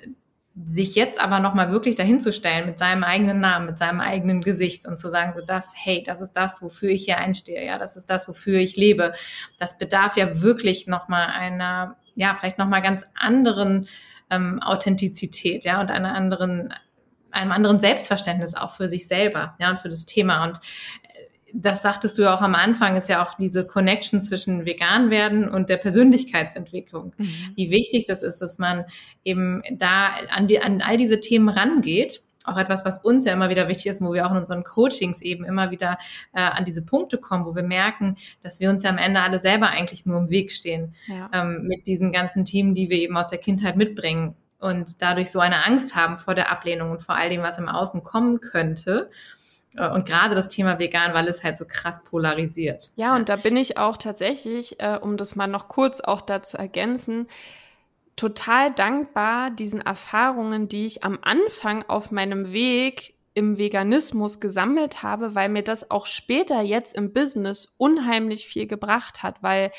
sich 0.65 0.95
jetzt 0.95 1.21
aber 1.21 1.39
nochmal 1.39 1.71
wirklich 1.71 1.95
dahinzustellen 1.95 2.65
mit 2.65 2.79
seinem 2.79 3.03
eigenen 3.03 3.39
Namen, 3.39 3.67
mit 3.67 3.77
seinem 3.77 4.01
eigenen 4.01 4.41
Gesicht 4.41 4.85
und 4.85 4.99
zu 4.99 5.09
sagen, 5.09 5.33
so 5.35 5.45
das, 5.45 5.73
hey, 5.75 6.03
das 6.05 6.21
ist 6.21 6.33
das, 6.33 6.62
wofür 6.62 6.89
ich 6.89 7.05
hier 7.05 7.17
einstehe, 7.17 7.65
ja, 7.65 7.77
das 7.77 7.95
ist 7.95 8.09
das, 8.09 8.27
wofür 8.27 8.59
ich 8.59 8.75
lebe. 8.75 9.13
Das 9.57 9.77
bedarf 9.77 10.17
ja 10.17 10.41
wirklich 10.41 10.88
nochmal 10.88 11.27
einer, 11.27 11.97
ja, 12.15 12.35
vielleicht 12.38 12.57
nochmal 12.57 12.81
ganz 12.81 13.07
anderen 13.15 13.88
ähm, 14.29 14.62
Authentizität, 14.62 15.63
ja, 15.63 15.79
und 15.79 15.91
einer 15.91 16.13
anderen, 16.13 16.73
einem 17.31 17.51
anderen 17.51 17.79
Selbstverständnis 17.79 18.55
auch 18.55 18.71
für 18.71 18.89
sich 18.89 19.07
selber, 19.07 19.55
ja, 19.59 19.69
und 19.69 19.79
für 19.79 19.89
das 19.89 20.05
Thema. 20.05 20.43
Und 20.43 20.59
das 21.53 21.81
sagtest 21.81 22.17
du 22.17 22.23
ja 22.23 22.33
auch 22.33 22.41
am 22.41 22.55
Anfang, 22.55 22.95
ist 22.95 23.09
ja 23.09 23.23
auch 23.23 23.35
diese 23.35 23.65
Connection 23.65 24.21
zwischen 24.21 24.65
vegan 24.65 25.09
werden 25.09 25.47
und 25.49 25.69
der 25.69 25.77
Persönlichkeitsentwicklung. 25.77 27.13
Mhm. 27.17 27.33
Wie 27.55 27.69
wichtig 27.69 28.05
das 28.07 28.23
ist, 28.23 28.41
dass 28.41 28.59
man 28.59 28.85
eben 29.23 29.62
da 29.71 30.09
an, 30.29 30.47
die, 30.47 30.62
an 30.62 30.81
all 30.81 30.97
diese 30.97 31.19
Themen 31.19 31.49
rangeht. 31.49 32.21
Auch 32.45 32.57
etwas, 32.57 32.85
was 32.85 32.99
uns 32.99 33.25
ja 33.25 33.33
immer 33.33 33.49
wieder 33.49 33.67
wichtig 33.67 33.88
ist, 33.88 34.01
wo 34.01 34.13
wir 34.13 34.25
auch 34.25 34.31
in 34.31 34.38
unseren 34.38 34.63
Coachings 34.63 35.21
eben 35.21 35.43
immer 35.43 35.71
wieder 35.71 35.97
äh, 36.33 36.39
an 36.41 36.63
diese 36.63 36.81
Punkte 36.81 37.17
kommen, 37.17 37.45
wo 37.45 37.53
wir 37.53 37.63
merken, 37.63 38.15
dass 38.41 38.59
wir 38.59 38.69
uns 38.69 38.83
ja 38.83 38.89
am 38.89 38.97
Ende 38.97 39.21
alle 39.21 39.39
selber 39.39 39.69
eigentlich 39.69 40.05
nur 40.05 40.17
im 40.17 40.29
Weg 40.29 40.51
stehen 40.51 40.95
ja. 41.07 41.29
ähm, 41.33 41.63
mit 41.67 41.85
diesen 41.85 42.12
ganzen 42.12 42.45
Themen, 42.45 42.73
die 42.73 42.89
wir 42.89 42.97
eben 42.97 43.17
aus 43.17 43.29
der 43.29 43.39
Kindheit 43.39 43.75
mitbringen 43.75 44.35
und 44.59 45.01
dadurch 45.01 45.31
so 45.31 45.39
eine 45.39 45.65
Angst 45.65 45.95
haben 45.95 46.17
vor 46.17 46.35
der 46.35 46.51
Ablehnung 46.51 46.91
und 46.91 47.01
vor 47.01 47.15
all 47.15 47.29
dem, 47.29 47.41
was 47.41 47.57
im 47.57 47.69
Außen 47.69 48.03
kommen 48.03 48.41
könnte. 48.41 49.09
Äh, 49.75 49.89
und 49.89 50.05
gerade 50.05 50.36
das 50.36 50.47
Thema 50.47 50.79
vegan, 50.79 51.13
weil 51.13 51.27
es 51.27 51.43
halt 51.43 51.58
so 51.58 51.65
krass 51.67 52.03
polarisiert. 52.03 52.91
Ja, 52.95 53.15
und 53.15 53.29
da 53.29 53.36
bin 53.36 53.58
ich 53.58 53.77
auch 53.77 53.97
tatsächlich, 53.97 54.79
äh, 54.79 54.97
um 55.01 55.17
das 55.17 55.36
mal 55.36 55.47
noch 55.47 55.67
kurz 55.67 55.99
auch 55.99 56.21
dazu 56.21 56.58
ergänzen, 56.58 57.27
total 58.15 58.73
dankbar 58.73 59.49
diesen 59.49 59.82
Erfahrungen, 59.82 60.67
die 60.67 60.86
ich 60.86 61.03
am 61.03 61.19
Anfang 61.21 61.84
auf 61.88 62.12
meinem 62.12 62.51
Weg 62.51 63.15
im 63.34 63.58
Veganismus 63.58 64.41
gesammelt 64.41 65.03
habe, 65.03 65.36
weil 65.36 65.47
mir 65.47 65.63
das 65.63 65.89
auch 65.89 66.05
später 66.05 66.62
jetzt 66.62 66.95
im 66.95 67.13
Business 67.13 67.73
unheimlich 67.77 68.45
viel 68.45 68.67
gebracht 68.67 69.23
hat, 69.23 69.41
weil 69.41 69.71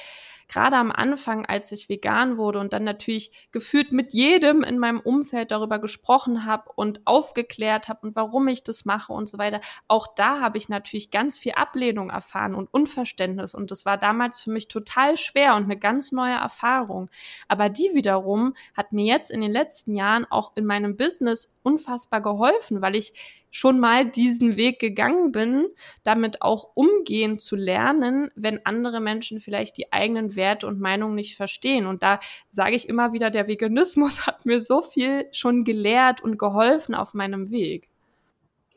gerade 0.51 0.77
am 0.77 0.91
Anfang, 0.91 1.47
als 1.47 1.73
ich 1.73 1.89
vegan 1.89 2.37
wurde 2.37 2.59
und 2.59 2.73
dann 2.73 2.85
natürlich 2.85 3.31
gefühlt 3.53 3.93
mit 3.93 4.13
jedem 4.13 4.63
in 4.63 4.79
meinem 4.79 5.01
Umfeld 5.01 5.51
darüber 5.53 5.79
gesprochen 5.79 6.45
habe 6.45 6.71
und 6.75 7.01
aufgeklärt 7.07 7.89
habe 7.89 8.07
und 8.09 8.17
warum 8.17 8.49
ich 8.49 8.65
das 8.65 8.85
mache 8.85 9.13
und 9.13 9.29
so 9.29 9.39
weiter, 9.39 9.61
auch 9.89 10.09
da 10.15 10.41
habe 10.41 10.59
ich 10.59 10.69
natürlich 10.69 11.11
ganz 11.11 11.39
viel 11.39 11.53
Ablehnung 11.53 12.11
erfahren 12.11 12.55
und 12.55 12.73
Unverständnis 12.73 13.55
und 13.55 13.71
das 13.71 13.87
war 13.87 13.97
damals 13.97 14.41
für 14.41 14.51
mich 14.51 14.69
total 14.69 15.17
schwer 15.17 15.55
und 15.55 15.65
eine 15.65 15.79
ganz 15.79 16.13
neue 16.13 16.35
Erfahrung. 16.35 17.09
Aber 17.49 17.69
die 17.69 17.91
wiederum 17.95 18.55
hat 18.77 18.93
mir 18.93 19.07
jetzt 19.07 19.31
in 19.31 19.41
den 19.41 19.53
letzten 19.53 19.95
Jahren 19.95 20.27
auch 20.31 20.53
in 20.57 20.67
meinem 20.67 20.97
Business 20.97 21.55
unfassbar 21.63 22.21
geholfen, 22.21 22.83
weil 22.83 22.97
ich 22.97 23.13
schon 23.51 23.81
mal 23.81 24.07
diesen 24.07 24.57
Weg 24.57 24.79
gegangen 24.79 25.33
bin, 25.33 25.67
damit 26.03 26.43
auch 26.43 26.71
umgehen 26.75 27.39
zu 27.39 27.57
lernen, 27.57 28.31
wenn 28.35 28.65
andere 28.65 29.01
Menschen 29.01 29.41
vielleicht 29.41 29.77
die 29.77 29.93
eigenen 29.93 30.37
Werte 30.37 30.67
und 30.67 30.81
Meinungen 30.81 31.15
nicht 31.15 31.37
verstehen. 31.37 31.87
Und 31.87 32.03
da 32.03 32.21
sage 32.49 32.77
ich 32.77 32.89
immer 32.89 33.13
wieder, 33.13 33.31
der 33.31 33.49
Veganismus 33.49 34.27
hat 34.27 34.47
mir 34.47 34.61
so 34.61 34.83
viel 34.83 35.27
schon 35.33 35.65
gelehrt 35.65 36.23
und 36.23 36.39
geholfen 36.39 36.95
auf 36.95 37.15
meinem 37.15 37.51
Weg. 37.51 37.89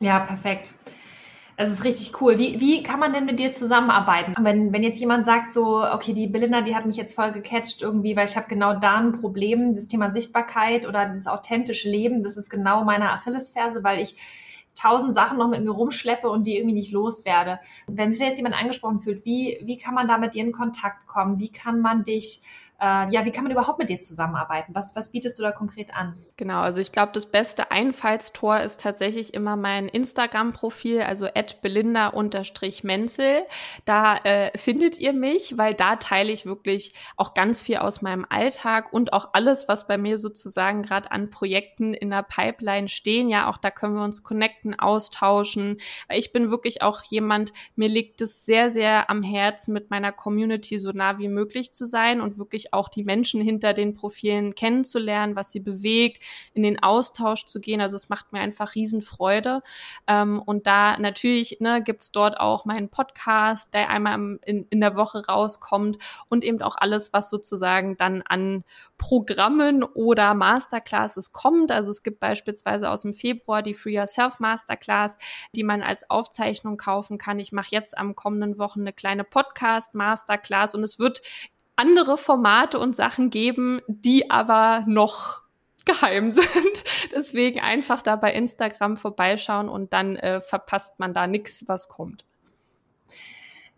Ja, 0.00 0.20
perfekt. 0.20 0.74
Das 1.56 1.70
ist 1.70 1.84
richtig 1.84 2.20
cool. 2.20 2.36
Wie, 2.38 2.60
wie 2.60 2.82
kann 2.82 2.98
man 2.98 3.12
denn 3.12 3.26
mit 3.26 3.38
dir 3.38 3.52
zusammenarbeiten? 3.52 4.34
Wenn, 4.40 4.72
wenn 4.72 4.82
jetzt 4.82 4.98
jemand 4.98 5.24
sagt 5.24 5.52
so, 5.52 5.84
okay, 5.84 6.12
die 6.12 6.26
Belinda, 6.26 6.62
die 6.62 6.74
hat 6.74 6.84
mich 6.84 6.96
jetzt 6.96 7.14
voll 7.14 7.30
gecatcht 7.30 7.80
irgendwie, 7.80 8.16
weil 8.16 8.28
ich 8.28 8.36
habe 8.36 8.48
genau 8.48 8.74
da 8.74 8.96
ein 8.96 9.12
Problem, 9.12 9.74
das 9.74 9.86
Thema 9.86 10.10
Sichtbarkeit 10.10 10.88
oder 10.88 11.06
dieses 11.06 11.28
authentische 11.28 11.88
Leben, 11.88 12.24
das 12.24 12.36
ist 12.36 12.50
genau 12.50 12.82
meine 12.84 13.12
Achillesferse, 13.12 13.84
weil 13.84 14.00
ich 14.00 14.16
tausend 14.74 15.14
Sachen 15.14 15.38
noch 15.38 15.48
mit 15.48 15.62
mir 15.62 15.70
rumschleppe 15.70 16.28
und 16.28 16.46
die 16.46 16.56
irgendwie 16.56 16.74
nicht 16.74 16.92
loswerde. 16.92 17.60
Wenn 17.86 18.12
sich 18.12 18.20
da 18.20 18.26
jetzt 18.26 18.38
jemand 18.38 18.60
angesprochen 18.60 19.00
fühlt, 19.00 19.24
wie, 19.24 19.58
wie 19.62 19.78
kann 19.78 19.94
man 19.94 20.08
da 20.08 20.18
mit 20.18 20.34
dir 20.34 20.42
in 20.42 20.52
Kontakt 20.52 21.06
kommen? 21.06 21.38
Wie 21.38 21.50
kann 21.50 21.80
man 21.80 22.04
dich 22.04 22.42
äh, 22.84 23.08
ja, 23.10 23.24
wie 23.24 23.30
kann 23.30 23.44
man 23.44 23.52
überhaupt 23.52 23.78
mit 23.78 23.88
dir 23.88 24.02
zusammenarbeiten? 24.02 24.74
Was, 24.74 24.94
was 24.94 25.10
bietest 25.10 25.38
du 25.38 25.42
da 25.42 25.52
konkret 25.52 25.96
an? 25.96 26.18
Genau, 26.36 26.60
also 26.60 26.80
ich 26.80 26.92
glaube, 26.92 27.12
das 27.12 27.24
beste 27.24 27.70
Einfallstor 27.70 28.60
ist 28.60 28.80
tatsächlich 28.80 29.32
immer 29.32 29.56
mein 29.56 29.88
Instagram-Profil, 29.88 31.00
also 31.00 31.26
belinda-menzel. 31.62 33.46
Da 33.86 34.16
äh, 34.18 34.56
findet 34.58 34.98
ihr 34.98 35.14
mich, 35.14 35.56
weil 35.56 35.72
da 35.72 35.96
teile 35.96 36.30
ich 36.30 36.44
wirklich 36.44 36.92
auch 37.16 37.32
ganz 37.32 37.62
viel 37.62 37.78
aus 37.78 38.02
meinem 38.02 38.26
Alltag 38.28 38.92
und 38.92 39.14
auch 39.14 39.30
alles, 39.32 39.66
was 39.66 39.86
bei 39.86 39.96
mir 39.96 40.18
sozusagen 40.18 40.82
gerade 40.82 41.10
an 41.10 41.30
Projekten 41.30 41.94
in 41.94 42.10
der 42.10 42.22
Pipeline 42.22 42.88
stehen. 42.88 43.30
Ja, 43.30 43.48
auch 43.48 43.56
da 43.56 43.70
können 43.70 43.94
wir 43.94 44.04
uns 44.04 44.22
connecten, 44.22 44.78
austauschen. 44.78 45.78
Ich 46.10 46.32
bin 46.32 46.50
wirklich 46.50 46.82
auch 46.82 47.02
jemand, 47.04 47.54
mir 47.76 47.88
liegt 47.88 48.20
es 48.20 48.44
sehr, 48.44 48.70
sehr 48.70 49.08
am 49.08 49.22
Herzen, 49.22 49.72
mit 49.72 49.88
meiner 49.88 50.12
Community 50.12 50.78
so 50.78 50.92
nah 50.92 51.18
wie 51.18 51.28
möglich 51.28 51.72
zu 51.72 51.86
sein 51.86 52.20
und 52.20 52.36
wirklich 52.38 52.73
auch 52.74 52.88
die 52.88 53.04
Menschen 53.04 53.40
hinter 53.40 53.72
den 53.72 53.94
Profilen 53.94 54.54
kennenzulernen, 54.54 55.36
was 55.36 55.52
sie 55.52 55.60
bewegt, 55.60 56.22
in 56.52 56.62
den 56.62 56.82
Austausch 56.82 57.46
zu 57.46 57.60
gehen. 57.60 57.80
Also 57.80 57.96
es 57.96 58.08
macht 58.08 58.32
mir 58.32 58.40
einfach 58.40 58.74
Riesenfreude. 58.74 59.62
Ähm, 60.06 60.42
und 60.44 60.66
da 60.66 60.98
natürlich 60.98 61.58
ne, 61.60 61.82
gibt 61.82 62.14
dort 62.14 62.38
auch 62.38 62.64
meinen 62.64 62.88
Podcast, 62.88 63.72
der 63.74 63.90
einmal 63.90 64.38
in, 64.44 64.66
in 64.68 64.80
der 64.80 64.96
Woche 64.96 65.26
rauskommt 65.26 65.98
und 66.28 66.44
eben 66.44 66.60
auch 66.62 66.76
alles, 66.76 67.12
was 67.12 67.30
sozusagen 67.30 67.96
dann 67.96 68.22
an 68.22 68.64
Programmen 68.98 69.82
oder 69.82 70.34
Masterclasses 70.34 71.32
kommt. 71.32 71.72
Also 71.72 71.90
es 71.90 72.02
gibt 72.02 72.20
beispielsweise 72.20 72.90
aus 72.90 73.02
dem 73.02 73.12
Februar 73.12 73.62
die 73.62 73.74
Free 73.74 73.94
Yourself 73.96 74.40
Masterclass, 74.40 75.18
die 75.54 75.64
man 75.64 75.82
als 75.82 76.08
Aufzeichnung 76.10 76.76
kaufen 76.76 77.18
kann. 77.18 77.38
Ich 77.38 77.52
mache 77.52 77.68
jetzt 77.70 77.96
am 77.98 78.14
kommenden 78.14 78.58
Wochen 78.58 78.80
eine 78.80 78.92
kleine 78.92 79.24
Podcast 79.24 79.94
Masterclass 79.94 80.74
und 80.74 80.82
es 80.82 80.98
wird 80.98 81.22
andere 81.76 82.16
Formate 82.18 82.78
und 82.78 82.94
Sachen 82.94 83.30
geben, 83.30 83.80
die 83.86 84.30
aber 84.30 84.84
noch 84.86 85.42
geheim 85.84 86.32
sind. 86.32 86.84
Deswegen 87.14 87.60
einfach 87.60 88.02
da 88.02 88.16
bei 88.16 88.32
Instagram 88.32 88.96
vorbeischauen 88.96 89.68
und 89.68 89.92
dann 89.92 90.16
äh, 90.16 90.40
verpasst 90.40 90.98
man 90.98 91.12
da 91.14 91.26
nichts, 91.26 91.64
was 91.66 91.88
kommt. 91.88 92.24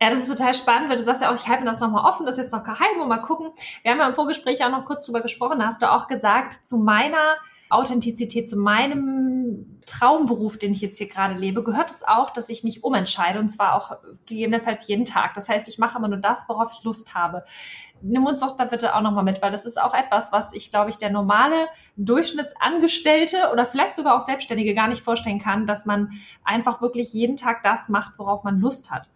Ja, 0.01 0.11
das 0.11 0.21
ist 0.21 0.37
total 0.37 0.53
spannend, 0.53 0.91
weil 0.91 0.99
du 0.99 1.05
sagst 1.05 1.23
ja 1.23 1.31
auch, 1.33 1.37
ich 1.37 1.49
halte 1.49 1.63
mir 1.63 1.71
das 1.71 1.81
nochmal 1.81 2.05
offen, 2.05 2.27
das 2.27 2.37
ist 2.37 2.45
jetzt 2.45 2.53
noch 2.53 2.65
geheim 2.65 3.01
und 3.01 3.09
mal 3.09 3.23
gucken. 3.23 3.51
Wir 3.83 3.93
haben 3.93 3.99
ja 3.99 4.09
im 4.09 4.15
Vorgespräch 4.15 4.63
auch 4.63 4.71
noch 4.71 4.85
kurz 4.85 5.07
drüber 5.07 5.23
gesprochen, 5.23 5.59
da 5.59 5.67
hast 5.67 5.81
du 5.81 5.91
auch 5.91 6.07
gesagt, 6.07 6.53
zu 6.53 6.77
meiner 6.77 7.37
Authentizität, 7.71 8.49
zu 8.49 8.57
meinem 8.57 9.81
Traumberuf, 9.87 10.59
den 10.59 10.73
ich 10.73 10.83
jetzt 10.83 10.99
hier 10.99 11.09
gerade 11.09 11.35
lebe, 11.35 11.65
gehört 11.65 11.91
es 11.91 12.07
auch, 12.07 12.31
dass 12.31 12.49
ich 12.49 12.63
mich 12.63 12.85
umentscheide 12.85 13.41
und 13.41 13.49
zwar 13.49 13.75
auch 13.75 13.97
gegebenenfalls 14.27 14.87
jeden 14.87 15.05
Tag. 15.05 15.35
Das 15.35 15.49
heißt, 15.49 15.69
ich 15.69 15.79
mache 15.79 15.99
immer 15.99 16.09
nur 16.09 16.19
das, 16.19 16.49
worauf 16.49 16.71
ich 16.73 16.85
Lust 16.85 17.15
habe 17.15 17.45
nimm 18.09 18.27
uns 18.27 18.41
doch 18.41 18.57
da 18.57 18.65
bitte 18.65 18.95
auch 18.95 19.01
nochmal 19.01 19.25
mit, 19.25 19.43
weil 19.43 19.53
das 19.53 19.65
ist 19.65 19.81
auch 19.81 19.95
etwas, 19.95 20.33
was 20.33 20.53
ich, 20.53 20.71
glaube 20.71 20.91
ich, 20.91 20.99
der 20.99 21.11
normale 21.11 21.69
Durchschnittsangestellte 21.97 23.51
oder 23.53 23.67
vielleicht 23.67 23.97
sogar 23.97 24.17
auch 24.17 24.23
Selbstständige 24.23 24.75
gar 24.75 24.89
nicht 24.89 25.03
vorstellen 25.03 25.41
kann, 25.41 25.67
dass 25.67 25.87
man 25.87 26.11
einfach 26.45 26.81
wirklich 26.81 27.13
jeden 27.13 27.37
Tag 27.37 27.63
das 27.63 27.89
macht, 27.89 28.19
worauf 28.19 28.45
man 28.45 28.61
Lust 28.61 28.91
hat. 28.91 29.11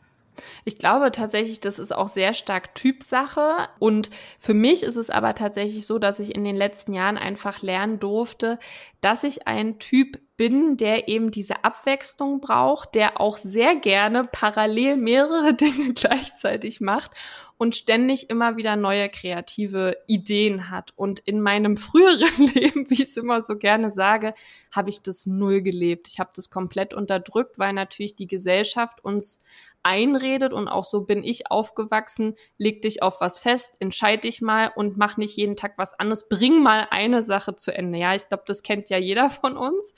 Ich 0.64 0.78
glaube 0.78 1.10
tatsächlich, 1.12 1.60
das 1.60 1.78
ist 1.78 1.92
auch 1.92 2.08
sehr 2.08 2.34
stark 2.34 2.74
Typsache. 2.74 3.68
Und 3.78 4.10
für 4.38 4.54
mich 4.54 4.82
ist 4.82 4.96
es 4.96 5.10
aber 5.10 5.34
tatsächlich 5.34 5.86
so, 5.86 5.98
dass 5.98 6.18
ich 6.18 6.34
in 6.34 6.44
den 6.44 6.56
letzten 6.56 6.92
Jahren 6.92 7.18
einfach 7.18 7.62
lernen 7.62 7.98
durfte, 7.98 8.58
dass 9.00 9.24
ich 9.24 9.46
ein 9.46 9.78
Typ 9.78 10.18
bin, 10.36 10.76
der 10.76 11.08
eben 11.08 11.30
diese 11.30 11.64
Abwechslung 11.64 12.40
braucht, 12.40 12.94
der 12.94 13.20
auch 13.20 13.36
sehr 13.36 13.76
gerne 13.76 14.24
parallel 14.24 14.96
mehrere 14.96 15.54
Dinge 15.54 15.92
gleichzeitig 15.92 16.80
macht 16.80 17.12
und 17.60 17.76
ständig 17.76 18.30
immer 18.30 18.56
wieder 18.56 18.74
neue 18.74 19.10
kreative 19.10 19.94
Ideen 20.06 20.70
hat. 20.70 20.94
Und 20.96 21.20
in 21.20 21.42
meinem 21.42 21.76
früheren 21.76 22.46
Leben, 22.54 22.88
wie 22.88 22.94
ich 22.94 23.00
es 23.10 23.18
immer 23.18 23.42
so 23.42 23.58
gerne 23.58 23.90
sage, 23.90 24.32
habe 24.72 24.88
ich 24.88 25.02
das 25.02 25.26
null 25.26 25.60
gelebt. 25.60 26.08
Ich 26.08 26.18
habe 26.18 26.30
das 26.34 26.48
komplett 26.48 26.94
unterdrückt, 26.94 27.58
weil 27.58 27.74
natürlich 27.74 28.16
die 28.16 28.26
Gesellschaft 28.26 29.04
uns 29.04 29.40
einredet 29.82 30.54
und 30.54 30.68
auch 30.68 30.86
so 30.86 31.02
bin 31.02 31.22
ich 31.22 31.50
aufgewachsen, 31.50 32.34
leg 32.56 32.80
dich 32.80 33.02
auf 33.02 33.20
was 33.20 33.38
fest, 33.38 33.76
entscheid 33.78 34.24
dich 34.24 34.40
mal 34.40 34.72
und 34.74 34.96
mach 34.96 35.18
nicht 35.18 35.36
jeden 35.36 35.56
Tag 35.56 35.74
was 35.76 35.92
anderes, 35.92 36.30
bring 36.30 36.62
mal 36.62 36.88
eine 36.90 37.22
Sache 37.22 37.56
zu 37.56 37.74
Ende. 37.74 37.98
Ja, 37.98 38.14
ich 38.14 38.26
glaube, 38.26 38.44
das 38.46 38.62
kennt 38.62 38.88
ja 38.88 38.96
jeder 38.96 39.28
von 39.28 39.58
uns. 39.58 39.92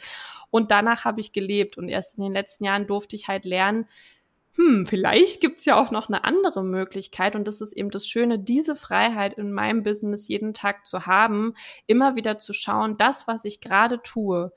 Und 0.50 0.72
danach 0.72 1.04
habe 1.04 1.20
ich 1.20 1.32
gelebt 1.32 1.78
und 1.78 1.88
erst 1.88 2.18
in 2.18 2.24
den 2.24 2.32
letzten 2.32 2.64
Jahren 2.64 2.88
durfte 2.88 3.14
ich 3.14 3.28
halt 3.28 3.44
lernen, 3.44 3.86
hm, 4.56 4.84
vielleicht 4.84 5.40
gibt's 5.40 5.64
ja 5.64 5.80
auch 5.80 5.90
noch 5.90 6.08
eine 6.08 6.24
andere 6.24 6.62
Möglichkeit 6.62 7.34
und 7.34 7.48
das 7.48 7.60
ist 7.60 7.72
eben 7.72 7.90
das 7.90 8.06
Schöne, 8.06 8.38
diese 8.38 8.76
Freiheit 8.76 9.34
in 9.34 9.52
meinem 9.52 9.82
Business 9.82 10.28
jeden 10.28 10.52
Tag 10.52 10.86
zu 10.86 11.06
haben, 11.06 11.54
immer 11.86 12.16
wieder 12.16 12.38
zu 12.38 12.52
schauen, 12.52 12.96
das, 12.98 13.26
was 13.26 13.44
ich 13.44 13.60
gerade 13.60 14.02
tue, 14.02 14.52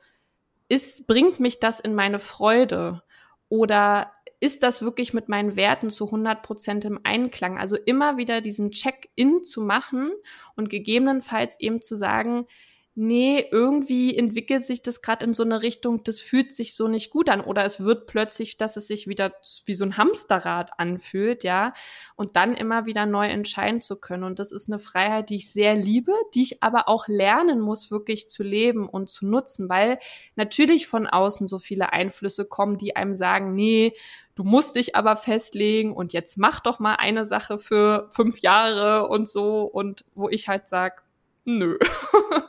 ist, 0.67 1.07
bringt 1.07 1.39
mich 1.39 1.59
das 1.59 1.79
in 1.79 1.95
meine 1.95 2.19
Freude 2.19 3.03
oder 3.47 4.11
ist 4.41 4.63
das 4.63 4.81
wirklich 4.81 5.13
mit 5.13 5.29
meinen 5.29 5.55
Werten 5.55 5.89
zu 5.89 6.05
100 6.05 6.43
Prozent 6.43 6.85
im 6.85 6.99
Einklang? 7.03 7.57
Also 7.57 7.77
immer 7.77 8.17
wieder 8.17 8.41
diesen 8.41 8.71
Check-in 8.71 9.43
zu 9.43 9.61
machen 9.61 10.11
und 10.55 10.69
gegebenenfalls 10.69 11.59
eben 11.59 11.81
zu 11.81 11.95
sagen, 11.95 12.45
nee, 12.95 13.45
irgendwie 13.51 14.17
entwickelt 14.17 14.65
sich 14.65 14.81
das 14.81 15.01
gerade 15.01 15.25
in 15.25 15.33
so 15.33 15.43
eine 15.43 15.61
Richtung, 15.61 16.03
das 16.03 16.21
fühlt 16.21 16.53
sich 16.53 16.75
so 16.75 16.87
nicht 16.87 17.09
gut 17.11 17.29
an. 17.29 17.41
Oder 17.41 17.65
es 17.65 17.81
wird 17.83 18.07
plötzlich, 18.07 18.57
dass 18.57 18.77
es 18.77 18.87
sich 18.87 19.07
wieder 19.07 19.33
wie 19.65 19.73
so 19.73 19.83
ein 19.83 19.97
Hamsterrad 19.97 20.71
anfühlt, 20.79 21.43
ja, 21.43 21.73
und 22.15 22.37
dann 22.37 22.53
immer 22.53 22.85
wieder 22.85 23.05
neu 23.05 23.27
entscheiden 23.27 23.81
zu 23.81 23.97
können. 23.97 24.23
Und 24.23 24.39
das 24.39 24.53
ist 24.53 24.69
eine 24.69 24.79
Freiheit, 24.79 25.29
die 25.29 25.35
ich 25.35 25.51
sehr 25.51 25.75
liebe, 25.75 26.13
die 26.33 26.43
ich 26.43 26.63
aber 26.63 26.87
auch 26.87 27.07
lernen 27.09 27.59
muss, 27.59 27.91
wirklich 27.91 28.29
zu 28.29 28.43
leben 28.43 28.87
und 28.87 29.09
zu 29.09 29.25
nutzen, 29.27 29.67
weil 29.67 29.99
natürlich 30.37 30.87
von 30.87 31.05
außen 31.05 31.49
so 31.49 31.59
viele 31.59 31.91
Einflüsse 31.91 32.45
kommen, 32.45 32.77
die 32.77 32.95
einem 32.95 33.15
sagen, 33.15 33.55
nee, 33.55 33.93
du 34.35 34.43
musst 34.45 34.75
dich 34.75 34.95
aber 34.95 35.17
festlegen 35.17 35.93
und 35.93 36.13
jetzt 36.13 36.37
mach 36.37 36.61
doch 36.61 36.79
mal 36.79 36.95
eine 36.95 37.25
Sache 37.25 37.59
für 37.59 38.07
fünf 38.11 38.39
Jahre 38.39 39.09
und 39.09 39.29
so. 39.29 39.63
Und 39.63 40.05
wo 40.15 40.29
ich 40.29 40.47
halt 40.47 40.69
sag, 40.69 41.03
nö. 41.43 41.77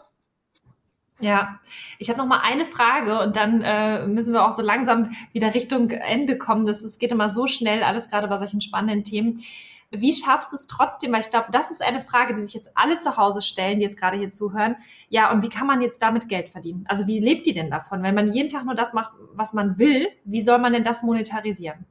Ja, 1.18 1.61
ich 1.98 2.11
habe 2.11 2.18
noch 2.18 2.26
mal 2.26 2.40
eine 2.40 2.66
Frage 2.66 3.20
und 3.20 3.37
dann 3.37 3.62
äh, 3.62 4.07
müssen 4.07 4.35
wir 4.35 4.46
auch 4.46 4.52
so 4.52 4.61
langsam 4.61 5.11
wieder 5.33 5.55
Richtung 5.55 5.90
Ende 5.90 6.37
kommen. 6.37 6.66
Das, 6.66 6.83
das 6.83 6.98
geht 6.98 7.11
immer 7.11 7.31
so 7.31 7.46
schnell, 7.46 7.83
alles 7.83 8.11
gerade 8.11 8.29
bei 8.29 8.38
solchen 8.38 8.61
spannenden 8.61 9.02
Themen. 9.02 9.42
Wie 9.90 10.12
schaffst 10.12 10.52
du 10.52 10.57
es 10.57 10.66
trotzdem? 10.66 11.12
Weil 11.12 11.20
ich 11.20 11.31
glaube, 11.31 11.46
das 11.52 11.70
ist 11.70 11.83
eine 11.83 12.02
Frage, 12.02 12.35
die 12.35 12.42
sich 12.42 12.52
jetzt 12.52 12.70
alle 12.74 13.00
zu 13.00 13.16
Hause 13.16 13.40
stellen, 13.40 13.79
die 13.79 13.85
jetzt 13.85 13.98
gerade 13.98 14.18
hier 14.18 14.31
zuhören. 14.31 14.76
Ja, 15.09 15.33
und 15.33 15.42
wie 15.42 15.48
kann 15.48 15.66
man 15.66 15.81
jetzt 15.81 16.02
damit 16.02 16.29
Geld 16.29 16.50
verdienen? 16.50 16.85
Also 16.88 17.07
wie 17.07 17.20
lebt 17.20 17.46
die 17.46 17.55
denn 17.55 17.70
davon? 17.70 18.02
Wenn 18.02 18.14
man 18.14 18.31
jeden 18.31 18.48
Tag 18.50 18.64
nur 18.64 18.74
das 18.74 18.92
macht, 18.92 19.12
was 19.33 19.55
man 19.55 19.79
will, 19.79 20.09
wie 20.24 20.42
soll 20.42 20.59
man 20.59 20.72
denn 20.74 20.85
das 20.85 21.02
monetarisieren? 21.02 21.87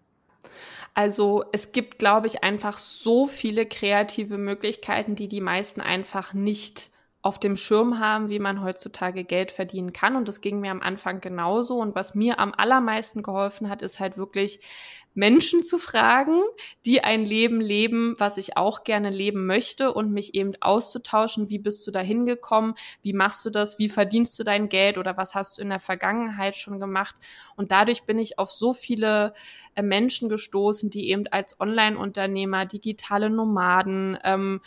Also 0.94 1.44
es 1.52 1.72
gibt, 1.72 1.98
glaube 1.98 2.28
ich, 2.28 2.44
einfach 2.44 2.78
so 2.78 3.28
viele 3.28 3.66
kreative 3.66 4.38
Möglichkeiten, 4.38 5.16
die 5.16 5.28
die 5.28 5.42
meisten 5.42 5.82
einfach 5.82 6.34
nicht 6.34 6.92
auf 7.26 7.40
dem 7.40 7.58
Schirm 7.58 8.00
haben, 8.00 8.30
wie 8.30 8.38
man 8.38 8.62
heutzutage 8.62 9.24
Geld 9.24 9.52
verdienen 9.52 9.94
kann. 9.94 10.16
Und 10.16 10.28
das 10.28 10.42
ging 10.42 10.60
mir 10.60 10.70
am 10.70 10.84
Anfang 10.84 11.22
genauso. 11.22 11.80
Und 11.80 11.96
was 11.96 12.14
mir 12.14 12.38
am 12.38 12.54
allermeisten 12.56 13.24
geholfen 13.24 13.68
hat, 13.68 13.82
ist 13.82 14.00
halt 14.00 14.16
wirklich 14.16 14.60
Menschen 15.16 15.64
zu 15.64 15.80
fragen, 15.80 16.44
die 16.86 17.04
ein 17.04 17.26
Leben 17.26 17.62
leben, 17.62 18.14
was 18.20 18.38
ich 18.38 18.58
auch 18.58 18.84
gerne 18.84 19.10
leben 19.10 19.48
möchte 19.48 19.92
und 19.92 20.12
mich 20.12 20.36
eben 20.36 20.52
auszutauschen. 20.62 21.50
Wie 21.50 21.58
bist 21.58 21.88
du 21.88 21.92
da 21.92 22.02
hingekommen? 22.02 22.76
Wie 23.02 23.14
machst 23.14 23.44
du 23.44 23.50
das? 23.50 23.80
Wie 23.80 23.90
verdienst 23.90 24.38
du 24.38 24.44
dein 24.44 24.70
Geld 24.70 25.00
oder 25.00 25.18
was 25.18 25.34
hast 25.34 25.58
du 25.58 25.64
in 25.64 25.70
der 25.70 25.80
Vergangenheit 25.80 26.56
schon 26.56 26.80
gemacht? 26.80 27.16
Und 27.56 27.72
dadurch 27.72 28.04
bin 28.04 28.20
ich 28.20 28.38
auf 28.38 28.52
so 28.52 28.72
viele 28.72 29.34
äh, 29.74 29.82
Menschen 29.82 30.30
gestoßen, 30.30 30.92
die 30.92 31.10
eben 31.10 31.26
als 31.32 31.60
Online-Unternehmer, 31.60 32.68
digitale 32.68 33.32
Nomaden, 33.32 34.20
ähm, 34.24 34.62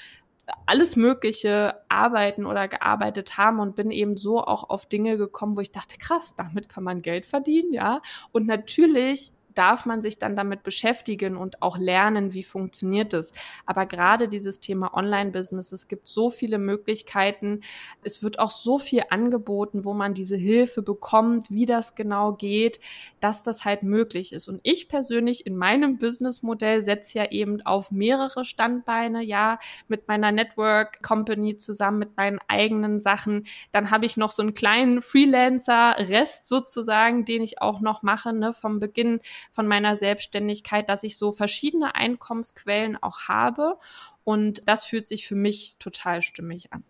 alles 0.67 0.97
Mögliche 0.97 1.75
arbeiten 1.89 2.47
oder 2.47 2.69
gearbeitet 2.69 3.37
haben 3.39 3.61
und 3.61 3.77
bin 3.77 3.91
eben 3.91 4.17
so 4.17 4.41
auch 4.43 4.71
auf 4.71 4.87
Dinge 4.87 5.17
gekommen, 5.19 5.57
wo 5.57 5.61
ich 5.61 5.73
dachte, 5.73 5.99
krass, 5.99 6.35
damit 6.37 6.69
kann 6.69 6.85
man 6.85 7.03
Geld 7.03 7.27
verdienen, 7.27 7.73
ja. 7.73 8.03
Und 8.33 8.47
natürlich 8.47 9.33
darf 9.59 9.87
man 9.87 10.01
sich 10.01 10.19
dann 10.19 10.37
damit 10.37 10.63
beschäftigen 10.63 11.37
und 11.37 11.63
auch 11.63 11.77
lernen, 11.77 12.33
wie 12.33 12.45
funktioniert 12.45 13.13
es. 13.13 13.33
Aber 13.67 13.87
gerade 13.87 14.29
dieses 14.29 14.61
Thema 14.61 14.95
Online-Business, 14.95 15.73
es 15.73 15.89
gibt 15.89 16.07
so 16.07 16.31
viele 16.31 16.59
Möglichkeiten. 16.59 17.63
Es 18.05 18.23
wird 18.23 18.39
auch 18.39 18.51
so 18.51 18.79
viel 18.79 19.03
angeboten, 19.11 19.85
wo 19.85 19.95
man 19.95 20.15
diese 20.15 20.37
Hilfe 20.37 20.83
bekommt, 20.83 21.51
wie 21.51 21.67
das 21.67 21.97
genau 21.97 22.35
geht, 22.35 22.79
dass 23.19 23.43
das 23.43 23.65
halt 23.65 23.83
möglich 23.83 24.33
ist. 24.33 24.47
Und 24.47 24.61
ich 24.63 24.89
persönlich 24.89 25.45
in 25.45 25.57
meinem 25.57 25.99
Businessmodell 25.99 26.83
setze 26.83 27.19
ja 27.19 27.31
eben 27.31 27.61
auf 27.63 27.91
mehrere 27.91 28.45
Standbeine, 28.45 29.23
ja, 29.25 29.59
mit 29.89 30.07
meiner 30.07 30.31
Network 30.31 31.03
Company 31.03 31.57
zusammen, 31.57 31.99
mit 31.99 32.17
meinen 32.17 32.39
eigenen 32.47 33.01
Sachen. 33.01 33.47
Dann 33.73 33.91
habe 33.91 34.07
ich 34.07 34.17
noch 34.17 34.31
so 34.31 34.43
einen 34.43 34.55
kleinen 34.55 35.03
Freelancer-Rest 35.03 36.47
sozusagen, 36.47 37.25
den 37.25 37.43
ich 37.43 37.61
auch 37.61 37.81
noch 37.81 38.03
mache, 38.03 38.33
ne, 38.33 38.53
vom 38.53 38.79
Beginn 38.79 39.21
von 39.51 39.67
meiner 39.67 39.97
Selbstständigkeit, 39.97 40.89
dass 40.89 41.03
ich 41.03 41.17
so 41.17 41.33
verschiedene 41.33 41.95
Einkommensquellen 41.95 42.97
auch 43.03 43.23
habe. 43.29 43.79
Und 44.25 44.63
das 44.67 44.85
fühlt 44.85 45.07
sich 45.07 45.27
für 45.27 45.35
mich 45.35 45.77
total 45.79 46.23
stimmig 46.23 46.73
an. 46.73 46.85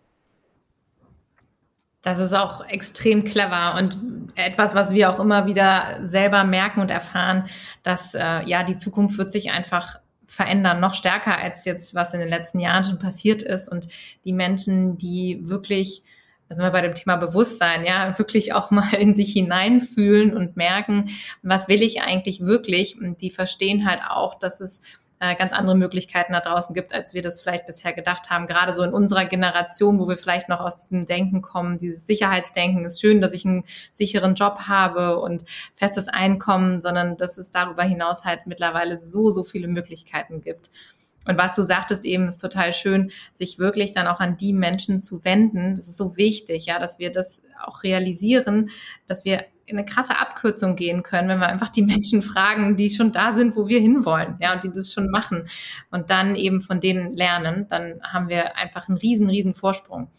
Das 2.03 2.19
ist 2.19 2.33
auch 2.33 2.65
extrem 2.67 3.25
clever 3.25 3.75
und 3.77 3.99
etwas, 4.37 4.75
was 4.75 4.93
wir 4.93 5.11
auch 5.11 5.19
immer 5.19 5.47
wieder 5.47 5.99
selber 6.03 6.45
merken 6.45 6.81
und 6.81 6.91
erfahren, 6.91 7.45
dass 7.83 8.15
äh, 8.15 8.45
ja 8.45 8.63
die 8.63 8.77
Zukunft 8.77 9.19
wird 9.19 9.33
sich 9.33 9.51
einfach 9.51 9.99
verändern, 10.25 10.79
noch 10.79 10.95
stärker 10.95 11.39
als 11.39 11.65
jetzt, 11.65 11.95
was 11.95 12.15
in 12.15 12.21
den 12.21 12.29
letzten 12.29 12.61
Jahren 12.61 12.85
schon 12.85 12.99
passiert 12.99 13.43
ist. 13.43 13.69
Und 13.69 13.89
die 14.25 14.33
Menschen, 14.33 14.97
die 14.99 15.41
wirklich 15.43 16.03
da 16.49 16.55
sind 16.55 16.65
wir 16.65 16.71
bei 16.71 16.81
dem 16.81 16.95
Thema 16.95 17.17
Bewusstsein, 17.17 17.85
ja, 17.85 18.17
wirklich 18.19 18.53
auch 18.53 18.71
mal 18.71 18.95
in 18.95 19.15
sich 19.15 19.33
hineinfühlen 19.33 20.37
und 20.37 20.57
merken, 20.57 21.11
was 21.43 21.69
will 21.69 21.83
ich 21.83 22.03
eigentlich 22.03 22.41
wirklich? 22.41 23.01
Und 23.01 23.21
die 23.21 23.31
verstehen 23.31 23.89
halt 23.89 24.01
auch, 24.09 24.35
dass 24.35 24.61
es 24.61 24.81
äh, 25.21 25.35
ganz 25.35 25.53
andere 25.53 25.77
Möglichkeiten 25.77 26.33
da 26.33 26.41
draußen 26.41 26.75
gibt, 26.75 26.95
als 26.95 27.13
wir 27.13 27.23
das 27.23 27.43
vielleicht 27.43 27.67
bisher 27.67 27.93
gedacht 27.93 28.31
haben. 28.31 28.47
Gerade 28.47 28.73
so 28.73 28.83
in 28.83 28.93
unserer 28.93 29.25
Generation, 29.25 29.99
wo 29.99 30.09
wir 30.09 30.17
vielleicht 30.17 30.49
noch 30.49 30.61
aus 30.61 30.79
diesem 30.79 31.07
Denken 31.07 31.43
kommen, 31.43 31.77
dieses 31.77 32.07
Sicherheitsdenken 32.07 32.85
ist 32.85 33.01
schön, 33.01 33.21
dass 33.21 33.33
ich 33.33 33.45
einen 33.45 33.65
sicheren 33.93 34.35
Job 34.35 34.61
habe 34.69 35.19
und 35.19 35.45
festes 35.75 36.09
Einkommen, 36.09 36.81
sondern 36.81 37.17
dass 37.17 37.37
es 37.37 37.51
darüber 37.51 37.83
hinaus 37.83 38.25
halt 38.25 38.47
mittlerweile 38.47 38.99
so, 38.99 39.31
so 39.31 39.43
viele 39.43 39.69
Möglichkeiten 39.69 40.41
gibt. 40.41 40.71
Und 41.27 41.37
was 41.37 41.55
du 41.55 41.63
sagtest 41.63 42.05
eben, 42.05 42.27
ist 42.27 42.39
total 42.39 42.73
schön, 42.73 43.11
sich 43.35 43.59
wirklich 43.59 43.93
dann 43.93 44.07
auch 44.07 44.21
an 44.21 44.37
die 44.37 44.53
Menschen 44.53 44.99
zu 44.99 45.25
wenden. 45.25 45.75
Das 45.75 45.89
ist 45.89 45.97
so 45.97 46.17
wichtig, 46.17 46.67
ja, 46.67 46.79
dass 46.79 46.99
wir 46.99 47.13
das 47.13 47.43
auch 47.63 47.83
realisieren, 47.83 48.71
dass 49.07 49.25
wir 49.25 49.45
in 49.67 49.77
eine 49.77 49.85
krasse 49.85 50.19
Abkürzung 50.19 50.77
gehen 50.77 51.03
können, 51.03 51.29
wenn 51.29 51.41
wir 51.41 51.49
einfach 51.49 51.69
die 51.69 51.83
Menschen 51.85 52.23
fragen, 52.23 52.77
die 52.77 52.91
schon 52.91 53.13
da 53.13 53.33
sind, 53.33 53.57
wo 53.57 53.69
wir 53.69 53.81
hinwollen, 53.81 54.37
ja, 54.41 54.55
und 54.55 54.65
die 54.65 54.71
das 54.73 54.93
schon 54.93 55.11
machen 55.11 55.45
und 55.91 56.11
dann 56.11 56.35
eben 56.35 56.63
von 56.63 56.81
denen 56.81 57.11
lernen, 57.11 57.67
dann 57.69 58.01
haben 58.03 58.29
wir 58.29 58.57
einfach 58.57 58.89
einen 58.89 58.99
riesen, 58.99 59.29
riesen 59.29 59.55
Vorsprung. 59.55 60.11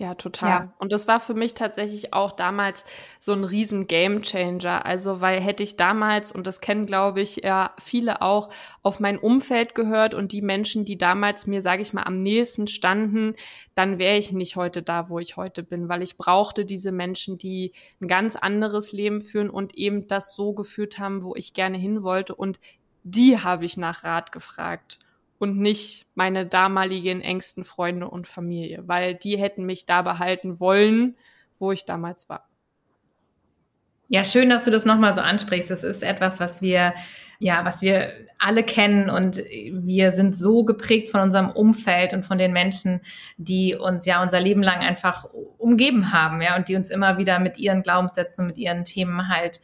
Ja, 0.00 0.14
total. 0.14 0.48
Ja. 0.48 0.72
Und 0.78 0.92
das 0.92 1.08
war 1.08 1.20
für 1.20 1.34
mich 1.34 1.52
tatsächlich 1.52 2.14
auch 2.14 2.32
damals 2.32 2.84
so 3.18 3.34
ein 3.34 3.44
riesen 3.44 3.86
Game 3.86 4.22
Changer. 4.22 4.86
Also, 4.86 5.20
weil 5.20 5.42
hätte 5.42 5.62
ich 5.62 5.76
damals, 5.76 6.32
und 6.32 6.46
das 6.46 6.62
kennen, 6.62 6.86
glaube 6.86 7.20
ich, 7.20 7.36
ja 7.44 7.74
viele 7.78 8.22
auch, 8.22 8.48
auf 8.82 8.98
mein 8.98 9.18
Umfeld 9.18 9.74
gehört 9.74 10.14
und 10.14 10.32
die 10.32 10.40
Menschen, 10.40 10.86
die 10.86 10.96
damals 10.96 11.46
mir, 11.46 11.60
sage 11.60 11.82
ich 11.82 11.92
mal, 11.92 12.04
am 12.04 12.22
nächsten 12.22 12.66
standen, 12.66 13.34
dann 13.74 13.98
wäre 13.98 14.16
ich 14.16 14.32
nicht 14.32 14.56
heute 14.56 14.82
da, 14.82 15.10
wo 15.10 15.18
ich 15.18 15.36
heute 15.36 15.62
bin, 15.62 15.90
weil 15.90 16.00
ich 16.00 16.16
brauchte 16.16 16.64
diese 16.64 16.92
Menschen, 16.92 17.36
die 17.36 17.74
ein 18.00 18.08
ganz 18.08 18.36
anderes 18.36 18.92
Leben 18.92 19.20
führen 19.20 19.50
und 19.50 19.76
eben 19.76 20.06
das 20.06 20.34
so 20.34 20.54
geführt 20.54 20.98
haben, 20.98 21.22
wo 21.24 21.34
ich 21.34 21.52
gerne 21.52 21.76
hin 21.76 22.02
wollte. 22.02 22.34
Und 22.34 22.58
die 23.02 23.38
habe 23.38 23.66
ich 23.66 23.76
nach 23.76 24.02
Rat 24.02 24.32
gefragt 24.32 24.98
und 25.40 25.58
nicht 25.58 26.06
meine 26.14 26.46
damaligen 26.46 27.22
engsten 27.22 27.64
Freunde 27.64 28.08
und 28.08 28.28
Familie, 28.28 28.86
weil 28.86 29.14
die 29.14 29.38
hätten 29.38 29.64
mich 29.64 29.86
da 29.86 30.02
behalten 30.02 30.60
wollen, 30.60 31.16
wo 31.58 31.72
ich 31.72 31.86
damals 31.86 32.28
war. 32.28 32.46
Ja, 34.08 34.22
schön, 34.22 34.50
dass 34.50 34.66
du 34.66 34.70
das 34.70 34.84
nochmal 34.84 35.14
so 35.14 35.22
ansprichst. 35.22 35.70
Das 35.70 35.82
ist 35.82 36.02
etwas, 36.02 36.40
was 36.40 36.60
wir, 36.60 36.92
ja, 37.42 37.64
was 37.64 37.80
wir 37.80 38.12
alle 38.38 38.62
kennen 38.62 39.08
und 39.08 39.38
wir 39.38 40.12
sind 40.12 40.36
so 40.36 40.64
geprägt 40.64 41.10
von 41.10 41.22
unserem 41.22 41.50
Umfeld 41.50 42.12
und 42.12 42.26
von 42.26 42.36
den 42.36 42.52
Menschen, 42.52 43.00
die 43.38 43.74
uns 43.74 44.04
ja 44.04 44.22
unser 44.22 44.40
Leben 44.40 44.62
lang 44.62 44.80
einfach 44.80 45.24
umgeben 45.56 46.12
haben, 46.12 46.42
ja, 46.42 46.54
und 46.56 46.68
die 46.68 46.76
uns 46.76 46.90
immer 46.90 47.16
wieder 47.16 47.38
mit 47.38 47.58
ihren 47.58 47.82
Glaubenssätzen 47.82 48.46
mit 48.46 48.58
ihren 48.58 48.84
Themen 48.84 49.28
halt 49.28 49.60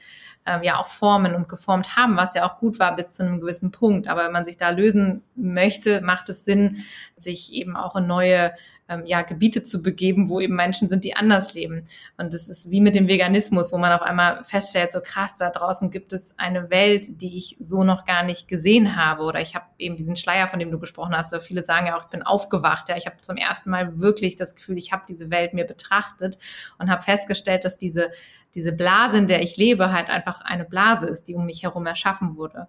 ähm, 0.47 0.63
ja 0.63 0.79
auch 0.79 0.87
formen 0.87 1.35
und 1.35 1.51
geformt 1.51 1.97
haben, 1.97 2.17
was 2.17 2.35
ja 2.35 2.49
auch 2.49 2.57
gut 2.57 2.79
war 2.79 2.97
bis 2.97 3.13
zu 3.13 3.25
einem 3.25 3.41
gewissen 3.41 3.73
Punkt. 3.73 4.09
Aber 4.09 4.25
wenn 4.25 4.33
man 4.33 4.47
sich 4.47 4.57
da 4.57 4.71
lösen 4.71 5.23
möchte, 5.35 6.01
macht 6.01 6.31
es 6.31 6.47
Sinn, 6.47 6.83
sich 7.17 7.53
eben 7.53 7.77
auch 7.77 7.95
in 7.97 8.07
neue 8.07 8.53
ähm, 8.89 9.03
ja, 9.07 9.23
Gebiete 9.23 9.63
zu 9.63 9.83
begeben, 9.83 10.29
wo 10.29 10.41
eben 10.41 10.55
Menschen 10.55 10.89
sind, 10.89 11.05
die 11.05 11.17
anders 11.17 11.55
leben. 11.55 11.83
Und 12.17 12.33
das 12.33 12.49
ist 12.49 12.71
wie 12.71 12.81
mit 12.81 12.95
dem 12.95 13.09
Veganismus, 13.09 13.73
wo 13.73 13.79
man 13.79 13.93
auf 13.93 14.03
einmal 14.03 14.43
feststellt, 14.45 14.93
so 14.93 15.01
krass, 15.01 15.37
da 15.37 15.51
draußen 15.51 15.91
gibt 15.91 16.13
es 16.13 16.39
eine 16.39 16.71
Welt, 16.71 17.21
die 17.21 17.37
ich 17.37 17.57
so 17.61 17.85
noch 17.85 18.05
gar 18.05 18.23
nicht 18.23 18.49
gesehen 18.49 18.97
habe. 18.97 19.25
Oder 19.25 19.41
ich 19.41 19.55
habe 19.55 19.67
eben 19.79 19.97
diesen 19.97 20.17
Schleier, 20.17 20.49
von 20.49 20.59
dem 20.59 20.71
du 20.71 20.79
gesprochen 20.79 21.17
hast, 21.17 21.33
oder 21.33 21.41
viele 21.41 21.63
sagen 21.63 21.87
ja 21.87 21.99
auch, 21.99 22.05
ich 22.05 22.11
bin 22.11 22.23
aufgewacht. 22.23 22.89
Ja, 22.89 22.97
ich 22.97 23.07
habe 23.07 23.21
zum 23.21 23.37
ersten 23.37 23.71
Mal 23.71 24.01
wirklich 24.01 24.37
das 24.37 24.55
Gefühl, 24.55 24.79
ich 24.79 24.93
habe 24.93 25.05
diese 25.09 25.31
Welt 25.31 25.55
mir 25.55 25.65
betrachtet 25.65 26.39
und 26.79 26.91
habe 26.91 27.03
festgestellt, 27.03 27.65
dass 27.65 27.79
diese, 27.79 28.11
diese 28.55 28.73
Blase, 28.73 29.19
in 29.19 29.27
der 29.27 29.43
ich 29.43 29.57
lebe, 29.57 29.93
halt 29.93 30.09
einfach 30.09 30.41
eine 30.43 30.65
Blase 30.65 31.07
ist, 31.07 31.29
die 31.29 31.35
um 31.35 31.47
mich 31.47 31.63
herum 31.63 31.87
erschaffen 31.87 32.37
wurde. 32.37 32.69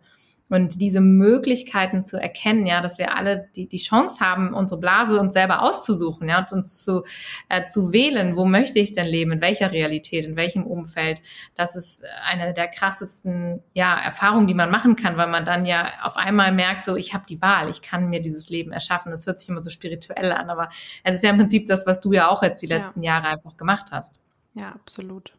Und 0.49 0.79
diese 0.81 1.01
Möglichkeiten 1.01 2.03
zu 2.03 2.17
erkennen, 2.17 2.65
ja, 2.65 2.79
dass 2.79 2.97
wir 2.97 3.17
alle 3.17 3.49
die, 3.55 3.67
die 3.67 3.77
Chance 3.77 4.25
haben, 4.25 4.53
unsere 4.53 4.79
Blase 4.79 5.19
uns 5.19 5.33
selber 5.33 5.61
auszusuchen, 5.61 6.29
ja, 6.29 6.39
und 6.39 6.51
uns 6.53 6.83
zu, 6.85 7.03
äh, 7.49 7.65
zu 7.65 7.91
wählen, 7.91 8.37
wo 8.37 8.45
möchte 8.45 8.79
ich 8.79 8.93
denn 8.93 9.07
leben, 9.07 9.33
in 9.33 9.41
welcher 9.41 9.71
Realität, 9.71 10.25
in 10.25 10.37
welchem 10.37 10.65
Umfeld. 10.65 11.21
Das 11.55 11.75
ist 11.75 12.03
eine 12.25 12.53
der 12.53 12.69
krassesten, 12.69 13.61
ja, 13.73 13.97
Erfahrungen, 13.97 14.47
die 14.47 14.53
man 14.53 14.71
machen 14.71 14.95
kann, 14.95 15.17
weil 15.17 15.27
man 15.27 15.43
dann 15.43 15.65
ja 15.65 15.91
auf 16.03 16.15
einmal 16.15 16.53
merkt, 16.53 16.85
so, 16.85 16.95
ich 16.95 17.13
habe 17.13 17.25
die 17.27 17.41
Wahl, 17.41 17.69
ich 17.69 17.81
kann 17.81 18.09
mir 18.09 18.21
dieses 18.21 18.49
Leben 18.49 18.71
erschaffen. 18.71 19.11
Das 19.11 19.27
hört 19.27 19.39
sich 19.39 19.49
immer 19.49 19.61
so 19.61 19.69
spirituell 19.69 20.31
an, 20.31 20.49
aber 20.49 20.69
es 21.03 21.15
ist 21.15 21.23
ja 21.23 21.31
im 21.31 21.37
Prinzip 21.37 21.67
das, 21.67 21.85
was 21.85 21.99
du 21.99 22.13
ja 22.13 22.29
auch 22.29 22.41
jetzt 22.41 22.61
die 22.61 22.67
letzten 22.67 23.03
ja. 23.03 23.15
Jahre 23.15 23.27
einfach 23.27 23.57
gemacht 23.57 23.87
hast. 23.91 24.15
Ja, 24.53 24.71
absolut. 24.71 25.33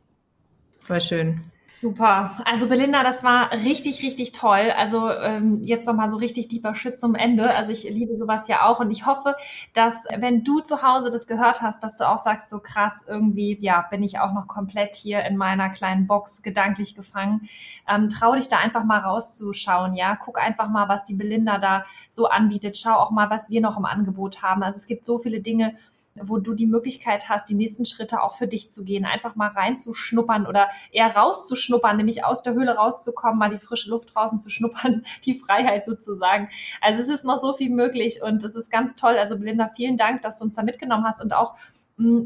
Voll 0.81 1.01
schön. 1.01 1.51
Super. 1.81 2.33
Also 2.45 2.69
Belinda, 2.69 3.05
das 3.05 3.23
war 3.23 3.53
richtig, 3.53 4.03
richtig 4.03 4.33
toll. 4.33 4.73
Also 4.77 5.13
ähm, 5.13 5.63
jetzt 5.63 5.87
nochmal 5.87 6.11
so 6.11 6.17
richtig 6.17 6.49
tiefer 6.49 6.75
Shit 6.75 6.99
zum 6.99 7.15
Ende. 7.15 7.55
Also 7.55 7.71
ich 7.71 7.85
liebe 7.85 8.17
sowas 8.17 8.49
ja 8.49 8.67
auch 8.67 8.81
und 8.81 8.91
ich 8.91 9.07
hoffe, 9.07 9.37
dass 9.75 10.05
wenn 10.17 10.43
du 10.43 10.59
zu 10.59 10.83
Hause 10.83 11.09
das 11.09 11.29
gehört 11.29 11.63
hast, 11.63 11.85
dass 11.85 11.97
du 11.97 12.09
auch 12.09 12.19
sagst, 12.19 12.49
so 12.49 12.59
krass, 12.59 13.05
irgendwie, 13.07 13.57
ja, 13.61 13.83
bin 13.83 14.03
ich 14.03 14.19
auch 14.19 14.33
noch 14.33 14.49
komplett 14.49 14.97
hier 14.97 15.25
in 15.25 15.37
meiner 15.37 15.69
kleinen 15.69 16.09
Box 16.09 16.43
gedanklich 16.43 16.97
gefangen. 16.97 17.49
Ähm, 17.89 18.11
trau 18.11 18.35
dich 18.35 18.49
da 18.49 18.59
einfach 18.59 18.83
mal 18.83 18.99
rauszuschauen, 18.99 19.95
ja. 19.95 20.17
Guck 20.17 20.43
einfach 20.43 20.69
mal, 20.69 20.89
was 20.89 21.05
die 21.05 21.15
Belinda 21.15 21.59
da 21.59 21.85
so 22.11 22.27
anbietet. 22.29 22.77
Schau 22.77 22.95
auch 22.95 23.13
mal, 23.13 23.31
was 23.31 23.51
wir 23.51 23.61
noch 23.61 23.79
im 23.79 23.85
Angebot 23.85 24.43
haben. 24.43 24.65
Also 24.65 24.79
es 24.79 24.89
gibt 24.89 25.07
so 25.07 25.19
viele 25.19 25.43
Dinge, 25.43 25.77
wo 26.23 26.39
du 26.39 26.55
die 26.55 26.67
Möglichkeit 26.67 27.29
hast, 27.29 27.49
die 27.49 27.55
nächsten 27.55 27.87
Schritte 27.87 28.23
auch 28.23 28.37
für 28.37 28.47
dich 28.47 28.71
zu 28.71 28.85
gehen, 28.85 29.05
einfach 29.05 29.37
mal 29.37 29.49
reinzuschnuppern 29.49 30.47
oder 30.47 30.69
eher 30.91 31.15
rauszuschnuppern, 31.15 31.97
nämlich 31.97 32.25
aus 32.25 32.43
der 32.43 32.55
Höhle 32.55 32.77
rauszukommen, 32.77 33.39
mal 33.39 33.51
die 33.51 33.59
frische 33.59 33.91
Luft 33.91 34.15
draußen 34.15 34.39
zu 34.39 34.51
schnuppern, 34.51 35.05
die 35.25 35.35
Freiheit 35.35 35.85
sozusagen. 35.85 36.49
Also 36.81 37.01
es 37.01 37.09
ist 37.09 37.25
noch 37.25 37.39
so 37.39 37.53
viel 37.53 37.71
möglich 37.71 38.23
und 38.23 38.43
es 38.45 38.55
ist 38.55 38.71
ganz 38.71 38.97
toll. 38.97 39.17
Also 39.17 39.39
Belinda, 39.39 39.69
vielen 39.75 39.97
Dank, 39.97 40.23
dass 40.23 40.39
du 40.39 40.45
uns 40.45 40.55
da 40.55 40.63
mitgenommen 40.63 41.05
hast 41.05 41.23
und 41.23 41.35
auch 41.35 41.55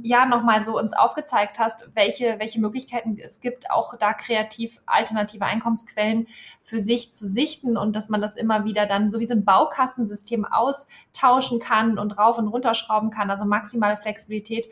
ja 0.03 0.27
nochmal 0.27 0.65
so 0.65 0.79
uns 0.79 0.93
aufgezeigt 0.93 1.59
hast, 1.59 1.89
welche, 1.95 2.39
welche 2.39 2.61
Möglichkeiten 2.61 3.17
es 3.19 3.41
gibt, 3.41 3.71
auch 3.71 3.97
da 3.97 4.13
kreativ 4.13 4.83
alternative 4.85 5.47
Einkommensquellen 5.47 6.29
für 6.61 6.79
sich 6.79 7.13
zu 7.13 7.27
sichten 7.27 7.79
und 7.79 7.97
dass 7.97 8.11
man 8.11 8.21
das 8.21 8.37
immer 8.37 8.67
wieder 8.67 8.85
dann 8.85 9.09
so 9.09 9.19
wie 9.19 9.25
so 9.25 9.35
ein 9.35 9.47
Baukastensystem 9.47 10.45
austauschen 10.45 11.59
kann 11.59 11.99
und 11.99 12.19
rauf 12.19 12.37
und 12.37 12.49
runterschrauben 12.49 13.11
kann, 13.11 13.31
also 13.31 13.47
maximale 13.47 13.97
Flexibilität 13.97 14.69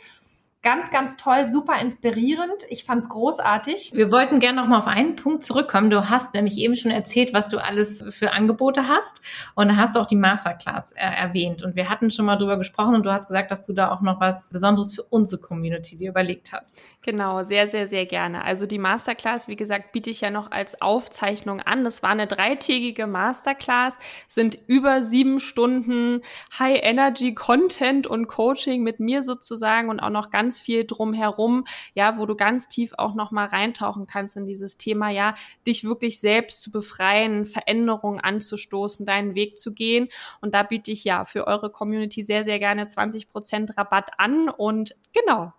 Ganz, 0.63 0.91
ganz 0.91 1.17
toll, 1.17 1.47
super 1.47 1.81
inspirierend. 1.81 2.65
Ich 2.69 2.85
fand's 2.85 3.09
großartig. 3.09 3.93
Wir 3.95 4.13
wollten 4.13 4.41
gerne 4.41 4.61
noch 4.61 4.69
mal 4.69 4.77
auf 4.77 4.89
einen 4.89 5.17
Punkt 5.17 5.43
zurückkommen. 5.43 5.89
Du 5.89 6.11
hast 6.11 6.35
nämlich 6.35 6.59
eben 6.59 6.77
schon 6.77 6.91
erzählt, 6.91 7.33
was 7.33 7.49
du 7.49 7.57
alles 7.57 8.05
für 8.11 8.35
Angebote 8.35 8.87
hast. 8.87 9.23
Und 9.55 9.69
da 9.69 9.77
hast 9.77 9.97
du 9.97 10.01
auch 10.01 10.07
die 10.07 10.17
Masterclass 10.17 10.93
äh, 10.93 10.99
erwähnt. 10.99 11.63
Und 11.63 11.77
wir 11.77 11.89
hatten 11.89 12.11
schon 12.11 12.27
mal 12.27 12.37
drüber 12.37 12.59
gesprochen 12.59 12.95
und 12.95 13.05
du 13.05 13.11
hast 13.11 13.29
gesagt, 13.29 13.51
dass 13.51 13.65
du 13.65 13.73
da 13.73 13.91
auch 13.91 14.03
noch 14.03 14.21
was 14.21 14.51
Besonderes 14.51 14.95
für 14.95 15.03
unsere 15.05 15.41
Community 15.41 15.97
dir 15.97 16.11
überlegt 16.11 16.53
hast. 16.53 16.83
Genau, 17.01 17.43
sehr, 17.43 17.67
sehr, 17.67 17.87
sehr 17.87 18.05
gerne. 18.05 18.45
Also 18.45 18.67
die 18.67 18.79
Masterclass, 18.79 19.49
wie 19.49 19.57
gesagt, 19.57 19.93
biete 19.93 20.11
ich 20.11 20.21
ja 20.21 20.29
noch 20.29 20.51
als 20.51 20.83
Aufzeichnung 20.83 21.61
an. 21.61 21.85
Das 21.85 22.03
war 22.03 22.11
eine 22.11 22.27
dreitägige 22.27 23.07
Masterclass, 23.07 23.97
sind 24.29 24.59
über 24.67 25.03
sieben 25.03 25.41
Stunden 25.41 26.21
High-Energy-Content 26.59 28.07
und 28.07 28.27
Coaching 28.27 28.83
mit 28.83 29.01
mir 29.01 29.23
sozusagen 29.23 29.89
und 29.89 30.01
auch 30.01 30.11
noch 30.11 30.31
ganz 30.31 30.50
ganz 30.51 30.59
viel 30.59 30.85
drumherum, 30.85 31.65
ja, 31.95 32.19
wo 32.19 32.27
du 32.27 32.35
ganz 32.35 32.67
tief 32.67 32.93
auch 32.99 33.15
noch 33.15 33.31
mal 33.31 33.47
reintauchen 33.47 34.07
kannst 34.07 34.37
in 34.37 34.47
dieses 34.47 34.79
Thema, 34.79 35.09
ja, 35.09 35.35
dich 35.65 35.85
wirklich 35.85 36.19
selbst 36.19 36.61
zu 36.63 36.73
befreien, 36.73 37.47
Veränderungen 37.47 38.19
anzustoßen, 38.19 39.07
deinen 39.07 39.37
Weg 39.37 39.57
zu 39.57 39.73
gehen. 39.73 40.09
Und 40.41 40.53
da 40.55 40.65
biete 40.65 40.91
ich 40.91 41.05
ja 41.05 41.25
für 41.25 41.47
eure 41.47 41.71
Community 41.71 42.25
sehr, 42.25 42.45
sehr 42.45 42.59
gerne 42.59 42.89
20 42.89 43.29
Prozent 43.29 43.79
Rabatt 43.79 44.11
an 44.19 44.49
und 44.49 44.97
genau. 45.13 45.53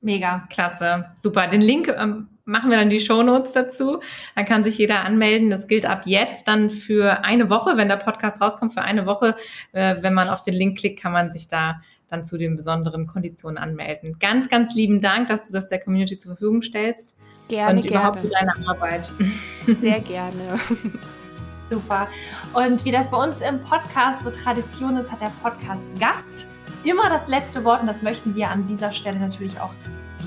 Mega. 0.00 0.46
Klasse. 0.50 1.06
Super. 1.18 1.48
Den 1.48 1.62
Link 1.62 1.88
ähm, 1.88 2.28
machen 2.44 2.70
wir 2.70 2.76
dann 2.76 2.90
die 2.90 3.00
Show 3.00 3.24
Notes 3.24 3.52
dazu. 3.52 3.98
Dann 4.36 4.44
kann 4.44 4.62
sich 4.62 4.78
jeder 4.78 5.04
anmelden. 5.04 5.50
Das 5.50 5.66
gilt 5.66 5.84
ab 5.84 6.02
jetzt 6.04 6.46
dann 6.46 6.70
für 6.70 7.24
eine 7.24 7.50
Woche, 7.50 7.76
wenn 7.76 7.88
der 7.88 7.96
Podcast 7.96 8.40
rauskommt, 8.40 8.72
für 8.72 8.82
eine 8.82 9.06
Woche. 9.06 9.34
Äh, 9.72 9.96
wenn 10.02 10.14
man 10.14 10.28
auf 10.28 10.42
den 10.42 10.54
Link 10.54 10.78
klickt, 10.78 11.00
kann 11.00 11.12
man 11.12 11.32
sich 11.32 11.48
da 11.48 11.80
dann 12.08 12.24
zu 12.24 12.36
den 12.36 12.56
besonderen 12.56 13.06
Konditionen 13.06 13.58
anmelden. 13.58 14.16
Ganz, 14.18 14.48
ganz 14.48 14.74
lieben 14.74 15.00
Dank, 15.00 15.28
dass 15.28 15.46
du 15.46 15.52
das 15.52 15.68
der 15.68 15.80
Community 15.80 16.18
zur 16.18 16.32
Verfügung 16.32 16.62
stellst. 16.62 17.16
Gerne, 17.48 17.76
und 17.78 17.84
überhaupt 17.84 18.22
für 18.22 18.28
deine 18.28 18.52
Arbeit. 18.68 19.10
Sehr 19.80 20.00
gerne. 20.00 20.58
Super. 21.70 22.08
Und 22.52 22.84
wie 22.84 22.90
das 22.90 23.10
bei 23.10 23.22
uns 23.22 23.40
im 23.40 23.62
Podcast 23.62 24.22
so 24.22 24.30
Tradition 24.30 24.96
ist, 24.96 25.10
hat 25.10 25.20
der 25.20 25.32
Podcast 25.42 25.98
Gast 25.98 26.48
immer 26.84 27.08
das 27.08 27.28
letzte 27.28 27.64
Wort 27.64 27.80
und 27.80 27.86
das 27.86 28.02
möchten 28.02 28.34
wir 28.34 28.50
an 28.50 28.66
dieser 28.66 28.92
Stelle 28.92 29.18
natürlich 29.18 29.58
auch 29.60 29.72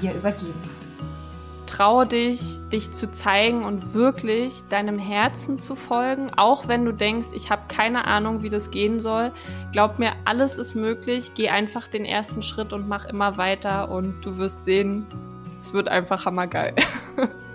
dir 0.01 0.13
übergeben 0.13 0.76
traue 1.67 2.07
dich, 2.07 2.59
dich 2.71 2.91
zu 2.91 3.11
zeigen 3.11 3.63
und 3.63 3.93
wirklich 3.93 4.63
deinem 4.69 4.97
Herzen 4.97 5.59
zu 5.59 5.75
folgen, 5.75 6.31
auch 6.35 6.67
wenn 6.67 6.85
du 6.85 6.91
denkst, 6.91 7.27
ich 7.33 7.51
habe 7.51 7.63
keine 7.67 8.05
Ahnung, 8.05 8.41
wie 8.41 8.49
das 8.49 8.71
gehen 8.71 8.99
soll. 8.99 9.31
Glaub 9.71 9.99
mir, 9.99 10.13
alles 10.25 10.57
ist 10.57 10.75
möglich. 10.75 11.31
Geh 11.35 11.49
einfach 11.49 11.87
den 11.87 12.05
ersten 12.05 12.41
Schritt 12.41 12.73
und 12.73 12.87
mach 12.87 13.05
immer 13.05 13.37
weiter 13.37 13.89
und 13.89 14.25
du 14.25 14.37
wirst 14.37 14.63
sehen, 14.63 15.05
es 15.61 15.73
wird 15.73 15.87
einfach 15.87 16.25
hammergeil. 16.25 16.73